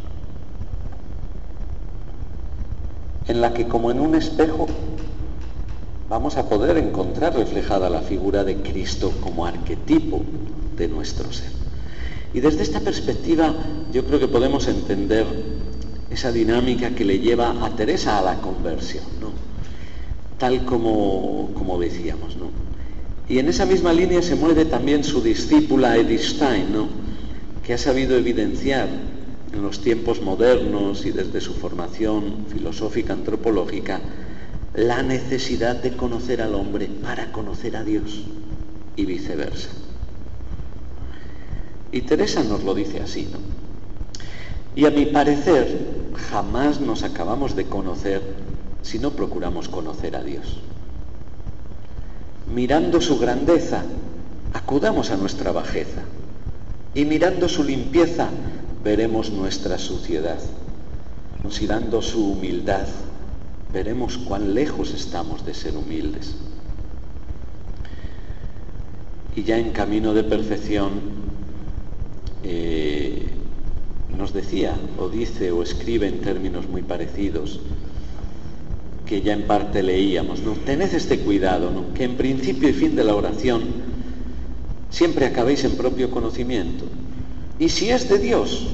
En 3.28 3.42
la 3.42 3.54
que 3.54 3.68
como 3.68 3.92
en 3.92 4.00
un 4.00 4.16
espejo 4.16 4.68
vamos 6.10 6.38
a 6.38 6.50
poder 6.50 6.78
encontrar 6.78 7.36
reflejada 7.36 7.90
la 7.90 8.02
figura 8.02 8.44
de 8.44 8.58
Cristo 8.58 9.14
como 9.22 9.46
arquetipo 9.46 10.24
de 10.76 10.88
nuestro 10.88 11.32
ser. 11.32 11.52
Y 12.34 12.40
desde 12.40 12.64
esta 12.64 12.80
perspectiva 12.80 13.54
yo 13.94 14.04
creo 14.06 14.20
que 14.20 14.28
podemos 14.28 14.68
entender 14.68 15.26
esa 16.10 16.32
dinámica 16.32 16.92
que 16.92 17.06
le 17.06 17.20
lleva 17.20 17.66
a 17.66 17.76
Teresa 17.76 18.18
a 18.18 18.22
la 18.22 18.42
conversión, 18.42 19.06
¿no? 19.22 19.32
tal 20.38 20.66
como, 20.66 21.52
como 21.54 21.80
decíamos. 21.80 22.36
¿no? 22.38 22.50
Y 23.28 23.40
en 23.40 23.50
esa 23.50 23.66
misma 23.66 23.94
línea 23.94 24.22
se 24.22 24.36
mueve 24.36 24.66
también 24.66 25.04
su 25.04 25.22
discípula 25.22 25.98
Edith 25.98 26.22
Stein, 26.22 26.74
¿no? 26.74 26.88
que 27.64 27.74
ha 27.74 27.78
sabido 27.78 28.18
evidenciar 28.18 28.88
en 29.54 29.62
los 29.62 29.82
tiempos 29.82 30.22
modernos 30.22 31.06
y 31.06 31.12
desde 31.12 31.42
su 31.42 31.54
formación 31.54 32.46
filosófica 32.52 33.14
antropológica 33.14 34.00
la 34.74 35.04
necesidad 35.04 35.76
de 35.76 35.96
conocer 35.96 36.42
al 36.42 36.56
hombre 36.56 36.88
para 37.04 37.32
conocer 37.32 37.76
a 37.76 37.84
Dios 37.84 38.22
y 38.96 39.06
viceversa. 39.06 39.70
Y 41.92 42.02
Teresa 42.02 42.44
nos 42.44 42.64
lo 42.64 42.76
dice 42.76 43.00
así, 43.02 43.28
¿no? 43.32 43.40
Y 44.76 44.86
a 44.86 44.92
mi 44.92 45.08
parecer, 45.08 45.68
jamás 46.30 46.80
nos 46.80 47.04
acabamos 47.04 47.56
de 47.56 47.66
conocer 47.66 48.22
si 48.82 49.00
no 49.00 49.12
procuramos 49.12 49.70
conocer 49.70 50.16
a 50.16 50.24
Dios. 50.24 50.58
Mirando 52.54 53.02
su 53.02 53.20
grandeza, 53.20 53.84
acudamos 54.54 55.12
a 55.12 55.18
nuestra 55.18 55.52
bajeza. 55.52 56.02
Y 56.94 57.06
mirando 57.06 57.48
su 57.48 57.64
limpieza, 57.64 58.30
veremos 58.84 59.32
nuestra 59.32 59.78
suciedad. 59.78 60.40
Considerando 61.42 62.02
su 62.02 62.32
humildad, 62.32 62.88
veremos 63.72 64.18
cuán 64.18 64.54
lejos 64.54 64.94
estamos 64.94 65.46
de 65.46 65.54
ser 65.54 65.78
humildes. 65.78 66.36
Y 69.36 69.44
ya 69.44 69.58
en 69.58 69.72
camino 69.72 70.14
de 70.14 70.24
perfección, 70.24 70.92
eh, 72.44 73.28
nos 74.20 74.34
decía, 74.34 74.76
o 75.00 75.08
dice, 75.08 75.52
o 75.52 75.64
escribe 75.64 76.08
en 76.08 76.20
términos 76.20 76.68
muy 76.68 76.82
parecidos, 76.82 77.62
que 79.06 79.22
ya 79.22 79.34
en 79.34 79.48
parte 79.48 79.82
leíamos, 79.82 80.42
¿no? 80.42 80.52
Tened 80.52 80.94
este 80.94 81.20
cuidado. 81.20 81.72
Que 81.96 82.04
en 82.04 82.18
principio 82.18 82.70
y 82.70 82.74
fin 82.74 82.96
de 82.96 83.04
la 83.06 83.16
oración 83.16 83.64
siempre 84.92 85.26
acabéis 85.26 85.64
en 85.64 85.78
propio 85.78 86.12
conocimiento. 86.12 86.86
Y 87.58 87.70
si 87.70 87.90
es 87.90 88.08
de 88.10 88.20
Dios, 88.20 88.68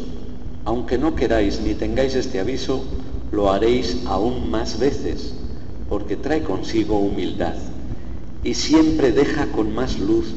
aunque 0.65 0.97
no 0.97 1.15
queráis 1.15 1.61
ni 1.61 1.75
tengáis 1.75 2.15
este 2.15 2.39
aviso, 2.39 2.83
lo 3.31 3.51
haréis 3.51 4.01
aún 4.07 4.49
más 4.49 4.79
veces, 4.79 5.35
porque 5.87 6.17
trae 6.17 6.41
consigo 6.41 6.97
humildad 6.97 7.55
y 8.43 8.55
siempre 8.55 9.11
deja 9.11 9.47
con 9.51 9.73
más 9.73 9.99
luz 9.99 10.33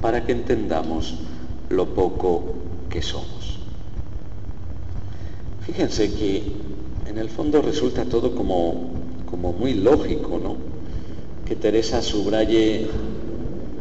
para 0.00 0.24
que 0.24 0.32
entendamos 0.32 1.16
lo 1.70 1.94
poco 1.94 2.54
que 2.88 3.02
somos. 3.02 3.43
Fíjense 5.66 6.12
que 6.12 6.42
en 7.06 7.18
el 7.18 7.30
fondo 7.30 7.62
resulta 7.62 8.04
todo 8.04 8.34
como, 8.34 8.90
como 9.30 9.52
muy 9.52 9.74
lógico, 9.74 10.38
¿no? 10.38 10.56
Que 11.46 11.56
Teresa 11.56 12.02
subraye 12.02 12.86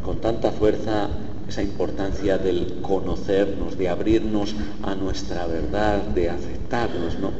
con 0.03 0.21
tanta 0.21 0.51
fuerza 0.51 1.09
esa 1.47 1.61
importancia 1.61 2.37
del 2.37 2.81
conocernos, 2.81 3.77
de 3.77 3.89
abrirnos 3.89 4.55
a 4.81 4.95
nuestra 4.95 5.45
verdad, 5.45 6.01
de 6.03 6.29
aceptarnos, 6.29 7.19
¿no? 7.19 7.31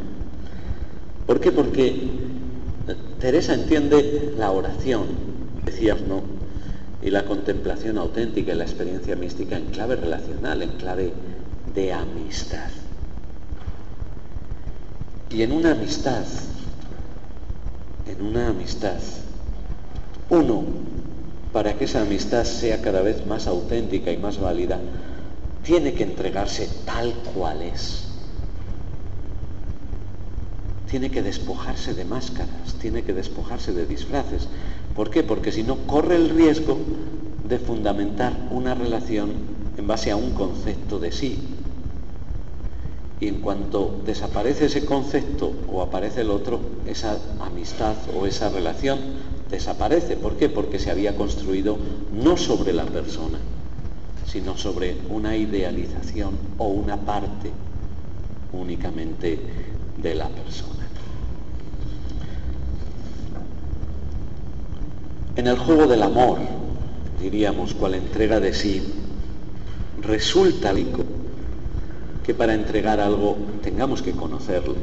¿Por 1.26 1.40
qué? 1.40 1.54
Porque 1.54 2.10
Teresa 3.20 3.54
entiende 3.54 4.34
la 4.38 4.52
oración, 4.52 5.06
decíamos, 5.66 6.06
¿no? 6.06 6.22
Y 7.02 7.12
la 7.12 7.24
contemplación 7.24 7.98
auténtica 7.98 8.54
y 8.54 8.58
la 8.58 8.66
experiencia 8.66 9.16
mística 9.16 9.56
en 9.58 9.66
clave 9.68 9.96
relacional, 9.96 10.62
en 10.62 10.72
clave 10.72 11.14
de 11.74 11.94
amistad. 11.94 12.83
Y 15.34 15.42
en 15.42 15.52
una 15.52 15.72
amistad, 15.72 16.26
en 18.06 18.22
una 18.22 18.50
amistad, 18.50 19.00
uno, 20.30 20.64
para 21.52 21.74
que 21.74 21.86
esa 21.86 22.02
amistad 22.02 22.44
sea 22.44 22.82
cada 22.82 23.02
vez 23.02 23.26
más 23.26 23.48
auténtica 23.48 24.12
y 24.12 24.18
más 24.18 24.40
válida, 24.40 24.80
tiene 25.64 25.94
que 25.94 26.04
entregarse 26.04 26.70
tal 26.86 27.14
cual 27.34 27.62
es 27.62 28.04
tiene 30.94 31.10
que 31.10 31.24
despojarse 31.24 31.96
de 31.96 32.06
máscaras, 32.06 32.76
tiene 32.80 33.02
que 33.02 33.14
despojarse 33.14 33.74
de 33.74 33.88
disfraces. 33.88 34.48
¿Por 34.96 35.10
qué? 35.10 35.24
Porque 35.24 35.52
si 35.52 35.64
no 35.64 35.88
corre 35.88 36.16
el 36.16 36.30
riesgo 36.30 36.78
de 37.44 37.58
fundamentar 37.58 38.50
una 38.52 38.76
relación 38.76 39.32
en 39.76 39.88
base 39.88 40.12
a 40.12 40.16
un 40.16 40.34
concepto 40.36 41.00
de 41.00 41.12
sí. 41.12 41.53
Y 43.20 43.28
en 43.28 43.42
cuanto 43.42 44.02
desaparece 44.06 44.66
ese 44.66 44.86
concepto 44.86 45.54
o 45.72 45.82
aparece 45.82 46.22
el 46.22 46.32
otro, 46.32 46.60
esa 46.86 47.18
amistad 47.40 47.96
o 48.16 48.26
esa 48.26 48.50
relación 48.50 49.00
desaparece. 49.50 50.18
¿Por 50.18 50.36
qué? 50.36 50.50
Porque 50.50 50.80
se 50.80 50.92
había 50.92 51.16
construido 51.16 51.78
no 52.12 52.38
sobre 52.38 52.74
la 52.74 52.86
persona, 52.86 53.40
sino 54.26 54.58
sobre 54.58 54.98
una 55.10 55.38
idealización 55.38 56.38
o 56.58 56.68
una 56.68 56.98
parte 56.98 57.52
únicamente 58.52 59.40
de 59.98 60.16
la 60.16 60.28
persona. 60.28 60.88
En 65.36 65.48
el 65.48 65.58
juego 65.58 65.88
del 65.88 66.04
amor, 66.04 66.40
diríamos, 67.20 67.74
cual 67.74 67.96
entrega 67.96 68.40
de 68.40 68.54
sí, 68.54 68.84
resulta 70.02 70.74
que 72.24 72.34
para 72.34 72.54
entregar 72.54 73.00
algo 73.00 73.38
tengamos 73.62 74.02
que 74.02 74.12
conocerlo, 74.14 74.76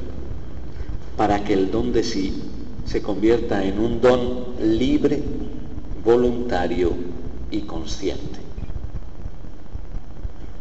para 1.16 1.43
que 1.45 1.55
el 1.55 1.70
don 1.70 1.93
de 1.93 2.05
sí 2.05 2.43
se 2.84 3.03
convierta 3.03 3.64
en 3.64 3.78
un 3.78 4.01
don 4.01 4.55
libre, 4.61 5.22
voluntario 6.05 6.93
y 7.51 7.62
consciente. 7.62 8.41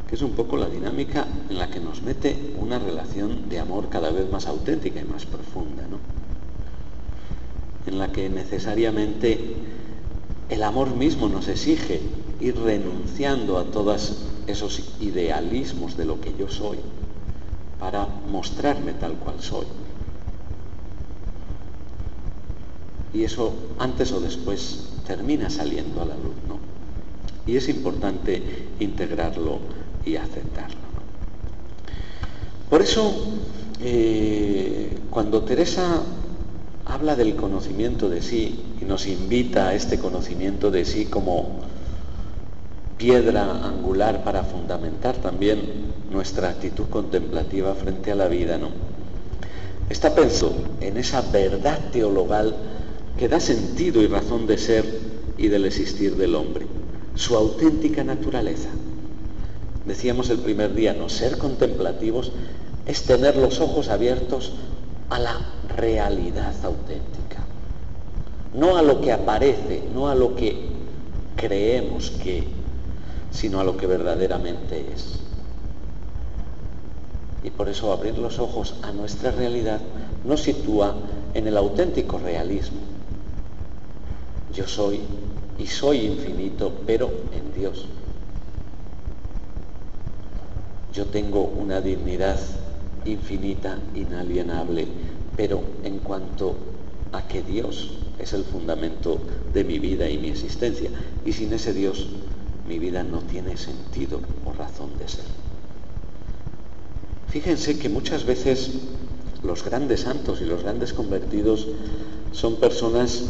Que 0.07 0.15
es 0.15 0.21
un 0.21 0.31
poco 0.31 0.57
la 0.57 0.69
dinámica 0.69 1.27
en 1.49 1.59
la 1.59 1.69
que 1.69 1.79
nos 1.79 2.01
mete 2.01 2.53
una 2.59 2.79
relación 2.79 3.49
de 3.49 3.59
amor 3.59 3.89
cada 3.89 4.11
vez 4.11 4.29
más 4.31 4.47
auténtica 4.47 4.99
y 4.99 5.05
más 5.05 5.25
profunda, 5.25 5.83
¿no? 5.87 5.97
En 7.85 7.99
la 7.99 8.11
que 8.11 8.29
necesariamente 8.29 9.55
el 10.49 10.63
amor 10.63 10.95
mismo 10.95 11.29
nos 11.29 11.47
exige 11.47 12.01
ir 12.39 12.55
renunciando 12.57 13.57
a 13.57 13.65
todos 13.65 14.28
esos 14.51 14.81
idealismos 14.99 15.97
de 15.97 16.05
lo 16.05 16.19
que 16.19 16.33
yo 16.37 16.49
soy 16.49 16.77
para 17.79 18.05
mostrarme 18.05 18.93
tal 18.93 19.13
cual 19.13 19.41
soy. 19.41 19.65
Y 23.13 23.23
eso 23.23 23.53
antes 23.79 24.11
o 24.11 24.19
después 24.19 24.89
termina 25.07 25.49
saliendo 25.49 26.01
a 26.01 26.05
la 26.05 26.15
luz, 26.15 26.35
¿no? 26.47 26.59
Y 27.47 27.57
es 27.57 27.69
importante 27.69 28.67
integrarlo 28.79 29.59
y 30.05 30.17
aceptarlo. 30.17 30.77
Por 32.69 32.83
eso, 32.83 33.11
eh, 33.79 34.95
cuando 35.09 35.41
Teresa 35.41 36.03
habla 36.85 37.15
del 37.15 37.35
conocimiento 37.35 38.09
de 38.09 38.21
sí 38.21 38.63
y 38.79 38.85
nos 38.85 39.07
invita 39.07 39.69
a 39.69 39.73
este 39.73 39.97
conocimiento 39.97 40.69
de 40.69 40.85
sí 40.85 41.05
como 41.05 41.61
piedra 42.99 43.65
angular 43.65 44.23
para 44.23 44.43
fundamentar 44.43 45.15
también 45.15 45.61
nuestra 46.11 46.49
actitud 46.49 46.85
contemplativa 46.89 47.73
frente 47.73 48.11
a 48.11 48.15
la 48.15 48.27
vida, 48.27 48.59
¿no? 48.59 48.69
Está 49.89 50.13
pensando 50.13 50.61
en 50.81 50.97
esa 50.97 51.21
verdad 51.21 51.79
teologal 51.91 52.55
que 53.17 53.27
da 53.27 53.39
sentido 53.39 54.01
y 54.01 54.07
razón 54.07 54.45
de 54.45 54.57
ser 54.57 54.85
y 55.37 55.47
del 55.47 55.65
existir 55.65 56.15
del 56.17 56.35
hombre, 56.35 56.67
su 57.15 57.35
auténtica 57.35 58.03
naturaleza, 58.03 58.69
decíamos 59.85 60.29
el 60.29 60.39
primer 60.39 60.75
día, 60.75 60.93
no 60.93 61.09
ser 61.09 61.37
contemplativos 61.37 62.31
es 62.85 63.03
tener 63.03 63.37
los 63.37 63.59
ojos 63.61 63.89
abiertos 63.89 64.53
a 65.09 65.19
la 65.19 65.37
realidad 65.75 66.53
auténtica, 66.63 67.45
no 68.53 68.77
a 68.77 68.81
lo 68.81 69.01
que 69.01 69.11
aparece, 69.11 69.83
no 69.93 70.09
a 70.09 70.15
lo 70.15 70.35
que 70.35 70.67
creemos 71.35 72.11
que, 72.11 72.43
sino 73.31 73.59
a 73.59 73.63
lo 73.63 73.77
que 73.77 73.87
verdaderamente 73.87 74.91
es. 74.93 75.19
Y 77.43 77.51
por 77.51 77.69
eso 77.69 77.91
abrir 77.91 78.17
los 78.17 78.39
ojos 78.39 78.75
a 78.81 78.91
nuestra 78.91 79.31
realidad 79.31 79.79
nos 80.25 80.43
sitúa 80.43 80.95
en 81.33 81.47
el 81.47 81.57
auténtico 81.57 82.17
realismo. 82.17 82.79
Yo 84.53 84.67
soy 84.67 84.99
y 85.57 85.67
soy 85.67 86.05
infinito, 86.05 86.71
pero 86.85 87.09
en 87.33 87.53
Dios. 87.53 87.85
Yo 90.93 91.05
tengo 91.05 91.43
una 91.43 91.81
dignidad 91.81 92.39
infinita, 93.05 93.77
inalienable, 93.95 94.87
pero 95.37 95.61
en 95.83 95.99
cuanto 95.99 96.55
a 97.13 97.27
que 97.27 97.41
Dios 97.41 97.91
es 98.17 98.33
el 98.33 98.43
fundamento 98.43 99.19
de 99.53 99.63
mi 99.63 99.79
vida 99.79 100.09
y 100.09 100.17
mi 100.17 100.29
existencia, 100.29 100.89
y 101.25 101.31
sin 101.31 101.53
ese 101.53 101.73
Dios 101.73 102.07
mi 102.69 102.77
vida 102.77 103.03
no 103.03 103.21
tiene 103.21 103.57
sentido 103.57 104.21
o 104.45 104.53
razón 104.53 104.91
de 104.99 105.07
ser. 105.07 105.25
Fíjense 107.29 107.79
que 107.79 107.89
muchas 107.89 108.25
veces 108.25 108.69
los 109.43 109.65
grandes 109.65 110.01
santos 110.01 110.39
y 110.41 110.45
los 110.45 110.61
grandes 110.61 110.93
convertidos 110.93 111.67
son 112.31 112.57
personas 112.57 113.23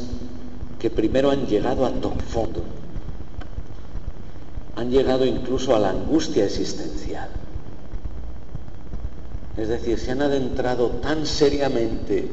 que 0.78 0.90
primero 0.90 1.32
han 1.32 1.48
llegado 1.48 1.86
a 1.86 1.92
top 1.92 2.22
fondo, 2.22 2.64
han 4.76 4.92
llegado 4.92 5.26
incluso 5.26 5.74
a 5.74 5.80
la 5.80 5.92
angustia 5.92 6.44
existencial. 6.46 7.30
Es 9.56 9.70
decir, 9.70 10.00
se 10.00 10.12
han 10.12 10.22
adentrado 10.22 10.88
tan 11.02 11.26
seriamente 11.26 12.30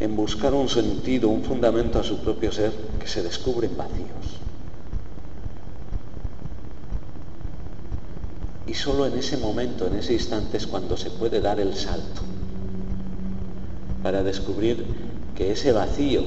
en 0.00 0.16
buscar 0.16 0.52
un 0.52 0.68
sentido, 0.68 1.30
un 1.30 1.44
fundamento 1.44 1.98
a 1.98 2.04
su 2.04 2.18
propio 2.18 2.52
ser, 2.52 2.72
que 3.00 3.06
se 3.06 3.22
descubren 3.22 3.74
vacíos. 3.76 4.45
Y 8.66 8.74
solo 8.74 9.06
en 9.06 9.18
ese 9.18 9.36
momento, 9.36 9.86
en 9.86 9.94
ese 9.94 10.14
instante, 10.14 10.56
es 10.56 10.66
cuando 10.66 10.96
se 10.96 11.10
puede 11.10 11.40
dar 11.40 11.60
el 11.60 11.74
salto 11.74 12.22
para 14.02 14.22
descubrir 14.22 14.84
que 15.34 15.52
ese 15.52 15.72
vacío, 15.72 16.22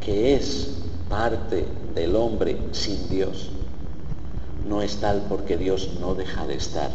que 0.00 0.34
es 0.34 0.78
parte 1.08 1.66
del 1.94 2.16
hombre 2.16 2.58
sin 2.72 3.08
Dios, 3.08 3.50
no 4.68 4.82
es 4.82 4.96
tal 4.96 5.24
porque 5.28 5.56
Dios 5.56 5.90
no 6.00 6.14
deja 6.14 6.46
de 6.46 6.54
estar 6.54 6.90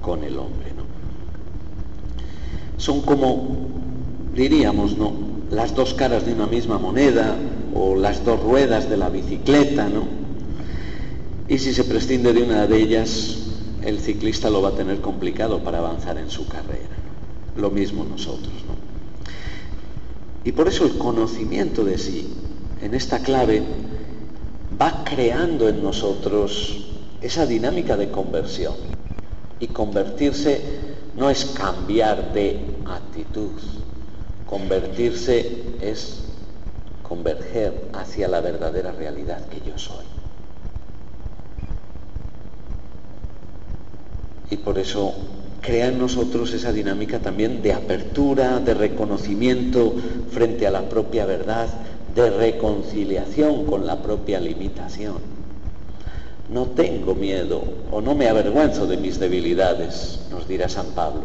con 0.00 0.24
el 0.24 0.38
hombre 0.38 0.74
son 2.84 3.00
como, 3.00 3.56
diríamos, 4.34 4.98
¿no? 4.98 5.12
Las 5.50 5.74
dos 5.74 5.94
caras 5.94 6.26
de 6.26 6.34
una 6.34 6.46
misma 6.46 6.78
moneda 6.78 7.34
o 7.74 7.96
las 7.96 8.24
dos 8.26 8.42
ruedas 8.42 8.90
de 8.90 8.98
la 8.98 9.08
bicicleta, 9.08 9.88
¿no? 9.88 10.23
Y 11.46 11.58
si 11.58 11.74
se 11.74 11.84
prescinde 11.84 12.32
de 12.32 12.42
una 12.42 12.66
de 12.66 12.80
ellas, 12.80 13.38
el 13.82 14.00
ciclista 14.00 14.48
lo 14.48 14.62
va 14.62 14.70
a 14.70 14.74
tener 14.74 15.00
complicado 15.00 15.62
para 15.62 15.78
avanzar 15.78 16.16
en 16.16 16.30
su 16.30 16.48
carrera. 16.48 16.96
Lo 17.56 17.70
mismo 17.70 18.04
nosotros, 18.04 18.52
¿no? 18.66 18.74
Y 20.44 20.52
por 20.52 20.68
eso 20.68 20.84
el 20.84 20.98
conocimiento 20.98 21.84
de 21.84 21.98
sí, 21.98 22.32
en 22.80 22.94
esta 22.94 23.20
clave, 23.20 23.62
va 24.80 25.04
creando 25.04 25.68
en 25.68 25.82
nosotros 25.82 26.86
esa 27.20 27.46
dinámica 27.46 27.96
de 27.96 28.10
conversión. 28.10 28.74
Y 29.60 29.68
convertirse 29.68 30.60
no 31.16 31.30
es 31.30 31.44
cambiar 31.46 32.32
de 32.32 32.60
actitud. 32.86 33.52
Convertirse 34.46 35.62
es 35.80 36.24
converger 37.02 37.88
hacia 37.92 38.28
la 38.28 38.40
verdadera 38.40 38.92
realidad 38.92 39.46
que 39.48 39.60
yo 39.60 39.78
soy. 39.78 40.13
Y 44.50 44.56
por 44.56 44.78
eso 44.78 45.14
crea 45.60 45.88
en 45.88 45.98
nosotros 45.98 46.52
esa 46.52 46.72
dinámica 46.72 47.20
también 47.20 47.62
de 47.62 47.72
apertura, 47.72 48.60
de 48.60 48.74
reconocimiento 48.74 49.94
frente 50.30 50.66
a 50.66 50.70
la 50.70 50.88
propia 50.88 51.24
verdad, 51.24 51.68
de 52.14 52.30
reconciliación 52.30 53.64
con 53.64 53.86
la 53.86 54.02
propia 54.02 54.40
limitación. 54.40 55.16
No 56.50 56.66
tengo 56.66 57.14
miedo 57.14 57.62
o 57.90 58.02
no 58.02 58.14
me 58.14 58.28
avergüenzo 58.28 58.86
de 58.86 58.98
mis 58.98 59.18
debilidades, 59.18 60.20
nos 60.30 60.46
dirá 60.46 60.68
San 60.68 60.88
Pablo, 60.88 61.22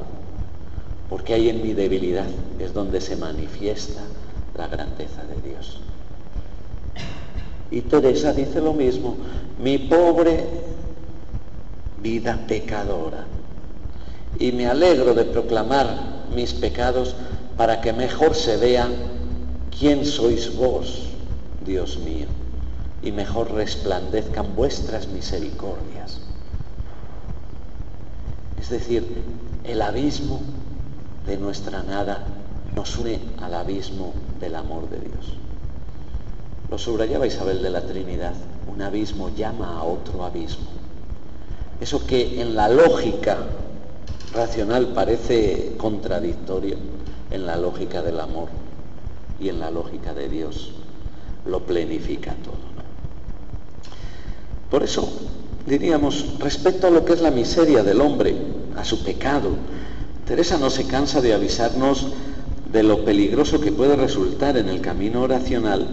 porque 1.10 1.34
ahí 1.34 1.50
en 1.50 1.62
mi 1.62 1.74
debilidad 1.74 2.28
es 2.60 2.74
donde 2.74 3.02
se 3.02 3.18
manifiesta 3.18 4.02
la 4.58 4.68
grandeza 4.68 5.24
de 5.24 5.50
Dios. 5.50 5.82
Y 7.72 7.82
Teresa 7.82 8.34
dice 8.34 8.62
lo 8.62 8.74
mismo, 8.74 9.18
mi 9.62 9.78
pobre 9.78 10.69
vida 12.02 12.40
pecadora. 12.48 13.26
Y 14.38 14.52
me 14.52 14.68
alegro 14.68 15.14
de 15.14 15.26
proclamar 15.26 15.88
mis 16.36 16.54
pecados 16.54 17.16
para 17.58 17.82
que 17.82 17.94
mejor 17.94 18.36
se 18.36 18.58
vea 18.58 18.88
quién 19.78 20.06
sois 20.06 20.56
vos, 20.56 21.08
Dios 21.66 21.98
mío 22.00 22.28
y 23.02 23.12
mejor 23.12 23.52
resplandezcan 23.52 24.56
vuestras 24.56 25.08
misericordias. 25.08 26.20
Es 28.60 28.70
decir, 28.70 29.06
el 29.64 29.82
abismo 29.82 30.42
de 31.26 31.38
nuestra 31.38 31.84
nada 31.84 32.26
nos 32.76 32.98
une 32.98 33.20
al 33.42 33.54
abismo 33.54 34.14
del 34.40 34.56
amor 34.56 34.90
de 34.90 35.00
Dios. 35.00 35.38
Lo 36.70 36.78
subrayaba 36.78 37.26
Isabel 37.26 37.62
de 37.62 37.70
la 37.70 37.82
Trinidad, 37.82 38.34
un 38.72 38.82
abismo 38.82 39.30
llama 39.36 39.80
a 39.80 39.84
otro 39.84 40.24
abismo. 40.24 40.79
Eso 41.80 42.06
que 42.06 42.42
en 42.42 42.56
la 42.56 42.70
lógica 42.70 43.38
racional 44.34 44.90
parece 44.94 45.74
contradictorio, 45.78 46.78
en 47.32 47.46
la 47.46 47.56
lógica 47.56 48.02
del 48.02 48.20
amor 48.20 48.50
y 49.40 49.50
en 49.50 49.60
la 49.60 49.72
lógica 49.72 50.14
de 50.14 50.30
Dios 50.30 50.72
lo 51.46 51.62
plenifica 51.62 52.36
todo. 52.44 52.70
Por 54.70 54.84
eso 54.84 55.10
diríamos, 55.66 56.38
respecto 56.40 56.88
a 56.88 56.92
lo 56.92 57.06
que 57.06 57.14
es 57.14 57.22
la 57.22 57.32
miseria 57.32 57.84
del 57.84 58.02
hombre, 58.02 58.36
a 58.76 58.84
su 58.84 59.04
pecado, 59.04 59.50
Teresa 60.26 60.58
no 60.58 60.70
se 60.70 60.86
cansa 60.86 61.22
de 61.22 61.34
avisarnos 61.34 62.08
de 62.72 62.84
lo 62.84 63.04
peligroso 63.04 63.60
que 63.60 63.72
puede 63.72 63.96
resultar 63.96 64.58
en 64.58 64.70
el 64.70 64.82
camino 64.82 65.22
oracional 65.22 65.88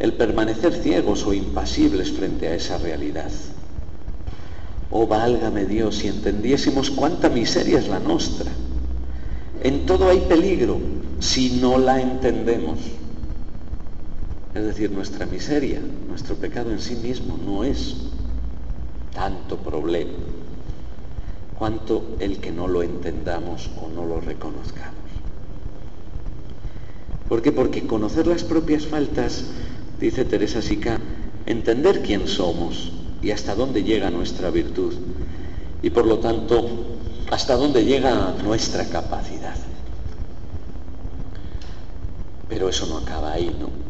el 0.00 0.14
permanecer 0.14 0.74
ciegos 0.74 1.24
o 1.24 1.32
impasibles 1.32 2.10
frente 2.10 2.48
a 2.48 2.54
esa 2.54 2.78
realidad. 2.78 3.30
Oh, 4.90 5.06
válgame 5.06 5.66
Dios, 5.66 5.96
si 5.96 6.08
entendiésemos 6.08 6.90
cuánta 6.90 7.28
miseria 7.28 7.78
es 7.78 7.88
la 7.88 7.98
nuestra. 7.98 8.50
En 9.62 9.86
todo 9.86 10.08
hay 10.08 10.20
peligro 10.20 10.78
si 11.20 11.58
no 11.60 11.78
la 11.78 12.00
entendemos. 12.00 12.78
Es 14.54 14.64
decir, 14.64 14.90
nuestra 14.90 15.26
miseria, 15.26 15.80
nuestro 16.08 16.36
pecado 16.36 16.70
en 16.70 16.80
sí 16.80 16.94
mismo 16.96 17.38
no 17.44 17.64
es 17.64 17.96
tanto 19.12 19.56
problema 19.58 20.12
cuanto 21.58 22.16
el 22.18 22.38
que 22.38 22.52
no 22.52 22.68
lo 22.68 22.82
entendamos 22.82 23.70
o 23.80 23.88
no 23.88 24.04
lo 24.04 24.20
reconozcamos. 24.20 24.94
¿Por 27.28 27.42
qué? 27.42 27.52
Porque 27.52 27.86
conocer 27.86 28.26
las 28.26 28.44
propias 28.44 28.86
faltas, 28.86 29.46
dice 29.98 30.24
Teresa 30.24 30.60
Sica, 30.60 31.00
entender 31.46 32.02
quién 32.02 32.28
somos 32.28 32.92
y 33.24 33.30
hasta 33.30 33.54
dónde 33.54 33.82
llega 33.82 34.10
nuestra 34.10 34.50
virtud 34.50 34.94
y 35.82 35.90
por 35.90 36.06
lo 36.06 36.18
tanto 36.18 36.68
hasta 37.30 37.56
dónde 37.56 37.84
llega 37.84 38.34
nuestra 38.44 38.84
capacidad. 38.84 39.56
Pero 42.48 42.68
eso 42.68 42.86
no 42.86 42.98
acaba 42.98 43.32
ahí, 43.32 43.56
¿no? 43.58 43.84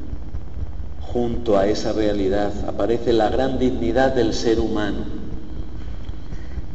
junto 1.14 1.57
a 1.57 1.68
esa 1.68 1.93
realidad 1.93 2.53
aparece 2.66 3.12
la 3.12 3.28
gran 3.28 3.61
dignidad 3.61 4.16
del 4.16 4.35
ser 4.35 4.59
humano, 4.59 5.05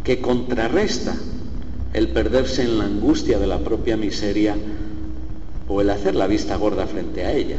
que 0.01 0.22
contrarresta 0.22 1.14
el 1.91 2.07
perderse 2.07 2.62
en 2.62 2.78
la 2.78 2.86
angustia 2.86 3.38
de 3.38 3.47
la 3.47 3.60
propia 3.60 3.97
miseria 3.97 4.55
o 5.68 5.82
el 5.82 5.89
hacer 5.89 6.16
la 6.16 6.26
vista 6.26 6.55
gorda 6.55 6.88
frente 6.88 7.26
a 7.26 7.34
ella, 7.34 7.57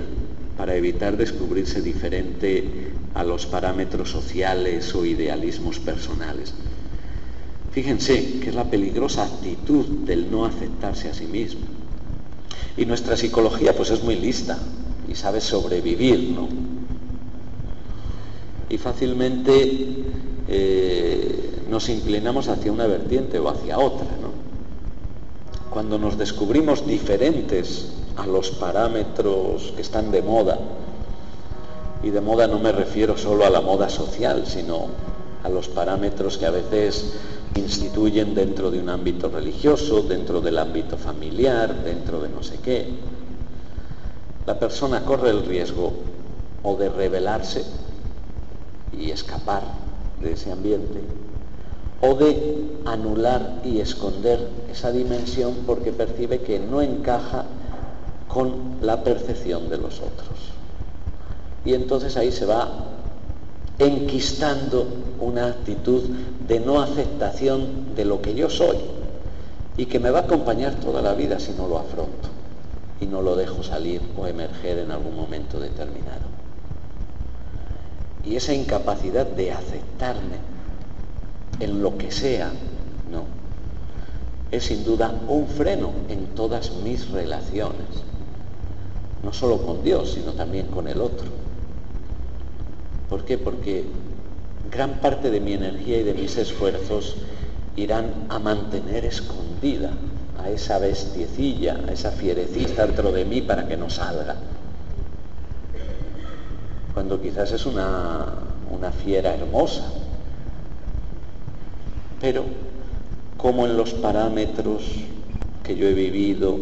para 0.57 0.75
evitar 0.75 1.19
descubrirse 1.19 1.83
diferente 1.83 2.89
a 3.15 3.25
los 3.25 3.47
parámetros 3.47 4.11
sociales 4.11 4.95
o 4.95 5.05
idealismos 5.05 5.79
personales. 5.79 6.55
Fíjense 7.73 8.41
que 8.41 8.51
es 8.51 8.55
la 8.55 8.65
peligrosa 8.65 9.25
actitud 9.25 9.87
del 10.05 10.31
no 10.31 10.45
aceptarse 10.45 11.09
a 11.09 11.15
sí 11.15 11.27
mismo. 11.27 11.63
Y 12.77 12.85
nuestra 12.85 13.17
psicología 13.17 13.77
pues 13.77 13.91
es 13.91 14.03
muy 14.03 14.17
lista 14.17 14.59
y 15.09 15.15
sabe 15.15 15.41
sobrevivir, 15.41 16.31
¿no? 16.31 16.49
y 18.71 18.79
fácilmente 18.79 20.05
eh, 20.49 21.51
nos 21.69 21.89
inclinamos 21.89 22.49
hacia 22.49 22.73
una 22.73 22.87
vertiente 22.87 23.39
o 23.39 23.49
hacia 23.49 23.79
otra, 23.79 24.07
¿no? 24.23 24.31
Cuando 25.71 25.99
nos 25.99 26.17
descubrimos 26.17 26.87
diferentes 26.87 27.93
a 28.17 28.27
los 28.27 28.51
parámetros 28.53 29.73
que 29.75 29.83
están 29.83 30.11
de 30.13 30.23
moda, 30.23 30.59
y 32.03 32.11
de 32.11 32.21
moda 32.21 32.47
no 32.47 32.59
me 32.59 32.73
refiero 32.73 33.17
solo 33.17 33.45
a 33.45 33.51
la 33.51 33.61
moda 33.61 33.89
social, 33.89 34.45
sino 34.47 34.89
a 35.43 35.49
los 35.49 35.69
parámetros 35.69 36.39
que 36.39 36.47
a 36.47 36.51
veces 36.51 37.15
instituyen 37.55 38.35
dentro 38.35 38.71
de 38.71 38.79
un 38.79 38.89
ámbito 38.89 39.29
religioso, 39.29 40.03
dentro 40.03 40.41
del 40.41 40.59
ámbito 40.59 40.97
familiar, 40.97 41.83
dentro 41.85 42.21
de 42.21 42.29
no 42.29 42.43
sé 42.43 42.59
qué. 42.63 42.89
La 44.47 44.59
persona 44.59 45.05
corre 45.05 45.31
el 45.31 45.45
riesgo 45.45 45.93
o 46.63 46.77
de 46.77 46.89
rebelarse 46.89 47.65
y 48.93 49.11
escapar 49.11 49.63
de 50.21 50.33
ese 50.33 50.53
ambiente, 50.53 51.01
o 52.01 52.15
de 52.15 52.81
anular 52.85 53.61
y 53.65 53.81
esconder 53.81 54.49
esa 54.71 54.91
dimensión 54.91 55.55
porque 55.67 55.93
percibe 55.93 56.41
que 56.41 56.59
no 56.59 56.83
encaja 56.83 57.45
con 58.29 58.77
la 58.81 59.03
percepción 59.03 59.69
de 59.69 59.79
los 59.79 60.01
otros. 60.01 60.60
Y 61.65 61.75
entonces 61.75 62.17
ahí 62.17 62.33
se 62.33 62.47
va 62.47 62.69
enquistando 63.79 64.87
una 65.21 65.47
actitud 65.47 66.03
de 66.47 66.61
no 66.61 66.81
aceptación 66.81 67.95
de 67.95 68.05
lo 68.05 68.21
que 68.21 68.35
yo 68.35 68.51
soy 68.51 68.77
y 69.77 69.87
que 69.87 69.99
me 69.99 70.11
va 70.11 70.21
a 70.21 70.23
acompañar 70.23 70.75
toda 70.75 71.01
la 71.01 71.15
vida 71.15 71.39
si 71.39 71.53
no 71.53 71.67
lo 71.67 71.79
afronto 71.79 72.29
y 73.01 73.07
no 73.07 73.23
lo 73.23 73.37
dejo 73.37 73.63
salir 73.63 74.03
o 74.17 74.27
emerger 74.27 74.79
en 74.79 74.91
algún 74.91 75.17
momento 75.17 75.59
determinado. 75.59 76.29
Y 78.25 78.37
esa 78.37 78.53
incapacidad 78.53 79.27
de 79.27 79.53
aceptarme 79.53 80.37
en 81.61 81.83
lo 81.83 81.97
que 81.97 82.11
sea, 82.11 82.51
no, 83.11 83.25
es 84.51 84.65
sin 84.65 84.85
duda 84.85 85.15
un 85.29 85.47
freno 85.47 85.93
en 86.09 86.27
todas 86.35 86.73
mis 86.83 87.11
relaciones, 87.11 88.05
no 89.23 89.33
solo 89.33 89.63
con 89.63 89.83
Dios, 89.83 90.13
sino 90.13 90.33
también 90.33 90.67
con 90.67 90.87
el 90.89 91.01
otro. 91.01 91.27
¿Por 93.11 93.25
qué? 93.25 93.37
Porque 93.37 93.85
gran 94.71 95.01
parte 95.01 95.31
de 95.31 95.41
mi 95.41 95.53
energía 95.53 95.99
y 95.99 96.05
de 96.05 96.15
mis 96.15 96.37
esfuerzos 96.37 97.17
irán 97.75 98.27
a 98.29 98.39
mantener 98.39 99.05
escondida 99.05 99.91
a 100.39 100.49
esa 100.49 100.79
bestiecilla, 100.79 101.81
a 101.89 101.93
esa 101.93 102.13
fierecita 102.13 102.87
dentro 102.87 103.11
de 103.11 103.25
mí 103.25 103.43
para 103.43 103.67
que 103.67 103.77
no 103.77 103.91
salga. 103.91 104.37
Cuando 106.95 107.21
quizás 107.21 107.51
es 107.51 107.67
una, 107.67 108.27
una 108.71 108.93
fiera 108.93 109.35
hermosa. 109.35 109.91
Pero 112.21 112.45
como 113.37 113.67
en 113.67 113.77
los 113.77 113.93
parámetros 113.95 114.85
que 115.65 115.75
yo 115.75 115.89
he 115.89 115.95
vivido, 115.95 116.59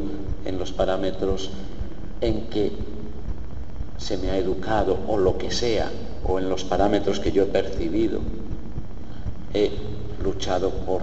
en 0.46 0.58
los 0.58 0.72
parámetros 0.72 1.50
en 2.22 2.48
que 2.48 2.72
se 3.98 4.16
me 4.16 4.30
ha 4.30 4.36
educado 4.36 4.98
o 5.06 5.18
lo 5.18 5.36
que 5.36 5.50
sea, 5.50 5.90
o 6.24 6.38
en 6.38 6.48
los 6.48 6.64
parámetros 6.64 7.20
que 7.20 7.32
yo 7.32 7.42
he 7.42 7.46
percibido, 7.46 8.20
he 9.54 9.72
luchado 10.22 10.70
por 10.70 11.02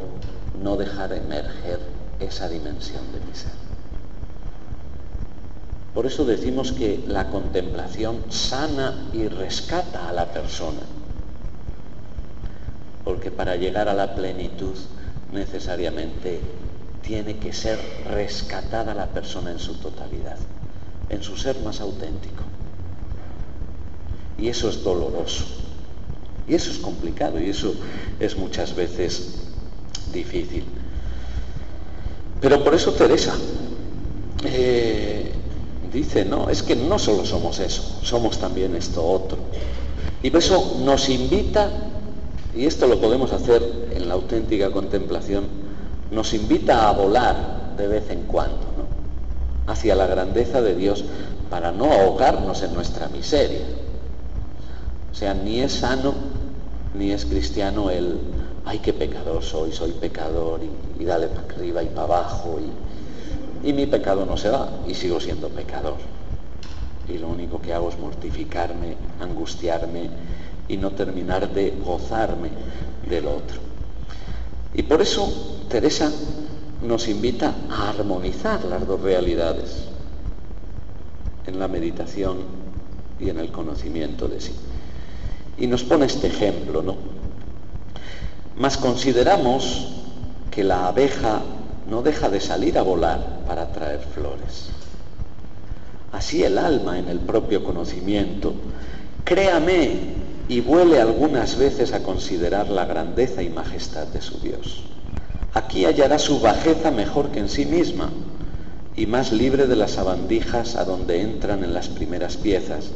no 0.61 0.77
dejar 0.77 1.13
emerger 1.13 1.79
esa 2.19 2.49
dimensión 2.49 3.03
de 3.11 3.19
mi 3.19 3.35
ser. 3.35 3.51
Por 5.93 6.05
eso 6.05 6.25
decimos 6.25 6.71
que 6.71 7.03
la 7.07 7.29
contemplación 7.29 8.23
sana 8.29 9.09
y 9.13 9.27
rescata 9.27 10.09
a 10.09 10.13
la 10.13 10.25
persona, 10.25 10.81
porque 13.03 13.31
para 13.31 13.55
llegar 13.55 13.87
a 13.87 13.93
la 13.93 14.15
plenitud 14.15 14.75
necesariamente 15.31 16.41
tiene 17.01 17.37
que 17.37 17.53
ser 17.53 17.79
rescatada 18.09 18.93
la 18.93 19.07
persona 19.07 19.51
en 19.51 19.59
su 19.59 19.75
totalidad, 19.75 20.37
en 21.09 21.21
su 21.21 21.37
ser 21.37 21.59
más 21.59 21.79
auténtico. 21.81 22.44
Y 24.37 24.49
eso 24.49 24.69
es 24.69 24.83
doloroso. 24.83 25.45
Y 26.47 26.55
eso 26.55 26.71
es 26.71 26.77
complicado 26.77 27.39
y 27.39 27.49
eso 27.49 27.73
es 28.19 28.37
muchas 28.37 28.75
veces 28.75 29.35
difícil. 30.13 30.65
Pero 32.39 32.63
por 32.63 32.75
eso 32.75 32.93
Teresa 32.93 33.35
eh, 34.45 35.31
dice, 35.91 36.25
no, 36.25 36.49
es 36.49 36.61
que 36.61 36.75
no 36.75 36.99
solo 36.99 37.25
somos 37.25 37.59
eso, 37.59 37.99
somos 38.03 38.37
también 38.37 38.75
esto 38.75 39.03
otro. 39.03 39.37
Y 40.21 40.29
por 40.29 40.39
eso 40.39 40.77
nos 40.83 41.09
invita, 41.09 41.71
y 42.55 42.65
esto 42.65 42.87
lo 42.87 42.99
podemos 42.99 43.31
hacer 43.31 43.89
en 43.95 44.07
la 44.07 44.13
auténtica 44.13 44.71
contemplación, 44.71 45.45
nos 46.11 46.33
invita 46.33 46.87
a 46.87 46.91
volar 46.91 47.73
de 47.77 47.87
vez 47.87 48.09
en 48.11 48.23
cuando, 48.23 48.57
¿no? 48.77 49.71
hacia 49.71 49.95
la 49.95 50.05
grandeza 50.05 50.61
de 50.61 50.75
Dios 50.75 51.03
para 51.49 51.71
no 51.71 51.91
ahogarnos 51.91 52.61
en 52.61 52.73
nuestra 52.73 53.07
miseria 53.07 53.65
o 55.15 55.17
sea, 55.17 55.33
ni 55.33 55.61
es 55.61 55.71
sano 55.71 56.13
ni 56.93 57.11
es 57.11 57.23
cristiano 57.25 57.89
el, 57.89 58.19
ay, 58.65 58.79
qué 58.79 58.91
pecador 58.91 59.41
soy, 59.41 59.71
soy 59.71 59.91
pecador 59.91 60.59
y, 60.99 61.05
dale 61.05 61.27
para 61.27 61.47
arriba 61.55 61.83
y 61.83 61.85
para 61.87 62.03
abajo 62.03 62.59
y, 63.63 63.69
y 63.69 63.71
mi 63.71 63.85
pecado 63.85 64.25
no 64.25 64.35
se 64.35 64.49
va 64.49 64.69
y 64.85 64.93
sigo 64.93 65.21
siendo 65.21 65.47
pecador. 65.47 65.95
Y 67.07 67.17
lo 67.17 67.29
único 67.29 67.61
que 67.61 67.73
hago 67.73 67.87
es 67.87 67.97
mortificarme, 67.97 68.97
angustiarme 69.21 70.09
y 70.67 70.75
no 70.75 70.91
terminar 70.91 71.49
de 71.53 71.71
gozarme 71.71 72.49
del 73.09 73.27
otro. 73.27 73.61
Y 74.73 74.83
por 74.83 75.01
eso 75.01 75.31
Teresa 75.69 76.11
nos 76.81 77.07
invita 77.07 77.55
a 77.69 77.91
armonizar 77.91 78.65
las 78.65 78.85
dos 78.85 78.99
realidades 78.99 79.85
en 81.47 81.57
la 81.57 81.69
meditación 81.69 82.39
y 83.17 83.29
en 83.29 83.39
el 83.39 83.49
conocimiento 83.53 84.27
de 84.27 84.41
sí. 84.41 84.53
Y 85.57 85.67
nos 85.67 85.83
pone 85.83 86.05
este 86.05 86.27
ejemplo, 86.27 86.81
¿no? 86.81 86.97
Mas 88.57 88.77
consideramos 88.77 89.87
que 90.51 90.63
la 90.63 90.87
abeja 90.87 91.41
no 91.89 92.01
deja 92.01 92.29
de 92.29 92.39
salir 92.39 92.77
a 92.77 92.81
volar 92.81 93.41
para 93.47 93.71
traer 93.71 93.99
flores. 93.99 94.69
Así 96.11 96.43
el 96.43 96.57
alma 96.57 96.97
en 96.97 97.09
el 97.09 97.19
propio 97.19 97.63
conocimiento, 97.63 98.53
créame 99.25 100.15
y 100.47 100.61
vuele 100.61 101.01
algunas 101.01 101.57
veces 101.57 101.93
a 101.93 102.03
considerar 102.03 102.69
la 102.69 102.85
grandeza 102.85 103.43
y 103.43 103.49
majestad 103.49 104.07
de 104.07 104.21
su 104.21 104.39
Dios. 104.39 104.83
Aquí 105.53 105.85
hallará 105.85 106.19
su 106.19 106.39
bajeza 106.39 106.91
mejor 106.91 107.29
que 107.31 107.39
en 107.39 107.49
sí 107.49 107.65
misma 107.65 108.11
y 108.95 109.05
más 109.07 109.31
libre 109.33 109.67
de 109.67 109.75
las 109.75 109.91
sabandijas 109.91 110.75
a 110.75 110.85
donde 110.85 111.21
entran 111.21 111.63
en 111.63 111.73
las 111.73 111.89
primeras 111.89 112.37
piezas, 112.37 112.91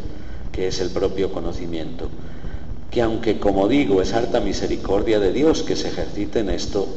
que 0.53 0.67
es 0.67 0.79
el 0.79 0.89
propio 0.91 1.31
conocimiento 1.31 2.09
que 2.91 3.01
aunque 3.01 3.39
como 3.39 3.67
digo 3.67 4.01
es 4.01 4.13
harta 4.13 4.39
misericordia 4.39 5.19
de 5.19 5.31
Dios 5.31 5.63
que 5.63 5.75
se 5.75 5.89
ejercite 5.89 6.39
en 6.39 6.49
esto, 6.49 6.87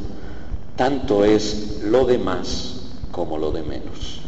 tanto 0.76 1.24
es 1.24 1.80
lo 1.82 2.06
de 2.06 2.18
más 2.18 2.80
como 3.10 3.38
lo 3.38 3.52
de 3.52 3.62
menos. 3.62 4.20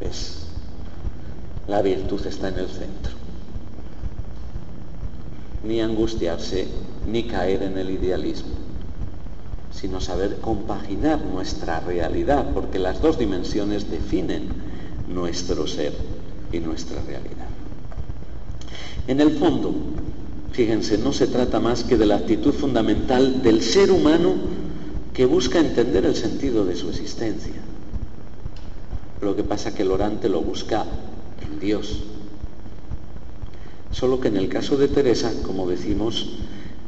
¿Ves? 0.00 0.46
La 1.66 1.82
virtud 1.82 2.26
está 2.26 2.48
en 2.48 2.58
el 2.58 2.68
centro. 2.68 3.12
Ni 5.64 5.80
angustiarse, 5.82 6.66
ni 7.06 7.24
caer 7.24 7.62
en 7.64 7.76
el 7.76 7.90
idealismo, 7.90 8.54
sino 9.72 10.00
saber 10.00 10.38
compaginar 10.38 11.20
nuestra 11.20 11.80
realidad, 11.80 12.52
porque 12.54 12.78
las 12.78 13.02
dos 13.02 13.18
dimensiones 13.18 13.90
definen 13.90 14.48
nuestro 15.08 15.66
ser 15.66 15.92
y 16.52 16.60
nuestra 16.60 17.02
realidad. 17.02 17.47
En 19.08 19.22
el 19.22 19.30
fondo, 19.38 19.74
fíjense, 20.52 20.98
no 20.98 21.14
se 21.14 21.28
trata 21.28 21.60
más 21.60 21.82
que 21.82 21.96
de 21.96 22.04
la 22.04 22.16
actitud 22.16 22.52
fundamental 22.52 23.42
del 23.42 23.62
ser 23.62 23.90
humano 23.90 24.34
que 25.14 25.24
busca 25.24 25.58
entender 25.58 26.04
el 26.04 26.14
sentido 26.14 26.66
de 26.66 26.76
su 26.76 26.90
existencia. 26.90 27.54
Lo 29.22 29.34
que 29.34 29.44
pasa 29.44 29.74
que 29.74 29.80
el 29.80 29.92
orante 29.92 30.28
lo 30.28 30.42
busca 30.42 30.84
en 31.40 31.58
Dios. 31.58 32.02
Solo 33.90 34.20
que 34.20 34.28
en 34.28 34.36
el 34.36 34.50
caso 34.50 34.76
de 34.76 34.88
Teresa, 34.88 35.32
como 35.42 35.66
decimos, 35.66 36.36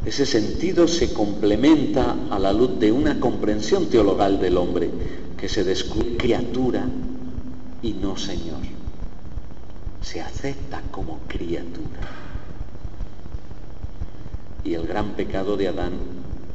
ese 0.05 0.27
sentido 0.27 0.89
se 0.89 1.15
complementa 1.15 2.17
a 2.31 2.39
la 2.39 2.53
luz 2.53 2.79
de 2.79 2.93
una 2.93 3.19
comprensión 3.19 3.87
teologal 3.87 4.39
del 4.41 4.59
hombre 4.59 4.91
que 5.39 5.49
se 5.49 5.65
descubre 5.65 6.19
criatura 6.19 6.87
y 7.83 7.95
no 7.95 8.19
Señor 8.19 8.80
se 10.03 10.21
acepta 10.21 10.83
como 10.91 11.21
criatura. 11.29 12.01
Y 14.65 14.75
el 14.75 14.87
gran 14.87 15.13
pecado 15.13 15.57
de 15.57 15.69
Adán 15.69 15.93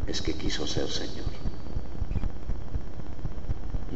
es 0.07 0.21
que 0.21 0.33
quiso 0.33 0.67
ser 0.67 0.89
Señor. 0.89 1.25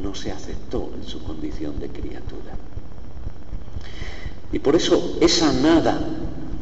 No 0.02 0.16
se 0.16 0.32
aceptó 0.32 0.92
en 0.96 1.08
su 1.08 1.24
condición 1.24 1.80
de 1.80 1.90
criatura. 1.90 2.54
Y 4.52 4.60
por 4.60 4.76
eso 4.76 5.18
esa 5.22 5.54
nada 5.54 6.00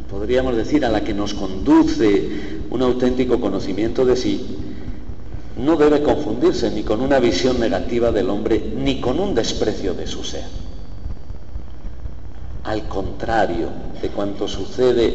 podríamos 0.09 0.55
decir, 0.55 0.85
a 0.85 0.89
la 0.89 1.03
que 1.03 1.13
nos 1.13 1.33
conduce 1.33 2.29
un 2.69 2.81
auténtico 2.81 3.39
conocimiento 3.39 4.05
de 4.05 4.15
sí, 4.15 4.57
no 5.57 5.75
debe 5.75 6.01
confundirse 6.01 6.71
ni 6.71 6.83
con 6.83 7.01
una 7.01 7.19
visión 7.19 7.59
negativa 7.59 8.11
del 8.11 8.29
hombre, 8.29 8.73
ni 8.77 9.01
con 9.01 9.19
un 9.19 9.35
desprecio 9.35 9.93
de 9.93 10.07
su 10.07 10.23
ser. 10.23 10.45
Al 12.67 12.89
contrario 12.89 13.69
de 14.01 14.09
cuanto 14.09 14.45
sucede 14.45 15.09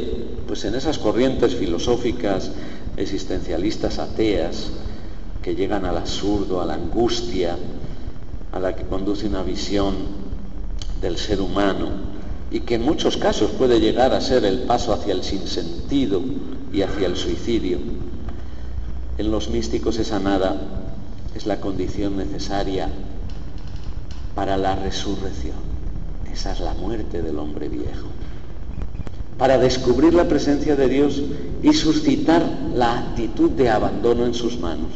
pues 0.48 0.64
en 0.64 0.74
esas 0.74 0.96
corrientes 0.96 1.54
filosóficas 1.54 2.50
existencialistas 2.96 3.98
ateas 3.98 4.70
que 5.42 5.54
llegan 5.54 5.84
al 5.84 5.98
absurdo, 5.98 6.62
a 6.62 6.64
la 6.64 6.72
angustia, 6.72 7.58
a 8.52 8.58
la 8.58 8.74
que 8.74 8.84
conduce 8.84 9.26
una 9.26 9.42
visión 9.42 9.96
del 11.02 11.18
ser 11.18 11.42
humano 11.42 11.90
y 12.50 12.60
que 12.60 12.76
en 12.76 12.84
muchos 12.84 13.18
casos 13.18 13.50
puede 13.50 13.80
llegar 13.80 14.14
a 14.14 14.22
ser 14.22 14.46
el 14.46 14.60
paso 14.60 14.94
hacia 14.94 15.12
el 15.12 15.22
sinsentido 15.22 16.22
y 16.72 16.80
hacia 16.80 17.06
el 17.06 17.16
suicidio. 17.18 17.80
En 19.18 19.30
los 19.30 19.50
místicos 19.50 19.98
esa 19.98 20.20
nada 20.20 20.56
es 21.34 21.44
la 21.44 21.60
condición 21.60 22.16
necesaria 22.16 22.88
para 24.34 24.56
la 24.56 24.74
resurrección. 24.74 25.71
Esa 26.32 26.52
es 26.52 26.60
la 26.60 26.74
muerte 26.74 27.22
del 27.22 27.38
hombre 27.38 27.68
viejo. 27.68 28.08
Para 29.38 29.58
descubrir 29.58 30.14
la 30.14 30.28
presencia 30.28 30.76
de 30.76 30.88
Dios 30.88 31.22
y 31.62 31.72
suscitar 31.72 32.42
la 32.74 32.98
actitud 32.98 33.50
de 33.50 33.68
abandono 33.68 34.24
en 34.24 34.34
sus 34.34 34.58
manos. 34.58 34.90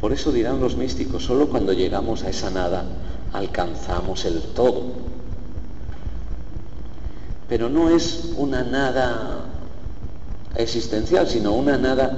Por 0.00 0.12
eso 0.12 0.30
dirán 0.30 0.60
los 0.60 0.76
místicos, 0.76 1.24
solo 1.24 1.48
cuando 1.48 1.72
llegamos 1.72 2.22
a 2.22 2.30
esa 2.30 2.50
nada 2.50 2.84
alcanzamos 3.32 4.24
el 4.24 4.40
todo. 4.54 4.82
Pero 7.48 7.68
no 7.68 7.90
es 7.90 8.32
una 8.36 8.62
nada 8.62 9.44
existencial, 10.54 11.26
sino 11.26 11.52
una 11.52 11.78
nada 11.78 12.16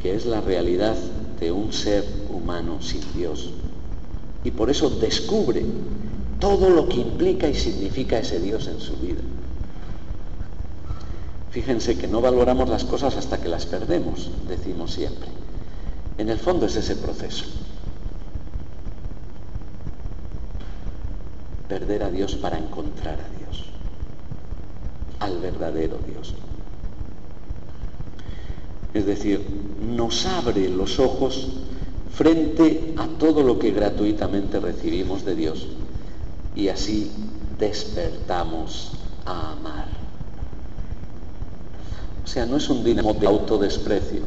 que 0.00 0.14
es 0.14 0.26
la 0.26 0.40
realidad 0.40 0.96
de 1.40 1.50
un 1.50 1.72
ser 1.72 2.04
humano 2.30 2.80
sin 2.80 3.00
Dios. 3.14 3.50
Y 4.44 4.50
por 4.50 4.70
eso 4.70 4.90
descubre 4.90 5.64
todo 6.40 6.70
lo 6.70 6.88
que 6.88 6.96
implica 6.96 7.48
y 7.48 7.54
significa 7.54 8.18
ese 8.18 8.40
Dios 8.40 8.66
en 8.66 8.80
su 8.80 8.96
vida. 8.96 9.20
Fíjense 11.52 11.98
que 11.98 12.08
no 12.08 12.20
valoramos 12.20 12.68
las 12.68 12.84
cosas 12.84 13.16
hasta 13.16 13.38
que 13.38 13.48
las 13.48 13.66
perdemos, 13.66 14.30
decimos 14.48 14.94
siempre. 14.94 15.28
En 16.18 16.30
el 16.30 16.38
fondo 16.38 16.66
es 16.66 16.76
ese 16.76 16.96
proceso. 16.96 17.44
Perder 21.68 22.02
a 22.02 22.10
Dios 22.10 22.34
para 22.36 22.58
encontrar 22.58 23.18
a 23.20 23.38
Dios, 23.38 23.66
al 25.20 25.38
verdadero 25.40 25.98
Dios. 26.06 26.34
Es 28.94 29.06
decir, 29.06 29.46
nos 29.80 30.26
abre 30.26 30.68
los 30.68 30.98
ojos 30.98 31.48
frente 32.14 32.94
a 32.98 33.06
todo 33.18 33.42
lo 33.42 33.58
que 33.58 33.70
gratuitamente 33.70 34.60
recibimos 34.60 35.24
de 35.24 35.34
Dios 35.34 35.66
y 36.54 36.68
así 36.68 37.10
despertamos 37.58 38.92
a 39.24 39.52
amar. 39.52 39.86
O 42.24 42.26
sea, 42.26 42.46
no 42.46 42.56
es 42.56 42.68
un 42.68 42.84
dinamo 42.84 43.14
de 43.14 43.26
autodesprecio, 43.26 44.22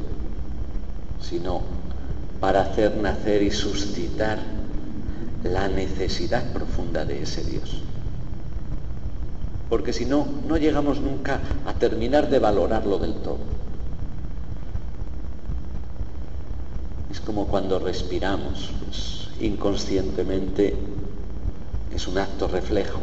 sino 1.21 1.61
para 2.39 2.61
hacer 2.61 2.97
nacer 2.97 3.41
y 3.43 3.51
suscitar 3.51 4.39
la 5.43 5.67
necesidad 5.67 6.51
profunda 6.51 7.05
de 7.05 7.23
ese 7.23 7.43
Dios. 7.43 7.81
Porque 9.69 9.93
si 9.93 10.05
no, 10.05 10.27
no 10.47 10.57
llegamos 10.57 10.99
nunca 11.01 11.39
a 11.65 11.73
terminar 11.73 12.29
de 12.29 12.39
valorarlo 12.39 12.99
del 12.99 13.13
todo. 13.15 13.39
Es 17.15 17.21
como 17.21 17.47
cuando 17.47 17.79
respiramos, 17.79 18.71
pues, 18.83 19.29
inconscientemente 19.39 20.75
es 21.95 22.07
un 22.09 22.17
acto 22.17 22.49
reflejo, 22.49 22.99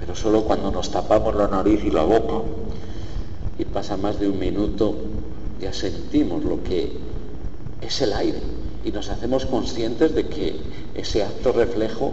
pero 0.00 0.16
solo 0.16 0.42
cuando 0.42 0.72
nos 0.72 0.90
tapamos 0.90 1.36
la 1.36 1.46
nariz 1.46 1.84
y 1.84 1.90
la 1.92 2.02
boca 2.02 2.44
y 3.60 3.64
pasa 3.64 3.96
más 3.96 4.18
de 4.18 4.28
un 4.28 4.40
minuto 4.40 4.96
ya 5.60 5.72
sentimos 5.72 6.42
lo 6.42 6.64
que 6.64 6.98
es 7.80 8.00
el 8.00 8.12
aire 8.12 8.40
y 8.84 8.90
nos 8.90 9.08
hacemos 9.08 9.46
conscientes 9.46 10.12
de 10.12 10.26
que 10.26 10.58
ese 10.96 11.22
acto 11.22 11.52
reflejo 11.52 12.12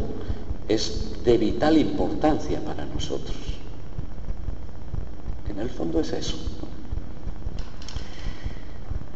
es 0.67 1.23
de 1.25 1.39
vital 1.39 1.75
importancia 1.79 2.63
para 2.63 2.85
nosotros. 2.85 3.35
En 5.49 5.57
el 5.57 5.71
fondo 5.71 6.01
es 6.01 6.13
eso. 6.13 6.56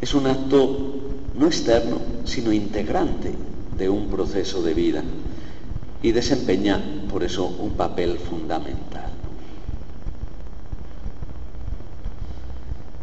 Es 0.02 0.16
un 0.16 0.26
acto 0.26 0.96
no 1.36 1.46
externo, 1.46 1.98
sino 2.26 2.52
integrante 2.52 3.34
de 3.78 3.90
un 3.90 4.10
proceso 4.10 4.62
de 4.62 4.74
vida 4.74 5.04
y 6.02 6.12
desempeña 6.12 6.82
por 7.10 7.24
eso 7.24 7.46
un 7.48 7.72
papel 7.72 8.18
fundamental. 8.18 9.12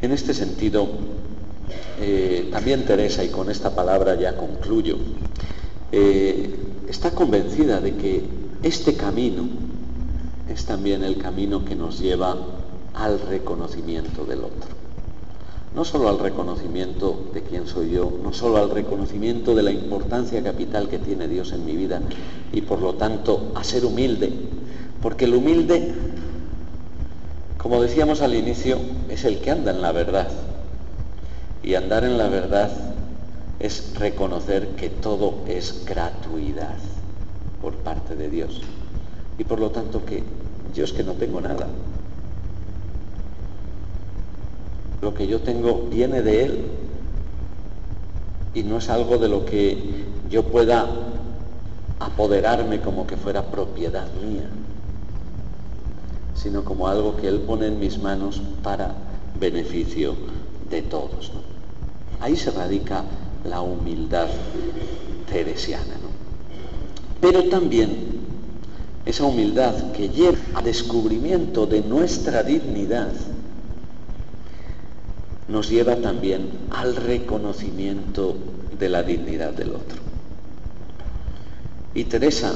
En 0.00 0.12
este 0.12 0.34
sentido, 0.34 0.88
eh, 2.00 2.48
también 2.52 2.84
Teresa, 2.84 3.24
y 3.24 3.28
con 3.28 3.50
esta 3.50 3.74
palabra 3.74 4.14
ya 4.14 4.36
concluyo, 4.36 4.96
eh, 5.90 6.54
está 6.88 7.12
convencida 7.12 7.80
de 7.80 7.96
que 7.96 8.24
este 8.62 8.94
camino 8.94 9.48
es 10.48 10.64
también 10.64 11.02
el 11.02 11.18
camino 11.18 11.64
que 11.64 11.74
nos 11.74 11.98
lleva 11.98 12.36
al 12.94 13.20
reconocimiento 13.20 14.24
del 14.24 14.40
otro. 14.40 14.77
No 15.78 15.84
solo 15.84 16.08
al 16.08 16.18
reconocimiento 16.18 17.30
de 17.32 17.44
quién 17.44 17.68
soy 17.68 17.90
yo, 17.90 18.12
no 18.20 18.32
solo 18.32 18.56
al 18.56 18.68
reconocimiento 18.68 19.54
de 19.54 19.62
la 19.62 19.70
importancia 19.70 20.42
capital 20.42 20.88
que 20.88 20.98
tiene 20.98 21.28
Dios 21.28 21.52
en 21.52 21.64
mi 21.64 21.76
vida 21.76 22.02
y 22.52 22.62
por 22.62 22.80
lo 22.80 22.94
tanto 22.94 23.52
a 23.54 23.62
ser 23.62 23.84
humilde, 23.84 24.32
porque 25.00 25.26
el 25.26 25.36
humilde, 25.36 25.94
como 27.58 27.80
decíamos 27.80 28.22
al 28.22 28.34
inicio, 28.34 28.80
es 29.08 29.24
el 29.24 29.38
que 29.38 29.52
anda 29.52 29.70
en 29.70 29.80
la 29.80 29.92
verdad, 29.92 30.28
y 31.62 31.76
andar 31.76 32.02
en 32.02 32.18
la 32.18 32.28
verdad 32.28 32.72
es 33.60 33.96
reconocer 34.00 34.70
que 34.70 34.90
todo 34.90 35.44
es 35.46 35.84
gratuidad 35.86 36.74
por 37.62 37.74
parte 37.74 38.16
de 38.16 38.28
Dios. 38.28 38.62
Y 39.38 39.44
por 39.44 39.60
lo 39.60 39.70
tanto 39.70 40.04
que 40.04 40.24
yo 40.74 40.82
es 40.82 40.92
que 40.92 41.04
no 41.04 41.12
tengo 41.12 41.40
nada. 41.40 41.68
Lo 45.00 45.14
que 45.14 45.26
yo 45.26 45.40
tengo 45.40 45.88
viene 45.90 46.22
de 46.22 46.44
Él. 46.44 46.64
Y 48.54 48.62
no 48.62 48.78
es 48.78 48.88
algo 48.88 49.18
de 49.18 49.28
lo 49.28 49.44
que 49.44 50.06
yo 50.28 50.44
pueda 50.44 50.88
apoderarme 52.00 52.80
como 52.80 53.06
que 53.06 53.16
fuera 53.16 53.42
propiedad 53.42 54.06
mía, 54.22 54.48
sino 56.34 56.64
como 56.64 56.88
algo 56.88 57.16
que 57.16 57.28
Él 57.28 57.40
pone 57.40 57.66
en 57.66 57.78
mis 57.78 57.98
manos 57.98 58.40
para 58.62 58.94
beneficio 59.38 60.14
de 60.70 60.82
todos. 60.82 61.32
Ahí 62.20 62.36
se 62.36 62.50
radica 62.50 63.04
la 63.44 63.60
humildad 63.60 64.28
teresiana. 65.30 65.94
Pero 67.20 67.44
también 67.44 68.18
esa 69.04 69.24
humildad 69.24 69.92
que 69.92 70.08
lleva 70.08 70.38
al 70.54 70.64
descubrimiento 70.64 71.66
de 71.66 71.82
nuestra 71.82 72.42
dignidad 72.42 73.12
nos 75.48 75.68
lleva 75.70 75.96
también 75.96 76.50
al 76.70 76.94
reconocimiento 76.96 78.36
de 78.78 78.88
la 78.88 79.02
dignidad 79.02 79.52
del 79.52 79.70
otro. 79.70 79.98
Y 81.94 82.04
Teresa 82.04 82.54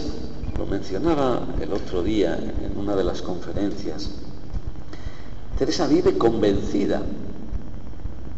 lo 0.59 0.67
mencionaba 0.67 1.47
el 1.61 1.73
otro 1.73 2.03
día 2.03 2.37
en 2.37 2.79
una 2.79 2.95
de 2.95 3.05
las 3.05 3.23
conferencias. 3.23 4.11
Teresa 5.59 5.87
vive 5.87 6.19
convencida 6.19 7.03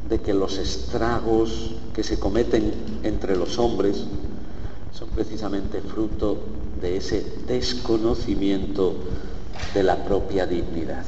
de 0.08 0.20
que 0.20 0.34
los 0.34 0.58
estragos 0.58 1.74
que 1.94 2.04
se 2.04 2.18
cometen 2.18 2.72
entre 3.02 3.36
los 3.36 3.58
hombres 3.58 4.04
son 4.92 5.08
precisamente 5.10 5.80
fruto 5.80 6.38
de 6.80 6.98
ese 6.98 7.24
desconocimiento 7.46 8.94
de 9.74 9.82
la 9.82 10.04
propia 10.04 10.46
dignidad, 10.46 11.04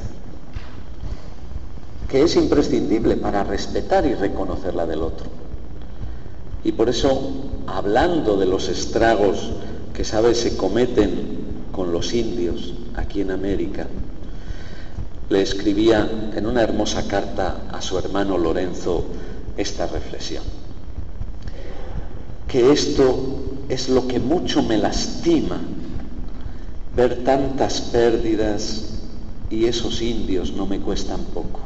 que 2.09 2.23
es 2.23 2.35
imprescindible 2.35 3.17
para 3.17 3.43
respetar 3.43 4.05
y 4.05 4.13
reconocer 4.13 4.73
la 4.75 4.85
del 4.85 5.01
otro. 5.01 5.27
Y 6.63 6.71
por 6.71 6.89
eso, 6.89 7.33
hablando 7.67 8.37
de 8.37 8.45
los 8.45 8.69
estragos 8.69 9.51
que, 9.93 10.03
sabes, 10.03 10.37
se 10.39 10.57
cometen 10.57 11.37
con 11.71 11.91
los 11.91 12.13
indios 12.13 12.73
aquí 12.95 13.21
en 13.21 13.31
América, 13.31 13.87
le 15.29 15.41
escribía 15.41 16.31
en 16.35 16.45
una 16.45 16.61
hermosa 16.61 17.07
carta 17.07 17.63
a 17.71 17.81
su 17.81 17.97
hermano 17.97 18.37
Lorenzo 18.37 19.05
esta 19.57 19.87
reflexión. 19.87 20.43
Que 22.47 22.71
esto 22.71 23.43
es 23.67 23.89
lo 23.89 24.07
que 24.07 24.19
mucho 24.19 24.63
me 24.63 24.77
lastima, 24.77 25.59
ver 26.95 27.23
tantas 27.25 27.81
pérdidas 27.81 28.85
y 29.49 29.65
esos 29.65 30.01
indios 30.01 30.53
no 30.53 30.65
me 30.65 30.79
cuestan 30.79 31.21
poco, 31.33 31.59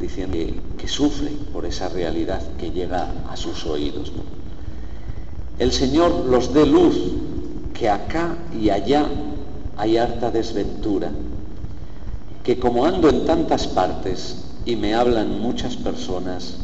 diciendo 0.00 0.36
que, 0.78 0.88
sufre 0.88 1.30
por 1.52 1.66
esa 1.66 1.88
realidad 1.88 2.42
que 2.58 2.70
llega 2.70 3.12
a 3.28 3.36
sus 3.36 3.66
oídos. 3.66 4.12
El 5.58 5.72
Señor 5.72 6.26
los 6.26 6.54
dé 6.54 6.66
luz, 6.66 6.96
que 7.74 7.88
acá 7.88 8.36
y 8.58 8.70
allá 8.70 9.06
hay 9.76 9.96
harta 9.96 10.30
desventura, 10.30 11.10
que 12.42 12.58
como 12.58 12.86
ando 12.86 13.08
en 13.08 13.26
tantas 13.26 13.66
partes 13.66 14.44
y 14.64 14.76
me 14.76 14.94
hablan 14.94 15.40
muchas 15.40 15.76
personas, 15.76 16.58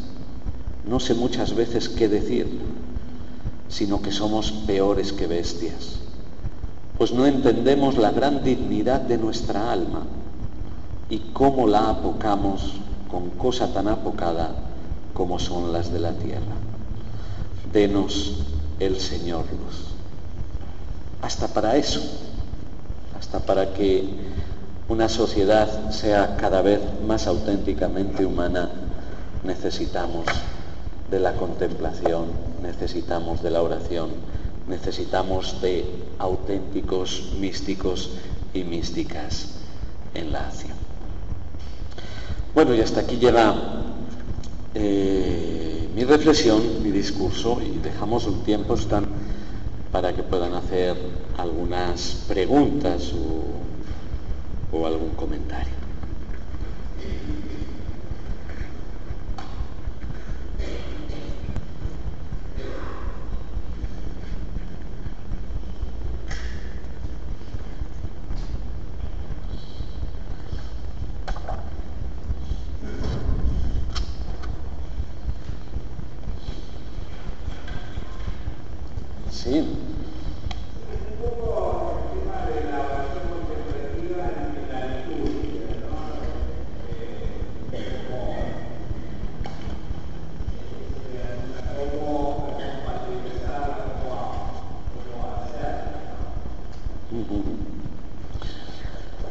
no 0.87 0.99
sé 0.99 1.13
muchas 1.13 1.55
veces 1.55 1.89
qué 1.89 2.07
decir, 2.07 2.47
sino 3.69 4.01
que 4.01 4.11
somos 4.11 4.51
peores 4.51 5.13
que 5.13 5.27
bestias 5.27 5.99
pues 6.97 7.11
no 7.11 7.25
entendemos 7.25 7.97
la 7.97 8.11
gran 8.11 8.43
dignidad 8.43 9.01
de 9.01 9.17
nuestra 9.17 9.71
alma 9.71 10.03
y 11.09 11.19
cómo 11.33 11.67
la 11.67 11.89
apocamos 11.89 12.73
con 13.15 13.29
cosa 13.29 13.71
tan 13.71 13.87
apocada 13.87 14.49
como 15.13 15.39
son 15.39 15.71
las 15.71 15.89
de 15.89 15.99
la 16.01 16.11
tierra. 16.11 16.57
Denos 17.71 18.43
el 18.77 18.99
Señor 18.99 19.45
luz. 19.45 19.85
Hasta 21.21 21.47
para 21.47 21.77
eso, 21.77 22.01
hasta 23.17 23.39
para 23.39 23.73
que 23.73 24.09
una 24.89 25.07
sociedad 25.07 25.91
sea 25.91 26.35
cada 26.35 26.61
vez 26.61 26.81
más 27.07 27.25
auténticamente 27.27 28.25
humana, 28.25 28.69
necesitamos 29.45 30.25
de 31.09 31.21
la 31.21 31.35
contemplación, 31.37 32.25
necesitamos 32.61 33.41
de 33.41 33.51
la 33.51 33.61
oración, 33.61 34.09
necesitamos 34.67 35.61
de 35.61 35.85
auténticos 36.19 37.31
místicos 37.39 38.09
y 38.53 38.65
místicas 38.65 39.51
en 40.13 40.33
la 40.33 40.47
acción. 40.47 40.84
Bueno, 42.55 42.73
y 42.73 42.79
hasta 42.79 43.01
aquí 43.01 43.17
llega 43.17 43.53
eh, 44.75 45.89
mi 45.93 46.05
reflexión, 46.05 46.81
mi 46.81 46.89
discurso, 46.89 47.59
y 47.61 47.79
dejamos 47.79 48.27
un 48.27 48.43
tiempo 48.43 48.77
para 49.91 50.13
que 50.13 50.23
puedan 50.23 50.53
hacer 50.53 50.95
algunas 51.37 52.23
preguntas 52.29 53.11
o 54.71 54.87
algún 54.87 55.09
comentario. 55.17 55.75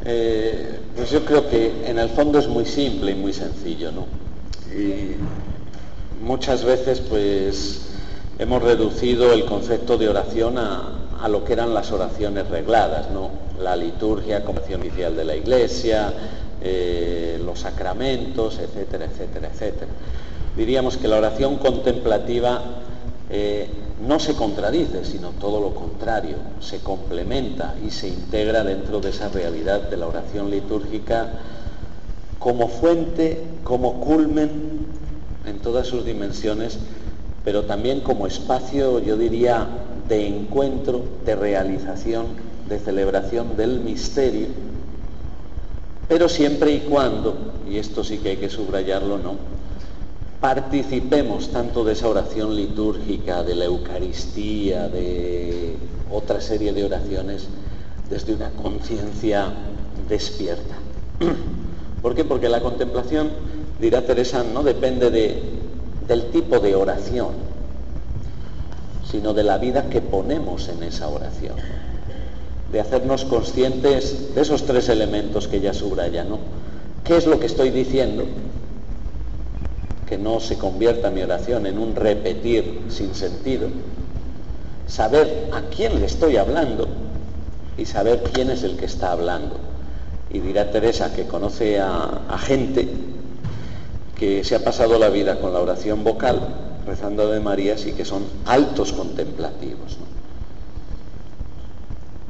Eh, 0.06 0.80
pues 0.94 1.10
yo 1.10 1.24
creo 1.24 1.48
que 1.48 1.88
en 1.88 1.98
el 1.98 2.10
fondo 2.10 2.38
es 2.38 2.46
muy 2.46 2.63
simple 2.74 3.12
y 3.12 3.14
muy 3.14 3.32
sencillo, 3.32 3.92
¿no? 3.92 4.06
Y 4.74 5.16
muchas 6.22 6.64
veces 6.64 7.00
pues 7.00 7.82
hemos 8.38 8.62
reducido 8.62 9.32
el 9.32 9.44
concepto 9.44 9.96
de 9.96 10.08
oración 10.08 10.58
a, 10.58 11.00
lo 11.28 11.42
que 11.42 11.54
eran 11.54 11.72
las 11.72 11.90
oraciones 11.90 12.48
regladas, 12.50 13.10
¿no? 13.10 13.30
La 13.58 13.76
liturgia 13.76 14.44
como 14.44 14.58
acción 14.58 14.82
oficial 14.82 15.16
de 15.16 15.24
la 15.24 15.34
Iglesia, 15.34 16.12
eh, 16.60 17.40
los 17.42 17.60
sacramentos, 17.60 18.58
etcétera, 18.58 19.06
etcétera, 19.06 19.48
etcétera. 19.50 19.90
Diríamos 20.54 20.98
que 20.98 21.08
la 21.08 21.16
oración 21.16 21.56
contemplativa 21.56 22.62
eh, 23.30 23.68
no 24.06 24.20
se 24.20 24.34
contradice, 24.34 25.06
sino 25.06 25.30
todo 25.30 25.60
lo 25.60 25.74
contrario, 25.74 26.36
se 26.60 26.80
complementa 26.80 27.74
y 27.86 27.90
se 27.90 28.08
integra 28.08 28.62
dentro 28.62 29.00
de 29.00 29.08
esa 29.08 29.30
realidad 29.30 29.88
de 29.88 29.96
la 29.96 30.08
oración 30.08 30.50
litúrgica 30.50 31.30
como 32.44 32.68
fuente, 32.68 33.40
como 33.64 34.00
culmen 34.00 34.50
en 35.46 35.60
todas 35.60 35.86
sus 35.86 36.04
dimensiones, 36.04 36.76
pero 37.42 37.64
también 37.64 38.02
como 38.02 38.26
espacio, 38.26 38.98
yo 39.00 39.16
diría, 39.16 39.66
de 40.10 40.28
encuentro, 40.28 41.00
de 41.24 41.36
realización, 41.36 42.26
de 42.68 42.78
celebración 42.78 43.56
del 43.56 43.80
misterio, 43.80 44.48
pero 46.06 46.28
siempre 46.28 46.72
y 46.72 46.80
cuando, 46.80 47.34
y 47.66 47.78
esto 47.78 48.04
sí 48.04 48.18
que 48.18 48.28
hay 48.28 48.36
que 48.36 48.50
subrayarlo, 48.50 49.16
¿no? 49.16 49.36
participemos 50.38 51.48
tanto 51.48 51.82
de 51.82 51.94
esa 51.94 52.08
oración 52.08 52.54
litúrgica, 52.54 53.42
de 53.42 53.54
la 53.54 53.64
Eucaristía, 53.64 54.90
de 54.90 55.76
otra 56.10 56.42
serie 56.42 56.74
de 56.74 56.84
oraciones, 56.84 57.46
desde 58.10 58.34
una 58.34 58.50
conciencia 58.50 59.50
despierta. 60.10 60.74
¿Por 62.04 62.14
qué? 62.14 62.22
Porque 62.22 62.50
la 62.50 62.60
contemplación, 62.60 63.30
dirá 63.80 64.02
Teresa, 64.02 64.44
no 64.44 64.62
depende 64.62 65.08
del 66.06 66.30
tipo 66.32 66.58
de 66.58 66.74
oración, 66.74 67.30
sino 69.10 69.32
de 69.32 69.42
la 69.42 69.56
vida 69.56 69.88
que 69.88 70.02
ponemos 70.02 70.68
en 70.68 70.82
esa 70.82 71.08
oración, 71.08 71.54
de 72.70 72.78
hacernos 72.78 73.24
conscientes 73.24 74.34
de 74.34 74.42
esos 74.42 74.66
tres 74.66 74.90
elementos 74.90 75.48
que 75.48 75.62
ya 75.62 75.72
subraya, 75.72 76.24
¿no? 76.24 76.40
¿Qué 77.04 77.16
es 77.16 77.26
lo 77.26 77.40
que 77.40 77.46
estoy 77.46 77.70
diciendo? 77.70 78.26
que 80.06 80.18
no 80.18 80.40
se 80.40 80.58
convierta 80.58 81.10
mi 81.10 81.22
oración 81.22 81.64
en 81.64 81.78
un 81.78 81.96
repetir 81.96 82.82
sin 82.90 83.14
sentido, 83.14 83.68
saber 84.86 85.48
a 85.54 85.62
quién 85.74 85.98
le 85.98 86.04
estoy 86.04 86.36
hablando 86.36 86.86
y 87.78 87.86
saber 87.86 88.22
quién 88.30 88.50
es 88.50 88.62
el 88.62 88.76
que 88.76 88.84
está 88.84 89.12
hablando. 89.12 89.73
Y 90.34 90.40
dirá 90.40 90.68
Teresa 90.72 91.14
que 91.14 91.28
conoce 91.28 91.78
a, 91.80 92.36
gente 92.38 92.88
que 94.16 94.42
se 94.42 94.56
ha 94.56 94.64
pasado 94.64 94.98
la 94.98 95.08
vida 95.08 95.38
con 95.38 95.52
la 95.52 95.60
oración 95.60 96.02
vocal, 96.02 96.40
rezando 96.84 97.30
de 97.30 97.38
María, 97.38 97.76
y 97.78 97.92
que 97.92 98.04
son 98.04 98.24
altos 98.44 98.92
contemplativos. 98.92 99.96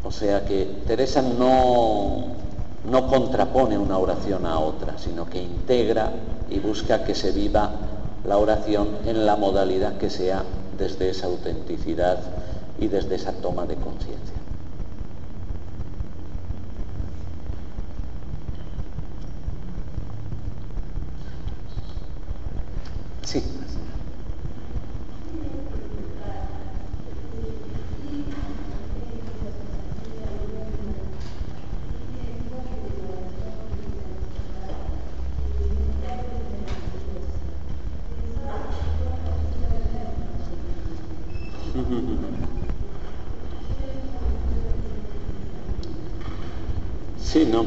O 0.04 0.10
sea 0.10 0.44
que 0.44 0.68
Teresa 0.86 1.22
no, 1.22 2.36
no 2.84 3.08
contrapone 3.08 3.78
una 3.78 3.96
oración 3.96 4.44
a 4.44 4.58
otra, 4.58 4.98
sino 4.98 5.28
que 5.30 5.42
integra 5.42 6.12
y 6.50 6.58
busca 6.58 7.04
que 7.04 7.14
se 7.14 7.32
viva 7.32 7.72
la 8.26 8.36
oración 8.36 8.88
en 9.06 9.24
la 9.24 9.36
modalidad 9.36 9.96
que 9.96 10.10
sea 10.10 10.42
desde 10.76 11.08
esa 11.08 11.26
autenticidad 11.26 12.18
y 12.78 12.88
desde 12.88 13.14
esa 13.14 13.32
toma 13.32 13.64
de 13.64 13.76
conciencia. 13.76 14.43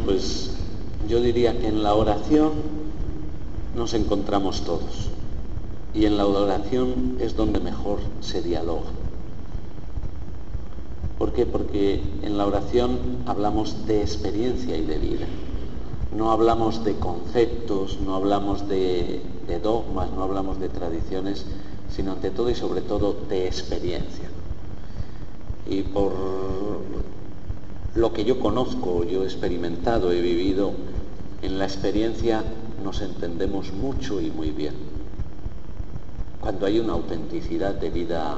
Pues 0.06 0.52
yo 1.08 1.22
diría 1.22 1.60
que 1.60 1.68
en 1.68 1.84
la 1.84 1.94
oración 1.94 2.52
nos 3.76 3.94
encontramos 3.94 4.62
todos 4.62 5.10
y 5.94 6.06
en 6.06 6.18
la 6.18 6.26
oración 6.26 7.18
es 7.20 7.36
donde 7.36 7.60
mejor 7.60 8.00
se 8.22 8.42
dialoga. 8.42 8.90
¿Por 11.18 11.34
qué? 11.34 11.46
Porque 11.46 12.02
en 12.22 12.38
la 12.38 12.46
oración 12.46 13.00
hablamos 13.26 13.88
de 13.88 14.02
experiencia 14.02 14.78
y 14.78 14.84
de 14.84 14.98
vida. 15.00 15.26
No 16.16 16.32
hablamos 16.32 16.84
de 16.84 16.96
conceptos, 16.96 18.00
no 18.00 18.16
hablamos 18.16 18.68
de, 18.68 19.22
de 19.48 19.60
dogmas, 19.60 20.12
no 20.12 20.24
hablamos 20.24 20.60
de 20.60 20.70
tradiciones, 20.70 21.46
sino 21.90 22.12
ante 22.12 22.30
todo 22.30 22.50
y 22.50 22.56
sobre 22.56 22.82
todo 22.82 23.16
de 23.30 23.48
experiencia. 23.48 24.30
Y 25.66 25.82
por 25.82 26.14
lo 27.98 28.14
que 28.14 28.26
yo 28.26 28.40
conozco, 28.40 29.04
yo 29.06 29.24
he 29.24 29.26
experimentado, 29.26 30.12
he 30.12 30.22
vivido, 30.22 30.72
en 31.42 31.58
la 31.58 31.66
experiencia 31.66 32.44
nos 32.84 33.02
entendemos 33.02 33.74
mucho 33.74 34.22
y 34.22 34.30
muy 34.30 34.52
bien. 34.52 34.76
Cuando 36.40 36.68
hay 36.68 36.80
una 36.80 36.94
autenticidad 36.94 37.74
de 37.74 37.90
vida 37.90 38.38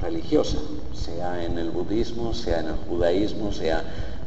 religiosa, 0.00 0.58
sea 0.94 1.44
en 1.44 1.58
el 1.58 1.70
budismo, 1.70 2.32
sea 2.32 2.60
en 2.60 2.68
el 2.68 2.76
judaísmo, 2.76 3.52
sea 3.52 3.82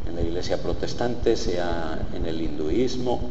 en 0.06 0.16
la 0.16 0.22
iglesia 0.22 0.62
protestante, 0.62 1.38
sea 1.38 2.06
en 2.14 2.26
el 2.26 2.42
hinduismo, 2.42 3.22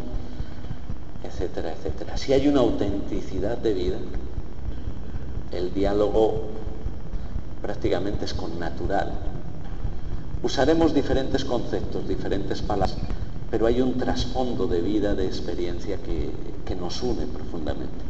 etcétera, 1.25 1.75
etcétera. 1.75 2.17
Si 2.17 2.33
hay 2.33 2.49
una 2.49 2.61
autenticidad 2.61 3.59
de 3.59 3.75
vida, 3.75 3.99
el 5.53 5.75
diálogo 5.75 6.45
prácticamente 7.61 8.25
es 8.25 8.33
con 8.33 8.59
natural. 8.59 9.36
Usaremos 10.47 10.95
diferentes 10.95 11.45
conceptos, 11.45 12.07
diferentes 12.07 12.63
palabras, 12.63 12.97
pero 13.51 13.67
hay 13.67 13.81
un 13.81 13.99
trasfondo 13.99 14.69
de 14.69 14.81
vida, 14.81 15.17
de 15.17 15.27
experiencia 15.27 15.97
que, 15.97 16.31
que 16.65 16.77
nos 16.77 17.03
une 17.03 17.27
profundamente. 17.27 18.06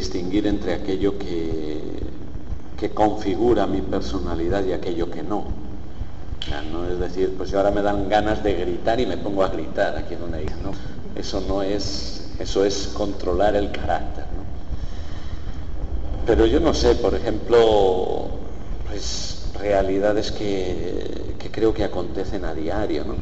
Distinguir 0.00 0.46
entre 0.46 0.72
aquello 0.72 1.18
que, 1.18 1.78
que 2.78 2.90
configura 2.90 3.66
mi 3.66 3.82
personalidad 3.82 4.64
y 4.64 4.72
aquello 4.72 5.10
que 5.10 5.22
no. 5.22 5.44
no 6.72 6.86
es 6.86 6.98
decir, 6.98 7.34
pues 7.36 7.50
yo 7.50 7.58
ahora 7.58 7.70
me 7.70 7.82
dan 7.82 8.08
ganas 8.08 8.42
de 8.42 8.54
gritar 8.54 8.98
y 8.98 9.04
me 9.04 9.18
pongo 9.18 9.44
a 9.44 9.48
gritar 9.48 9.94
aquí 9.96 10.14
en 10.14 10.22
una 10.22 10.40
isla. 10.40 10.56
No, 10.62 10.72
eso 11.14 11.42
no 11.46 11.62
es, 11.62 12.30
eso 12.38 12.64
es 12.64 12.88
controlar 12.94 13.56
el 13.56 13.70
carácter. 13.72 14.24
Pero 16.26 16.46
yo 16.46 16.60
no 16.60 16.72
sé, 16.72 16.94
por 16.94 17.14
ejemplo, 17.14 18.30
pues 18.88 19.50
realidades 19.60 20.32
que, 20.32 21.34
que 21.38 21.50
creo 21.50 21.74
que 21.74 21.84
acontecen 21.84 22.46
a 22.46 22.54
diario. 22.54 23.04
¿no? 23.04 23.16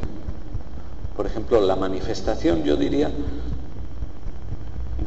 Por 1.17 1.27
ejemplo, 1.27 1.61
la 1.61 1.75
manifestación, 1.75 2.63
yo 2.63 2.77
diría, 2.77 3.11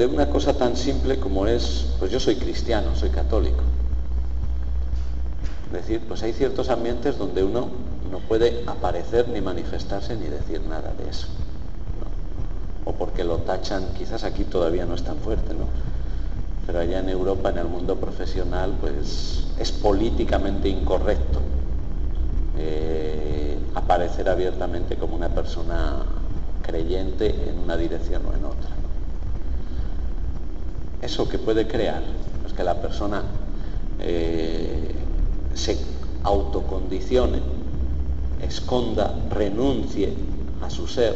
de 0.01 0.07
una 0.07 0.31
cosa 0.31 0.53
tan 0.53 0.75
simple 0.75 1.19
como 1.19 1.45
es, 1.45 1.93
pues 1.99 2.09
yo 2.09 2.19
soy 2.19 2.35
cristiano, 2.35 2.95
soy 2.95 3.09
católico. 3.09 3.61
Es 5.67 5.73
decir, 5.73 6.01
pues 6.07 6.23
hay 6.23 6.33
ciertos 6.33 6.69
ambientes 6.69 7.19
donde 7.19 7.43
uno 7.43 7.69
no 8.09 8.17
puede 8.17 8.63
aparecer 8.65 9.29
ni 9.29 9.41
manifestarse 9.41 10.15
ni 10.15 10.25
decir 10.25 10.61
nada 10.67 10.91
de 10.97 11.07
eso. 11.07 11.27
O 12.83 12.93
porque 12.93 13.23
lo 13.23 13.37
tachan, 13.37 13.93
quizás 13.95 14.23
aquí 14.23 14.43
todavía 14.43 14.87
no 14.87 14.95
es 14.95 15.03
tan 15.03 15.17
fuerte, 15.17 15.53
¿no? 15.53 15.65
Pero 16.65 16.79
allá 16.79 16.97
en 16.97 17.09
Europa, 17.09 17.51
en 17.51 17.59
el 17.59 17.67
mundo 17.67 17.97
profesional, 17.97 18.73
pues 18.81 19.43
es 19.59 19.71
políticamente 19.71 20.67
incorrecto 20.67 21.41
eh, 22.57 23.55
aparecer 23.75 24.29
abiertamente 24.29 24.95
como 24.95 25.15
una 25.15 25.29
persona 25.29 25.97
creyente 26.63 27.49
en 27.49 27.59
una 27.59 27.77
dirección 27.77 28.23
o 28.25 28.33
en 28.33 28.45
otra 28.45 28.80
eso 31.01 31.27
que 31.27 31.39
puede 31.39 31.67
crear 31.67 32.01
es 32.45 32.53
que 32.53 32.63
la 32.63 32.81
persona 32.81 33.23
eh, 33.99 34.95
se 35.53 35.77
autocondicione, 36.23 37.39
esconda, 38.41 39.15
renuncie 39.29 40.13
a 40.61 40.69
su 40.69 40.87
ser 40.87 41.15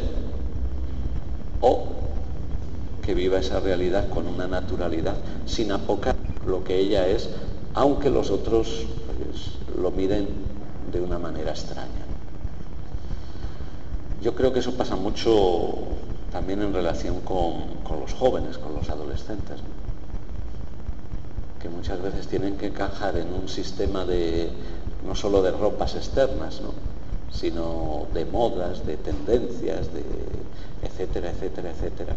o 1.61 1.87
que 3.01 3.13
viva 3.13 3.39
esa 3.39 3.59
realidad 3.59 4.09
con 4.09 4.27
una 4.27 4.47
naturalidad 4.47 5.15
sin 5.45 5.71
apocar 5.71 6.15
lo 6.45 6.63
que 6.63 6.77
ella 6.77 7.07
es, 7.07 7.29
aunque 7.73 8.09
los 8.09 8.31
otros 8.31 8.85
pues, 9.17 9.77
lo 9.79 9.91
miren 9.91 10.27
de 10.91 11.01
una 11.01 11.19
manera 11.19 11.51
extraña. 11.51 12.05
Yo 14.21 14.33
creo 14.33 14.53
que 14.53 14.59
eso 14.59 14.73
pasa 14.73 14.95
mucho 14.95 15.75
también 16.35 16.61
en 16.61 16.73
relación 16.73 17.21
con, 17.21 17.63
los 17.97 18.13
jóvenes, 18.13 18.57
con 18.57 18.75
los 18.75 18.89
adolescentes, 18.89 19.61
que 21.61 21.69
muchas 21.69 22.01
veces 22.01 22.27
tienen 22.27 22.57
que 22.57 22.65
encajar 22.65 23.15
en 23.15 23.33
un 23.33 23.47
sistema 23.47 24.03
de 24.03 24.49
no 25.07 25.15
solo 25.15 25.41
de 25.41 25.51
ropas 25.51 25.95
externas, 25.95 26.59
sino 27.31 28.07
de 28.13 28.25
modas, 28.25 28.85
de 28.85 28.97
tendencias, 28.97 29.93
de 29.93 30.03
etcétera, 30.83 31.31
etcétera, 31.31 31.71
etcétera. 31.71 32.13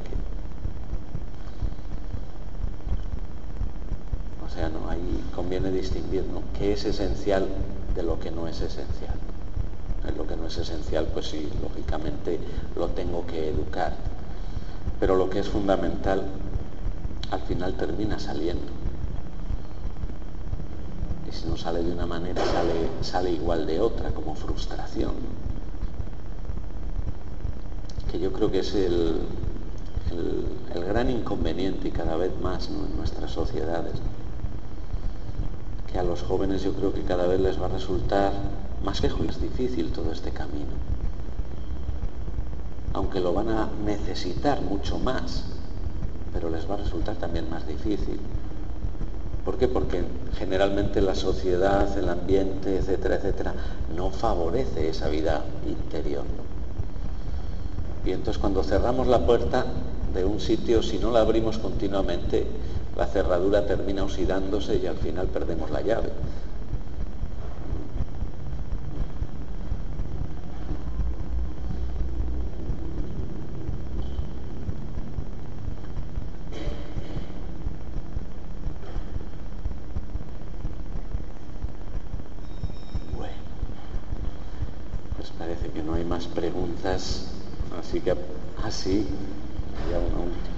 o 4.45 4.51
sea, 4.53 4.69
no, 4.69 4.91
ahí 4.91 5.23
conviene 5.33 5.71
distinguir 5.71 6.25
qué 6.59 6.73
es 6.73 6.85
esencial 6.85 7.47
de 7.95 8.03
lo 8.03 8.19
que 8.19 8.33
no 8.33 8.49
es 8.49 8.61
esencial 8.61 9.15
lo 10.17 10.27
que 10.27 10.37
no 10.37 10.47
es 10.47 10.57
esencial, 10.59 11.09
pues 11.13 11.27
sí, 11.29 11.49
lógicamente 11.63 12.39
lo 12.77 12.89
tengo 12.89 13.27
que 13.27 13.49
educar. 13.49 13.95
Pero 15.01 15.17
lo 15.17 15.31
que 15.31 15.41
es 15.41 15.49
fundamental, 15.49 16.25
al 17.31 17.41
final 17.43 17.75
termina 17.75 18.19
saliendo. 18.19 18.73
Y 21.29 21.33
si 21.33 21.47
no 21.47 21.57
sale 21.57 21.83
de 21.83 21.93
una 21.93 22.07
manera, 22.07 22.43
sale, 23.03 23.31
igual 23.31 23.67
de 23.67 23.81
otra, 23.81 24.11
como 24.11 24.35
frustración. 24.35 25.13
Que 28.11 28.19
yo 28.19 28.33
creo 28.33 28.51
que 28.51 28.61
es 28.61 28.75
el, 28.75 29.21
el, 30.75 30.85
gran 30.85 31.11
inconveniente 31.11 31.89
y 31.89 31.91
cada 31.91 32.17
vez 32.17 32.33
más 32.41 32.69
en 32.69 32.97
nuestras 32.97 33.31
sociedades. 33.31 33.95
Que 35.93 35.99
a 35.99 36.03
los 36.03 36.23
jóvenes 36.23 36.63
yo 36.63 36.73
creo 36.73 36.93
que 36.93 37.03
cada 37.03 37.27
vez 37.27 37.41
les 37.41 37.61
va 37.61 37.67
a 37.67 37.71
resultar 37.71 38.33
más 38.85 39.03
lejos 39.03 39.27
es 39.29 39.41
difícil 39.41 39.93
todo 39.93 40.13
este 40.13 40.31
camino. 40.31 40.73
Aunque 42.93 43.21
lo 43.21 43.33
van 43.33 43.49
a 43.51 43.69
necesitar 43.85 44.61
mucho 44.63 44.99
más, 44.99 45.45
pero 46.33 46.51
les 46.51 46.69
va 46.69 46.75
a 46.75 46.79
resultar 46.79 47.17
también 47.17 47.49
más 47.51 47.67
difícil. 47.67 48.19
¿Por 49.45 49.57
qué? 49.57 49.69
Porque 49.69 50.05
generalmente 50.37 51.01
la 51.01 51.15
sociedad, 51.15 51.97
el 51.97 52.09
ambiente, 52.09 52.77
etcétera, 52.77 53.17
etcétera, 53.17 53.55
no 53.97 54.11
favorece 54.11 54.89
esa 54.89 55.09
vida 55.09 55.43
interior. 55.67 56.25
Y 58.05 58.13
entonces 58.13 58.39
cuando 58.39 58.63
cerramos 58.63 59.07
la 59.07 59.25
puerta 59.27 59.65
de 60.15 60.25
un 60.25 60.41
sitio, 60.41 60.83
si 60.83 60.99
no 60.99 61.11
la 61.11 61.21
abrimos 61.21 61.59
continuamente, 61.59 62.47
la 62.97 63.07
cerradura 63.07 63.67
termina 63.67 64.05
oxidándose 64.05 64.77
y 64.77 64.87
al 64.87 64.97
final 64.97 65.29
perdemos 65.29 65.71
la 65.71 65.81
llave. 65.83 66.11
Así 87.79 88.01
que 88.01 88.15
así, 88.65 89.07
ya 89.91 89.99
una 89.99 90.19
última. 90.19 90.58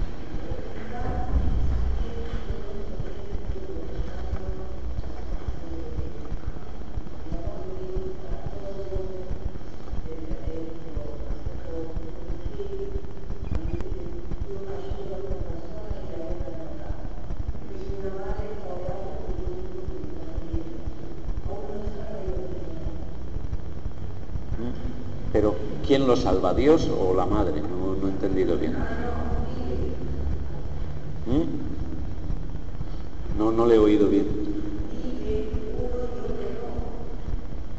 salva, 26.21 26.53
Dios 26.53 26.87
o 26.87 27.13
la 27.13 27.25
madre. 27.25 27.61
No, 27.61 27.95
no 27.95 28.07
he 28.07 28.11
entendido 28.11 28.57
bien. 28.57 28.73
¿Mm? 31.25 31.71
No, 33.37 33.51
no 33.51 33.65
le 33.65 33.75
he 33.75 33.79
oído 33.79 34.07
bien. 34.07 34.27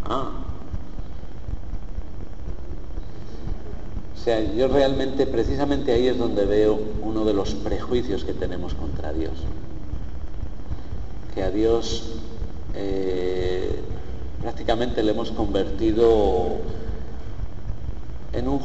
Ah. 0.05 0.31
O 4.15 4.25
sea, 4.25 4.41
yo 4.55 4.69
realmente, 4.69 5.27
precisamente 5.27 5.93
ahí 5.93 6.07
es 6.07 6.19
donde 6.19 6.45
veo 6.47 6.79
uno 7.03 7.25
de 7.25 7.33
los 7.33 7.55
prejuicios 7.55 8.25
que 8.25 8.33
tenemos 8.33 8.75
contra 8.75 9.13
Dios. 9.13 9.33
Que 11.35 11.43
a 11.43 11.51
Dios 11.51 12.21
eh, 12.75 13.81
prácticamente 14.41 15.03
le 15.03 15.13
hemos 15.13 15.31
convertido 15.33 16.59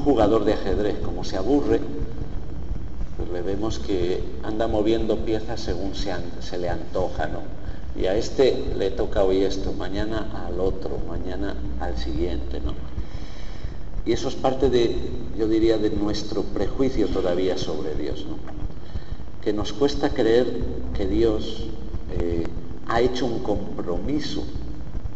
jugador 0.07 0.45
de 0.45 0.53
ajedrez. 0.53 0.95
Como 1.03 1.25
se 1.25 1.35
aburre, 1.35 1.81
pues 3.17 3.29
le 3.29 3.41
vemos 3.41 3.77
que 3.77 4.23
anda 4.41 4.65
moviendo 4.69 5.17
piezas 5.17 5.59
según 5.59 5.95
se, 5.95 6.57
le 6.57 6.69
antoja, 6.69 7.27
¿no? 7.27 7.41
Y 8.01 8.05
a 8.05 8.15
este 8.15 8.73
le 8.77 8.89
toca 8.91 9.23
hoy 9.23 9.43
esto, 9.43 9.73
mañana 9.73 10.45
al 10.47 10.61
otro, 10.61 10.97
mañana 11.09 11.55
al 11.81 11.97
siguiente, 11.97 12.61
¿no? 12.61 12.73
Y 14.05 14.13
eso 14.13 14.29
es 14.29 14.35
parte 14.35 14.69
de, 14.69 14.95
yo 15.37 15.49
diría, 15.49 15.77
de 15.77 15.89
nuestro 15.89 16.43
prejuicio 16.43 17.07
todavía 17.09 17.57
sobre 17.57 17.93
Dios, 17.95 18.25
¿no? 18.29 18.37
Que 19.43 19.51
nos 19.51 19.73
cuesta 19.73 20.11
creer 20.11 20.47
que 20.95 21.05
Dios 21.05 21.65
eh, 22.17 22.47
ha 22.87 23.01
hecho 23.01 23.25
un 23.25 23.39
compromiso 23.39 24.45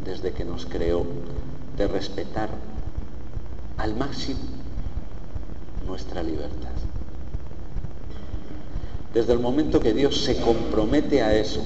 desde 0.04 0.34
que 0.34 0.44
nos 0.44 0.66
creó 0.66 1.06
de 1.78 1.88
respetar 1.88 2.50
al 3.78 3.96
máximo 3.96 4.51
libertad. 6.20 6.70
Desde 9.14 9.34
el 9.34 9.40
momento 9.40 9.80
que 9.80 9.94
Dios 9.94 10.24
se 10.24 10.38
compromete 10.38 11.22
a 11.22 11.36
eso, 11.36 11.62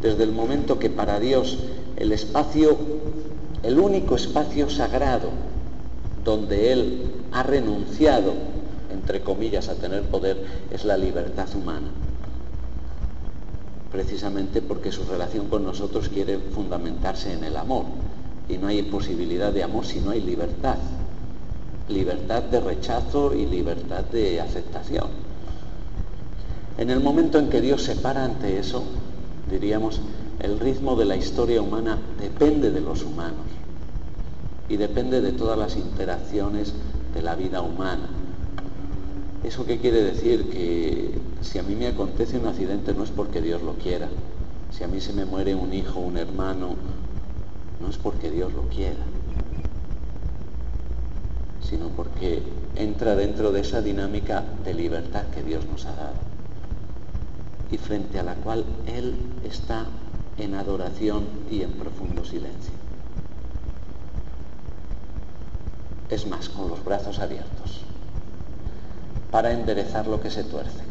desde 0.00 0.22
el 0.22 0.32
momento 0.32 0.78
que 0.78 0.90
para 0.90 1.18
Dios 1.18 1.58
el 1.96 2.12
espacio, 2.12 2.76
el 3.62 3.78
único 3.78 4.14
espacio 4.14 4.70
sagrado 4.70 5.30
donde 6.24 6.72
Él 6.72 7.02
ha 7.32 7.42
renunciado, 7.42 8.34
entre 8.92 9.20
comillas, 9.22 9.68
a 9.68 9.74
tener 9.74 10.02
poder, 10.02 10.44
es 10.70 10.84
la 10.84 10.96
libertad 10.96 11.48
humana. 11.56 11.88
Precisamente 13.90 14.60
porque 14.60 14.92
su 14.92 15.04
relación 15.04 15.48
con 15.48 15.64
nosotros 15.64 16.08
quiere 16.08 16.38
fundamentarse 16.38 17.32
en 17.32 17.44
el 17.44 17.56
amor. 17.56 17.84
Y 18.48 18.58
no 18.58 18.68
hay 18.68 18.82
posibilidad 18.82 19.52
de 19.52 19.62
amor 19.62 19.86
si 19.86 20.00
no 20.00 20.10
hay 20.10 20.20
libertad. 20.20 20.76
Libertad 21.88 22.42
de 22.42 22.60
rechazo 22.60 23.34
y 23.34 23.46
libertad 23.46 24.04
de 24.04 24.40
aceptación. 24.40 25.08
En 26.76 26.90
el 26.90 27.00
momento 27.00 27.38
en 27.38 27.48
que 27.48 27.60
Dios 27.60 27.82
se 27.82 27.96
para 27.96 28.24
ante 28.24 28.58
eso, 28.58 28.84
diríamos, 29.50 30.00
el 30.40 30.60
ritmo 30.60 30.94
de 30.94 31.06
la 31.06 31.16
historia 31.16 31.60
humana 31.60 31.98
depende 32.20 32.70
de 32.70 32.80
los 32.80 33.02
humanos 33.02 33.46
y 34.68 34.76
depende 34.76 35.20
de 35.20 35.32
todas 35.32 35.58
las 35.58 35.76
interacciones 35.76 36.72
de 37.14 37.22
la 37.22 37.34
vida 37.34 37.62
humana. 37.62 38.08
¿Eso 39.42 39.64
qué 39.64 39.78
quiere 39.78 40.02
decir? 40.02 40.50
Que 40.50 41.18
si 41.40 41.58
a 41.58 41.62
mí 41.62 41.74
me 41.74 41.88
acontece 41.88 42.38
un 42.38 42.46
accidente 42.46 42.92
no 42.92 43.04
es 43.04 43.10
porque 43.10 43.40
Dios 43.40 43.62
lo 43.62 43.74
quiera. 43.74 44.08
Si 44.70 44.84
a 44.84 44.88
mí 44.88 45.00
se 45.00 45.12
me 45.12 45.24
muere 45.24 45.54
un 45.54 45.72
hijo, 45.72 46.00
un 46.00 46.16
hermano, 46.16 46.76
no 47.80 47.88
es 47.88 47.96
porque 47.96 48.30
Dios 48.30 48.52
lo 48.52 48.62
quiera, 48.64 49.04
sino 51.68 51.88
porque 51.88 52.42
entra 52.76 53.14
dentro 53.14 53.52
de 53.52 53.60
esa 53.60 53.82
dinámica 53.82 54.42
de 54.64 54.72
libertad 54.72 55.24
que 55.34 55.42
Dios 55.42 55.66
nos 55.66 55.84
ha 55.84 55.94
dado 55.94 56.28
y 57.70 57.76
frente 57.76 58.18
a 58.18 58.22
la 58.22 58.34
cual 58.34 58.64
Él 58.86 59.14
está 59.44 59.84
en 60.38 60.54
adoración 60.54 61.26
y 61.50 61.62
en 61.62 61.72
profundo 61.72 62.24
silencio. 62.24 62.72
Es 66.08 66.26
más, 66.26 66.48
con 66.48 66.70
los 66.70 66.82
brazos 66.82 67.18
abiertos, 67.18 67.82
para 69.30 69.52
enderezar 69.52 70.06
lo 70.06 70.22
que 70.22 70.30
se 70.30 70.44
tuerce. 70.44 70.82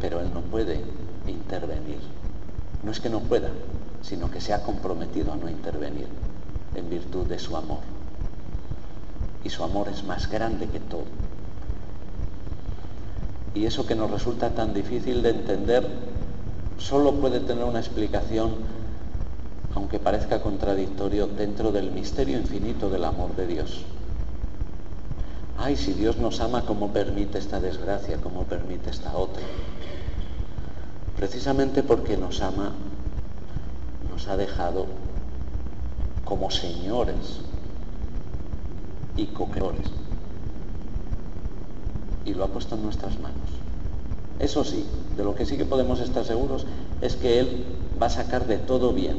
Pero 0.00 0.20
Él 0.20 0.32
no 0.32 0.40
puede 0.40 0.80
intervenir. 1.26 1.98
No 2.82 2.90
es 2.90 3.00
que 3.00 3.10
no 3.10 3.20
pueda, 3.20 3.50
sino 4.00 4.30
que 4.30 4.40
se 4.40 4.54
ha 4.54 4.62
comprometido 4.62 5.30
a 5.30 5.36
no 5.36 5.50
intervenir 5.50 6.06
en 6.74 6.90
virtud 6.90 7.26
de 7.26 7.38
su 7.38 7.56
amor. 7.56 7.80
Y 9.44 9.50
su 9.50 9.64
amor 9.64 9.88
es 9.88 10.04
más 10.04 10.30
grande 10.30 10.66
que 10.68 10.80
todo 10.80 11.04
y 13.54 13.66
eso 13.66 13.86
que 13.86 13.94
nos 13.94 14.10
resulta 14.10 14.50
tan 14.50 14.74
difícil 14.74 15.22
de 15.22 15.30
entender 15.30 15.86
solo 16.78 17.14
puede 17.14 17.40
tener 17.40 17.64
una 17.64 17.80
explicación, 17.80 18.52
aunque 19.74 19.98
parezca 19.98 20.40
contradictorio, 20.40 21.26
dentro 21.26 21.72
del 21.72 21.90
misterio 21.90 22.38
infinito 22.38 22.90
del 22.90 23.04
amor 23.04 23.34
de 23.36 23.46
Dios. 23.46 23.82
Ay, 25.58 25.76
si 25.76 25.92
Dios 25.92 26.16
nos 26.16 26.40
ama, 26.40 26.64
¿cómo 26.64 26.92
permite 26.92 27.38
esta 27.38 27.60
desgracia? 27.60 28.18
¿Cómo 28.22 28.44
permite 28.44 28.88
esta 28.88 29.14
otra? 29.14 29.42
Precisamente 31.16 31.82
porque 31.82 32.16
nos 32.16 32.40
ama, 32.40 32.72
nos 34.10 34.28
ha 34.28 34.36
dejado 34.36 34.86
como 36.30 36.48
señores 36.48 37.40
y 39.16 39.26
coqueores 39.26 39.88
y 42.24 42.34
lo 42.34 42.44
ha 42.44 42.46
puesto 42.46 42.76
en 42.76 42.84
nuestras 42.84 43.18
manos. 43.18 43.50
Eso 44.38 44.62
sí, 44.62 44.84
de 45.16 45.24
lo 45.24 45.34
que 45.34 45.44
sí 45.44 45.56
que 45.56 45.64
podemos 45.64 45.98
estar 45.98 46.24
seguros 46.24 46.66
es 47.00 47.16
que 47.16 47.40
Él 47.40 47.64
va 48.00 48.06
a 48.06 48.10
sacar 48.10 48.46
de 48.46 48.58
todo 48.58 48.92
bien. 48.92 49.18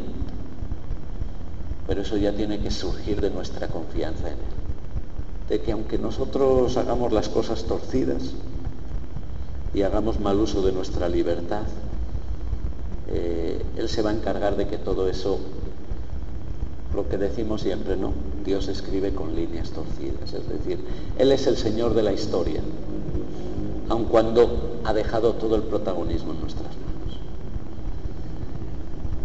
Pero 1.86 2.02
eso 2.02 2.16
ya 2.16 2.32
tiene 2.32 2.62
que 2.62 2.72
surgir 2.72 3.20
de 3.20 3.30
nuestra 3.30 3.68
confianza 3.68 4.28
en 4.30 4.36
Él. 4.36 5.50
De 5.50 5.62
que 5.62 5.74
aunque 5.74 5.98
nosotros 5.98 6.78
hagamos 6.78 7.12
las 7.12 7.28
cosas 7.28 7.66
torcidas 7.66 8.36
y 9.74 9.82
hagamos 9.82 10.22
mal 10.22 10.40
uso 10.40 10.62
de 10.62 10.72
nuestra 10.72 11.10
libertad, 11.10 11.64
eh, 13.10 13.62
Él 13.76 13.90
se 13.90 14.02
va 14.02 14.12
a 14.12 14.14
encargar 14.14 14.56
de 14.56 14.68
que 14.68 14.78
todo 14.78 15.10
eso, 15.10 15.40
lo 16.96 17.08
que 17.08 17.18
decimos 17.18 17.62
siempre, 17.62 17.96
¿no? 17.96 18.14
Dios 18.46 18.68
escribe 18.68 19.14
con 19.14 19.36
líneas 19.36 19.72
torcidas. 19.72 20.34
Es 20.34 20.48
decir, 20.48 20.80
Él 21.18 21.32
es 21.32 21.48
el 21.48 21.58
Señor 21.58 21.94
de 21.94 22.04
la 22.04 22.14
historia 22.14 22.62
aun 23.92 24.06
cuando 24.06 24.80
ha 24.86 24.94
dejado 24.94 25.34
todo 25.34 25.56
el 25.58 25.64
protagonismo 25.64 26.32
en 26.32 26.40
nuestras 26.40 26.70
manos. 26.70 27.20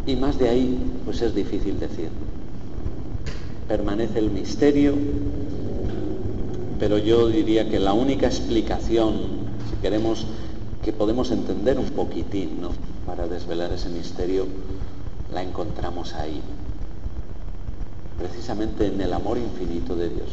Y 0.07 0.17
más 0.17 0.39
de 0.39 0.49
ahí, 0.49 0.77
pues 1.05 1.23
es 1.23 1.35
difícil 1.35 1.79
decir. 1.79 2.09
Permanece 3.69 4.19
el 4.19 4.31
misterio, 4.31 4.95
pero 6.81 6.99
yo 6.99 7.29
diría 7.29 7.69
que 7.71 7.79
la 7.79 7.93
única 7.93 8.27
explicación, 8.27 9.15
si 9.71 9.77
queremos 9.81 10.27
que 10.85 10.93
podemos 10.93 11.31
entender 11.31 11.79
un 11.79 11.91
poquitín, 11.91 12.61
¿no? 12.61 12.71
Para 13.07 13.29
desvelar 13.29 13.73
ese 13.73 13.89
misterio, 13.89 14.47
la 15.33 15.45
encontramos 15.45 16.15
ahí, 16.15 16.41
precisamente 18.19 18.87
en 18.87 19.01
el 19.01 19.13
amor 19.13 19.39
infinito 19.39 19.95
de 19.97 20.09
Dios, 20.09 20.29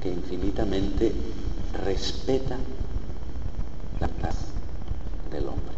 que 0.00 0.10
infinitamente 0.10 1.12
respeta 1.84 2.56
la 4.00 4.08
paz 4.08 4.36
del 5.30 5.48
hombre. 5.48 5.75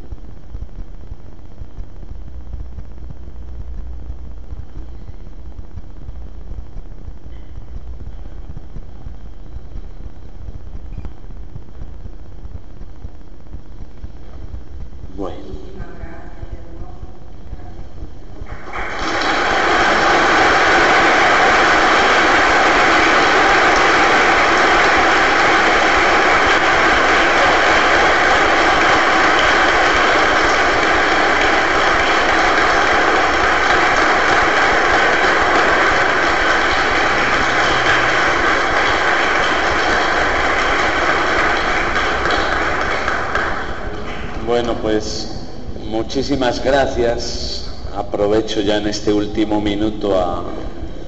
Muchísimas 45.90 46.64
gracias 46.64 47.68
aprovecho 47.94 48.62
ya 48.62 48.78
en 48.78 48.86
este 48.86 49.12
último 49.12 49.60
minuto 49.60 50.18
a 50.18 50.44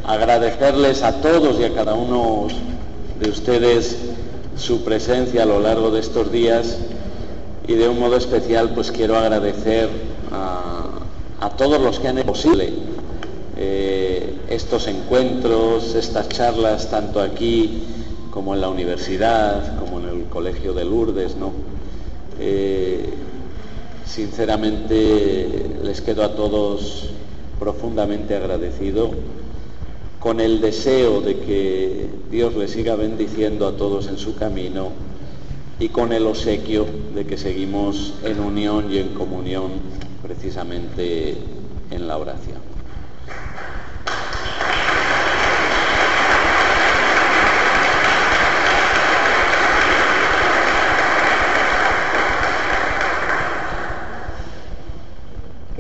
agradecerles 0.05 1.03
a 1.03 1.23
todos 1.23 1.59
y 1.59 1.65
a 1.65 1.73
cada 1.73 1.95
uno 1.95 2.49
de 3.19 3.31
ustedes 3.31 3.97
su 4.55 4.85
presencia 4.85 5.45
a 5.45 5.47
lo 5.47 5.61
largo 5.61 5.91
de 5.91 6.01
estos 6.01 6.31
días 6.31 6.77
y 7.67 7.73
de 7.73 7.89
un 7.89 7.99
modo 7.99 8.19
especial 8.19 8.75
pues 8.75 8.91
quiero 8.91 9.17
agradecer 9.17 9.89
a, 10.31 11.49
todos 11.57 11.81
los 11.81 11.99
que 12.01 12.09
han 12.09 12.19
hecho 12.19 12.27
posible 12.27 12.75
eh, 13.57 14.35
estos 14.51 14.89
encuentros, 14.89 15.95
estas 15.95 16.29
charlas, 16.29 16.91
tanto 16.91 17.19
aquí 17.23 17.83
como 18.31 18.55
en 18.55 18.61
la 18.61 18.69
universidad, 18.69 19.79
como 19.79 20.01
en 20.01 20.09
el 20.09 20.25
Colegio 20.25 20.75
de 20.75 20.85
Lourdes, 20.85 21.37
¿no? 21.37 21.53
Eh, 22.39 23.11
sinceramente 24.11 25.79
les 25.85 26.01
quedo 26.01 26.25
a 26.25 26.35
todos 26.35 27.11
profundamente 27.61 28.35
agradecido, 28.35 29.11
con 30.19 30.41
el 30.41 30.61
deseo 30.61 31.21
de 31.21 31.39
que 31.39 32.11
Dios 32.31 32.57
les 32.57 32.73
siga 32.73 32.97
bendiciendo 32.97 33.69
a 33.69 33.77
todos 33.77 34.09
en 34.09 34.19
su 34.19 34.35
camino 34.35 34.91
y 35.79 35.91
con 35.91 36.13
el 36.13 36.27
obsequio 36.27 36.87
de 37.15 37.25
que 37.25 37.39
seguimos 37.39 38.15
en 38.25 38.41
unión 38.41 38.93
y 38.93 38.99
en 38.99 39.15
comunión 39.15 39.71
precisamente 40.23 41.37
en 41.91 42.09
la 42.09 42.19
oración. 42.19 42.70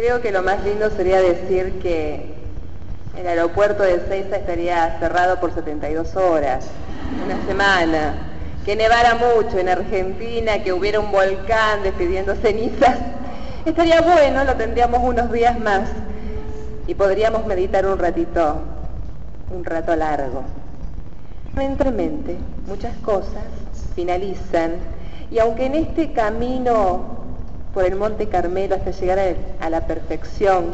Creo 0.01 0.22
que 0.22 0.32
lo 0.32 0.43
más 0.43 0.64
lindo 0.64 0.89
sería 0.89 1.20
decir 1.20 1.78
que 1.78 2.32
el 3.18 3.27
aeropuerto 3.27 3.82
de 3.82 4.01
Seiza 4.09 4.36
estaría 4.36 4.98
cerrado 4.98 5.39
por 5.40 5.52
72 5.52 6.16
horas, 6.16 6.64
una 7.22 7.47
semana, 7.47 8.14
que 8.64 8.77
nevara 8.77 9.16
mucho 9.16 9.59
en 9.59 9.68
Argentina, 9.68 10.62
que 10.62 10.72
hubiera 10.72 11.01
un 11.01 11.12
volcán 11.12 11.82
despidiendo 11.82 12.35
cenizas, 12.36 12.97
estaría 13.66 14.01
bueno, 14.01 14.43
lo 14.44 14.55
tendríamos 14.55 15.02
unos 15.05 15.31
días 15.31 15.60
más 15.60 15.90
y 16.86 16.94
podríamos 16.94 17.44
meditar 17.44 17.85
un 17.85 17.98
ratito, 17.98 18.56
un 19.55 19.62
rato 19.66 19.94
largo. 19.97 20.44
Lentamente, 21.55 22.39
muchas 22.66 22.97
cosas 23.05 23.44
finalizan 23.94 24.77
y 25.31 25.40
aunque 25.40 25.66
en 25.66 25.74
este 25.74 26.14
camino 26.14 27.20
por 27.73 27.85
el 27.85 27.97
Monte 27.97 28.29
Carmelo 28.29 28.75
hasta 28.75 28.91
llegar 28.91 29.37
a 29.61 29.71
la 29.71 29.87
perfección, 29.87 30.73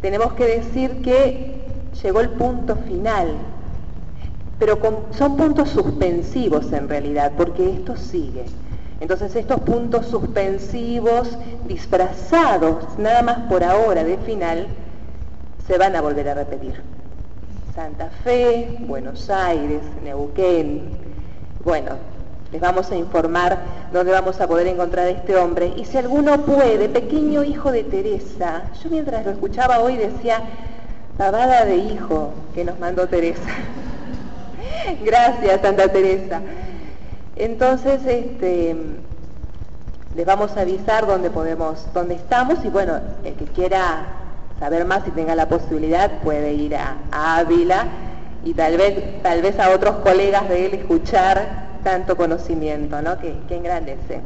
tenemos 0.00 0.32
que 0.34 0.46
decir 0.46 1.02
que 1.02 1.62
llegó 2.02 2.20
el 2.20 2.30
punto 2.30 2.76
final 2.76 3.36
pero 4.60 4.78
son 5.12 5.38
puntos 5.38 5.70
suspensivos 5.70 6.70
en 6.72 6.86
realidad, 6.86 7.32
porque 7.36 7.70
esto 7.70 7.96
sigue. 7.96 8.44
Entonces 9.00 9.34
estos 9.34 9.62
puntos 9.62 10.06
suspensivos, 10.06 11.30
disfrazados 11.66 12.98
nada 12.98 13.22
más 13.22 13.38
por 13.48 13.64
ahora 13.64 14.04
de 14.04 14.18
final, 14.18 14.66
se 15.66 15.78
van 15.78 15.96
a 15.96 16.02
volver 16.02 16.28
a 16.28 16.34
repetir. 16.34 16.74
Santa 17.74 18.10
Fe, 18.22 18.76
Buenos 18.80 19.30
Aires, 19.30 19.80
Neuquén. 20.04 20.90
Bueno, 21.64 21.92
les 22.52 22.60
vamos 22.60 22.90
a 22.90 22.96
informar 22.96 23.58
dónde 23.92 24.12
vamos 24.12 24.40
a 24.40 24.48
poder 24.48 24.66
encontrar 24.66 25.06
a 25.06 25.10
este 25.10 25.36
hombre. 25.36 25.72
Y 25.76 25.84
si 25.84 25.98
alguno 25.98 26.42
puede, 26.42 26.88
pequeño 26.88 27.44
hijo 27.44 27.70
de 27.70 27.84
Teresa, 27.84 28.64
yo 28.82 28.90
mientras 28.90 29.24
lo 29.24 29.32
escuchaba 29.32 29.78
hoy 29.80 29.96
decía, 29.96 30.42
pavada 31.16 31.64
de 31.64 31.76
hijo 31.76 32.32
que 32.54 32.64
nos 32.64 32.78
mandó 32.78 33.06
Teresa. 33.06 33.40
Gracias, 35.04 35.60
Santa 35.60 35.88
Teresa. 35.88 36.40
Entonces, 37.36 38.04
este, 38.04 38.76
les 40.16 40.26
vamos 40.26 40.56
a 40.56 40.62
avisar 40.62 41.06
dónde 41.06 41.30
podemos, 41.30 41.86
dónde 41.94 42.14
estamos 42.14 42.64
y 42.64 42.68
bueno, 42.68 43.00
el 43.24 43.34
que 43.34 43.44
quiera 43.44 44.06
saber 44.58 44.84
más 44.84 45.06
y 45.06 45.12
tenga 45.12 45.34
la 45.36 45.48
posibilidad 45.48 46.10
puede 46.22 46.52
ir 46.52 46.74
a, 46.74 46.96
Ávila 47.12 47.86
y 48.44 48.54
tal 48.54 48.76
vez, 48.76 49.22
tal 49.22 49.40
vez 49.40 49.58
a 49.60 49.70
otros 49.70 49.96
colegas 49.96 50.48
de 50.48 50.66
él 50.66 50.74
escuchar 50.74 51.69
tanto 51.82 52.16
conocimiento, 52.16 53.00
¿no? 53.02 53.18
Que, 53.18 53.34
que 53.48 53.56
engrandece. 53.56 54.20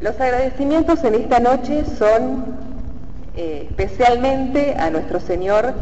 Los 0.00 0.20
agradecimientos 0.20 1.02
en 1.04 1.14
esta 1.14 1.40
noche 1.40 1.84
son 1.98 2.44
eh, 3.36 3.66
especialmente 3.68 4.74
a 4.76 4.90
nuestro 4.90 5.20
Señor 5.20 5.74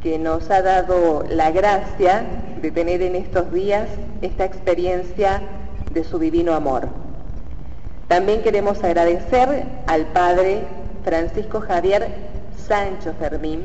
que 0.00 0.18
nos 0.18 0.50
ha 0.50 0.62
dado 0.62 1.24
la 1.28 1.50
gracia 1.50 2.24
de 2.62 2.70
tener 2.70 3.02
en 3.02 3.16
estos 3.16 3.52
días 3.52 3.88
esta 4.22 4.44
experiencia 4.44 5.42
de 5.92 6.04
su 6.04 6.18
divino 6.18 6.54
amor. 6.54 6.88
También 8.06 8.42
queremos 8.42 8.84
agradecer 8.84 9.64
al 9.86 10.06
Padre 10.06 10.62
Francisco 11.04 11.60
Javier 11.60 12.08
Sancho 12.56 13.12
Fermín, 13.18 13.62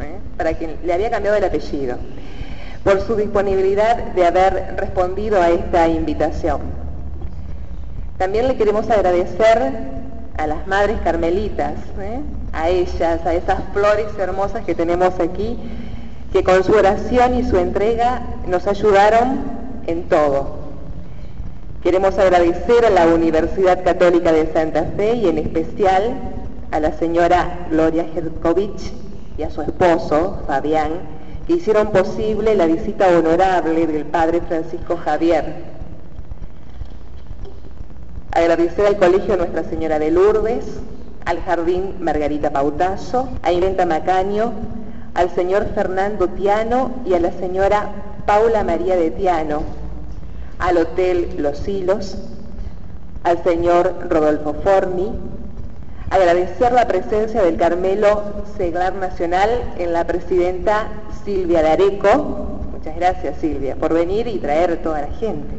¿eh? 0.00 0.18
para 0.36 0.54
quien 0.54 0.76
le 0.84 0.92
había 0.92 1.10
cambiado 1.10 1.36
el 1.36 1.44
apellido, 1.44 1.96
por 2.84 3.00
su 3.00 3.16
disponibilidad 3.16 3.96
de 3.96 4.26
haber 4.26 4.74
respondido 4.76 5.40
a 5.40 5.50
esta 5.50 5.88
invitación. 5.88 6.60
También 8.18 8.48
le 8.48 8.56
queremos 8.56 8.90
agradecer 8.90 9.72
a 10.36 10.46
las 10.46 10.66
madres 10.66 10.98
carmelitas, 11.04 11.74
¿eh? 12.00 12.20
a 12.52 12.68
ellas, 12.68 13.24
a 13.24 13.34
esas 13.34 13.60
flores 13.72 14.06
hermosas 14.18 14.64
que 14.64 14.74
tenemos 14.74 15.18
aquí, 15.20 15.58
que 16.32 16.42
con 16.42 16.64
su 16.64 16.72
oración 16.72 17.34
y 17.34 17.44
su 17.44 17.56
entrega 17.58 18.22
nos 18.46 18.66
ayudaron 18.66 19.40
en 19.86 20.08
todo. 20.08 20.62
Queremos 21.82 22.18
agradecer 22.18 22.86
a 22.86 22.90
la 22.90 23.06
Universidad 23.06 23.82
Católica 23.84 24.32
de 24.32 24.52
Santa 24.52 24.84
Fe 24.96 25.14
y 25.14 25.28
en 25.28 25.38
especial 25.38 26.14
a 26.70 26.80
la 26.80 26.92
señora 26.92 27.66
Gloria 27.70 28.06
Herkovich 28.14 28.92
y 29.36 29.42
a 29.42 29.50
su 29.50 29.62
esposo, 29.62 30.42
Fabián, 30.46 30.92
que 31.46 31.54
hicieron 31.54 31.90
posible 31.90 32.54
la 32.54 32.66
visita 32.66 33.08
honorable 33.08 33.86
del 33.86 34.04
Padre 34.06 34.40
Francisco 34.42 34.96
Javier. 34.96 35.64
Agradecer 38.30 38.86
al 38.86 38.96
Colegio 38.96 39.36
Nuestra 39.36 39.64
Señora 39.64 39.98
de 39.98 40.10
Lourdes, 40.10 40.64
al 41.26 41.40
Jardín 41.42 41.96
Margarita 42.00 42.50
Pautazo, 42.50 43.28
a 43.42 43.52
Inventa 43.52 43.86
Macaño, 43.86 44.52
al 45.14 45.30
señor 45.30 45.66
Fernando 45.74 46.28
Tiano 46.28 46.92
y 47.04 47.14
a 47.14 47.20
la 47.20 47.32
señora 47.32 47.90
Paula 48.26 48.64
María 48.64 48.96
de 48.96 49.10
Tiano, 49.10 49.62
al 50.58 50.78
Hotel 50.78 51.34
Los 51.38 51.66
Hilos, 51.68 52.16
al 53.24 53.42
señor 53.42 54.08
Rodolfo 54.08 54.54
Forni, 54.64 55.12
agradecer 56.10 56.72
la 56.72 56.86
presencia 56.86 57.42
del 57.42 57.56
Carmelo 57.56 58.22
Seglar 58.56 58.94
Nacional 58.94 59.50
en 59.78 59.92
la 59.92 60.06
presidenta 60.06 60.88
Silvia 61.24 61.62
Dareco. 61.62 62.58
Muchas 62.72 62.96
gracias 62.96 63.36
Silvia 63.38 63.76
por 63.76 63.92
venir 63.94 64.26
y 64.26 64.38
traer 64.38 64.82
toda 64.82 65.02
la 65.02 65.12
gente. 65.12 65.54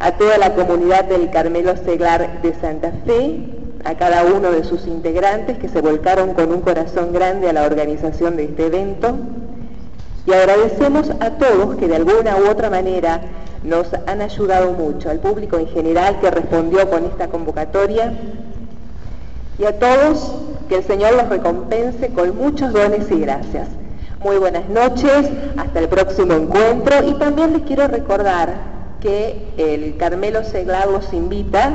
A 0.00 0.12
toda 0.12 0.38
la 0.38 0.54
comunidad 0.54 1.04
del 1.04 1.30
Carmelo 1.30 1.76
Seglar 1.76 2.42
de 2.42 2.54
Santa 2.54 2.92
Fe, 3.04 3.40
a 3.84 3.94
cada 3.94 4.24
uno 4.24 4.50
de 4.52 4.64
sus 4.64 4.86
integrantes 4.86 5.58
que 5.58 5.68
se 5.68 5.80
volcaron 5.80 6.34
con 6.34 6.52
un 6.52 6.60
corazón 6.60 7.12
grande 7.12 7.48
a 7.48 7.52
la 7.52 7.64
organización 7.64 8.36
de 8.36 8.44
este 8.44 8.66
evento 8.66 9.16
y 10.26 10.32
agradecemos 10.32 11.10
a 11.20 11.30
todos 11.30 11.76
que 11.76 11.88
de 11.88 11.96
alguna 11.96 12.36
u 12.36 12.50
otra 12.50 12.68
manera 12.68 13.22
nos 13.64 13.88
han 14.06 14.20
ayudado 14.20 14.72
mucho, 14.72 15.10
al 15.10 15.20
público 15.20 15.58
en 15.58 15.68
general 15.68 16.20
que 16.20 16.30
respondió 16.30 16.88
con 16.90 17.04
esta 17.06 17.28
convocatoria 17.28 18.12
y 19.58 19.64
a 19.64 19.78
todos 19.78 20.34
que 20.68 20.76
el 20.76 20.84
Señor 20.84 21.14
los 21.14 21.28
recompense 21.28 22.08
con 22.10 22.36
muchos 22.36 22.72
dones 22.72 23.10
y 23.10 23.20
gracias. 23.20 23.68
Muy 24.22 24.36
buenas 24.38 24.68
noches, 24.68 25.30
hasta 25.56 25.80
el 25.80 25.88
próximo 25.88 26.34
encuentro 26.34 27.08
y 27.08 27.14
también 27.14 27.52
les 27.52 27.62
quiero 27.62 27.86
recordar 27.88 28.54
que 29.00 29.48
el 29.56 29.96
Carmelo 29.96 30.44
Seglar 30.44 30.88
los 30.88 31.12
invita 31.12 31.70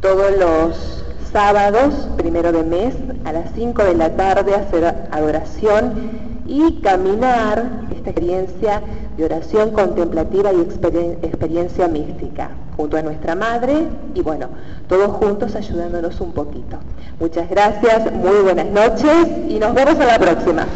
todos 0.00 0.36
los 0.38 1.04
sábados, 1.32 2.08
primero 2.16 2.52
de 2.52 2.62
mes, 2.62 2.94
a 3.24 3.32
las 3.32 3.52
5 3.54 3.84
de 3.84 3.94
la 3.94 4.16
tarde, 4.16 4.54
hacer 4.54 4.84
adoración 5.10 6.38
y 6.46 6.80
caminar 6.80 7.64
esta 7.94 8.10
experiencia 8.10 8.82
de 9.18 9.24
oración 9.24 9.72
contemplativa 9.72 10.52
y 10.52 10.60
experiencia 10.60 11.88
mística, 11.88 12.50
junto 12.76 12.96
a 12.96 13.02
nuestra 13.02 13.34
madre 13.34 13.88
y 14.14 14.22
bueno, 14.22 14.48
todos 14.88 15.10
juntos 15.16 15.56
ayudándonos 15.56 16.20
un 16.20 16.32
poquito. 16.32 16.78
Muchas 17.18 17.50
gracias, 17.50 18.12
muy 18.12 18.42
buenas 18.44 18.66
noches 18.66 19.28
y 19.48 19.58
nos 19.58 19.74
vemos 19.74 19.98
a 19.98 20.06
la 20.06 20.18
próxima. 20.18 20.66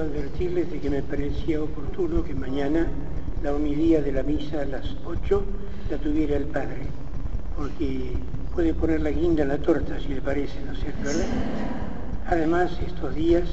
advertirles 0.00 0.70
de 0.70 0.80
que 0.80 0.90
me 0.90 1.02
parecía 1.02 1.62
oportuno 1.62 2.22
que 2.24 2.34
mañana 2.34 2.86
la 3.42 3.54
homilía 3.54 4.02
de 4.02 4.12
la 4.12 4.22
misa 4.22 4.62
a 4.62 4.64
las 4.64 4.96
8 5.04 5.44
la 5.90 5.98
tuviera 5.98 6.36
el 6.36 6.46
Padre, 6.46 6.86
porque 7.56 8.12
puede 8.54 8.74
poner 8.74 9.00
la 9.00 9.10
guinda 9.10 9.42
en 9.42 9.48
la 9.48 9.58
torta, 9.58 9.98
si 10.00 10.08
le 10.08 10.20
parece, 10.20 10.54
¿no 10.64 10.72
es 10.72 10.80
cierto? 10.80 11.04
¿verdad? 11.04 11.26
Además, 12.28 12.78
estos 12.84 13.14
días 13.14 13.44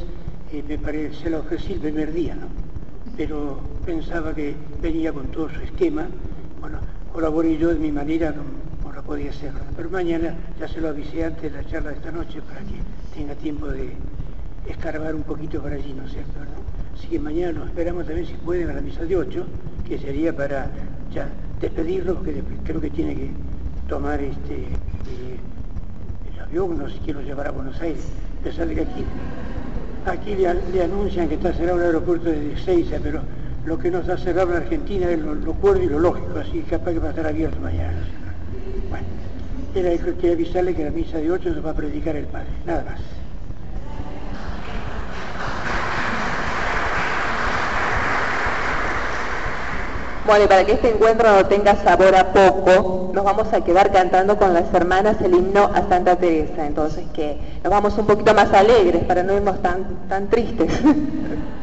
eh, 0.51 0.63
me 0.67 0.77
parece, 0.77 1.23
se 1.23 1.29
la 1.29 1.39
ofrecí 1.39 1.73
el 1.73 1.79
primer 1.79 2.13
día, 2.13 2.35
¿no? 2.35 2.47
Pero 3.17 3.59
pensaba 3.85 4.33
que 4.33 4.55
venía 4.81 5.11
con 5.11 5.27
todo 5.27 5.49
su 5.49 5.59
esquema, 5.61 6.07
bueno, 6.59 6.79
colaboré 7.11 7.57
yo 7.57 7.69
de 7.69 7.75
mi 7.75 7.91
manera 7.91 8.33
como, 8.33 8.93
lo 8.93 9.03
podía 9.03 9.31
hacer. 9.31 9.51
Pero 9.75 9.89
mañana 9.89 10.35
ya 10.59 10.67
se 10.67 10.79
lo 10.79 10.89
avisé 10.89 11.25
antes 11.25 11.51
de 11.51 11.61
la 11.61 11.67
charla 11.67 11.89
de 11.89 11.95
esta 11.97 12.11
noche 12.11 12.41
para 12.41 12.61
que 12.61 12.79
tenga 13.15 13.33
tiempo 13.35 13.67
de 13.67 13.93
escarbar 14.67 15.15
un 15.15 15.23
poquito 15.23 15.61
por 15.61 15.71
allí, 15.71 15.93
¿no 15.93 16.05
es 16.05 16.11
cierto? 16.11 16.39
Así 16.97 17.07
que 17.07 17.19
mañana 17.19 17.53
nos 17.53 17.67
esperamos 17.67 18.05
también 18.05 18.27
si 18.27 18.33
pueden 18.33 18.69
a 18.69 18.73
la 18.73 18.81
misa 18.81 19.03
de 19.03 19.15
8, 19.15 19.45
que 19.87 19.97
sería 19.97 20.35
para 20.35 20.67
ya 21.13 21.27
despedirlo, 21.59 22.15
porque 22.15 22.41
creo 22.63 22.81
que 22.81 22.89
tiene 22.89 23.15
que 23.15 23.31
tomar 23.87 24.21
este 24.21 24.55
eh, 24.55 25.39
el 26.33 26.41
avión, 26.41 26.77
no 26.77 26.89
sé 26.89 26.97
quién 27.03 27.17
lo 27.17 27.23
llevará 27.23 27.49
a 27.49 27.51
Buenos 27.53 27.79
Aires. 27.81 28.03
A 28.39 28.43
pesar 28.43 28.67
de 28.67 28.75
que 28.75 28.81
aquí, 28.81 29.05
aquí 30.05 30.35
le, 30.35 30.83
anuncian 30.83 31.27
que 31.29 31.35
está 31.35 31.53
cerrado 31.53 31.79
el 31.79 31.85
aeropuerto 31.85 32.29
de 32.29 32.57
Seiza, 32.57 32.97
pero 33.01 33.21
lo 33.65 33.77
que 33.77 33.89
nos 33.89 34.07
ha 34.09 34.17
cerrado 34.17 34.51
en 34.51 34.63
Argentina 34.63 35.09
es 35.09 35.19
lo, 35.19 35.33
lo 35.35 35.53
cuerdo 35.53 35.83
y 35.83 35.87
lo 35.87 35.99
lógico, 35.99 36.37
así 36.37 36.61
que 36.61 36.71
capaz 36.71 36.91
que 36.91 36.99
va 36.99 37.07
a 37.07 37.09
estar 37.11 37.27
abierto 37.27 37.59
mañana. 37.59 37.97
Bueno, 38.89 39.05
era 39.75 40.13
que 40.15 40.31
avisarle 40.31 40.75
que 40.75 40.83
la 40.83 40.91
misa 40.91 41.17
de 41.17 41.31
8 41.31 41.49
nos 41.49 41.65
va 41.65 41.71
a 41.71 41.75
predicar 41.75 42.15
el 42.15 42.25
Padre, 42.25 42.49
nada 42.65 42.83
más. 42.83 43.22
Bueno, 50.25 50.45
y 50.45 50.47
para 50.47 50.63
que 50.65 50.73
este 50.73 50.89
encuentro 50.89 51.29
no 51.29 51.45
tenga 51.47 51.75
sabor 51.83 52.15
a 52.15 52.31
poco, 52.31 53.11
nos 53.13 53.23
vamos 53.25 53.51
a 53.51 53.61
quedar 53.61 53.91
cantando 53.91 54.37
con 54.37 54.53
las 54.53 54.73
hermanas 54.73 55.17
el 55.21 55.33
himno 55.35 55.69
a 55.73 55.87
Santa 55.89 56.15
Teresa. 56.15 56.65
Entonces, 56.65 57.03
que 57.13 57.37
nos 57.61 57.69
vamos 57.69 57.97
un 57.97 58.05
poquito 58.05 58.33
más 58.33 58.53
alegres 58.53 59.03
para 59.03 59.23
no 59.23 59.33
irnos 59.33 59.61
tan, 59.61 60.07
tan 60.07 60.29
tristes. 60.29 60.71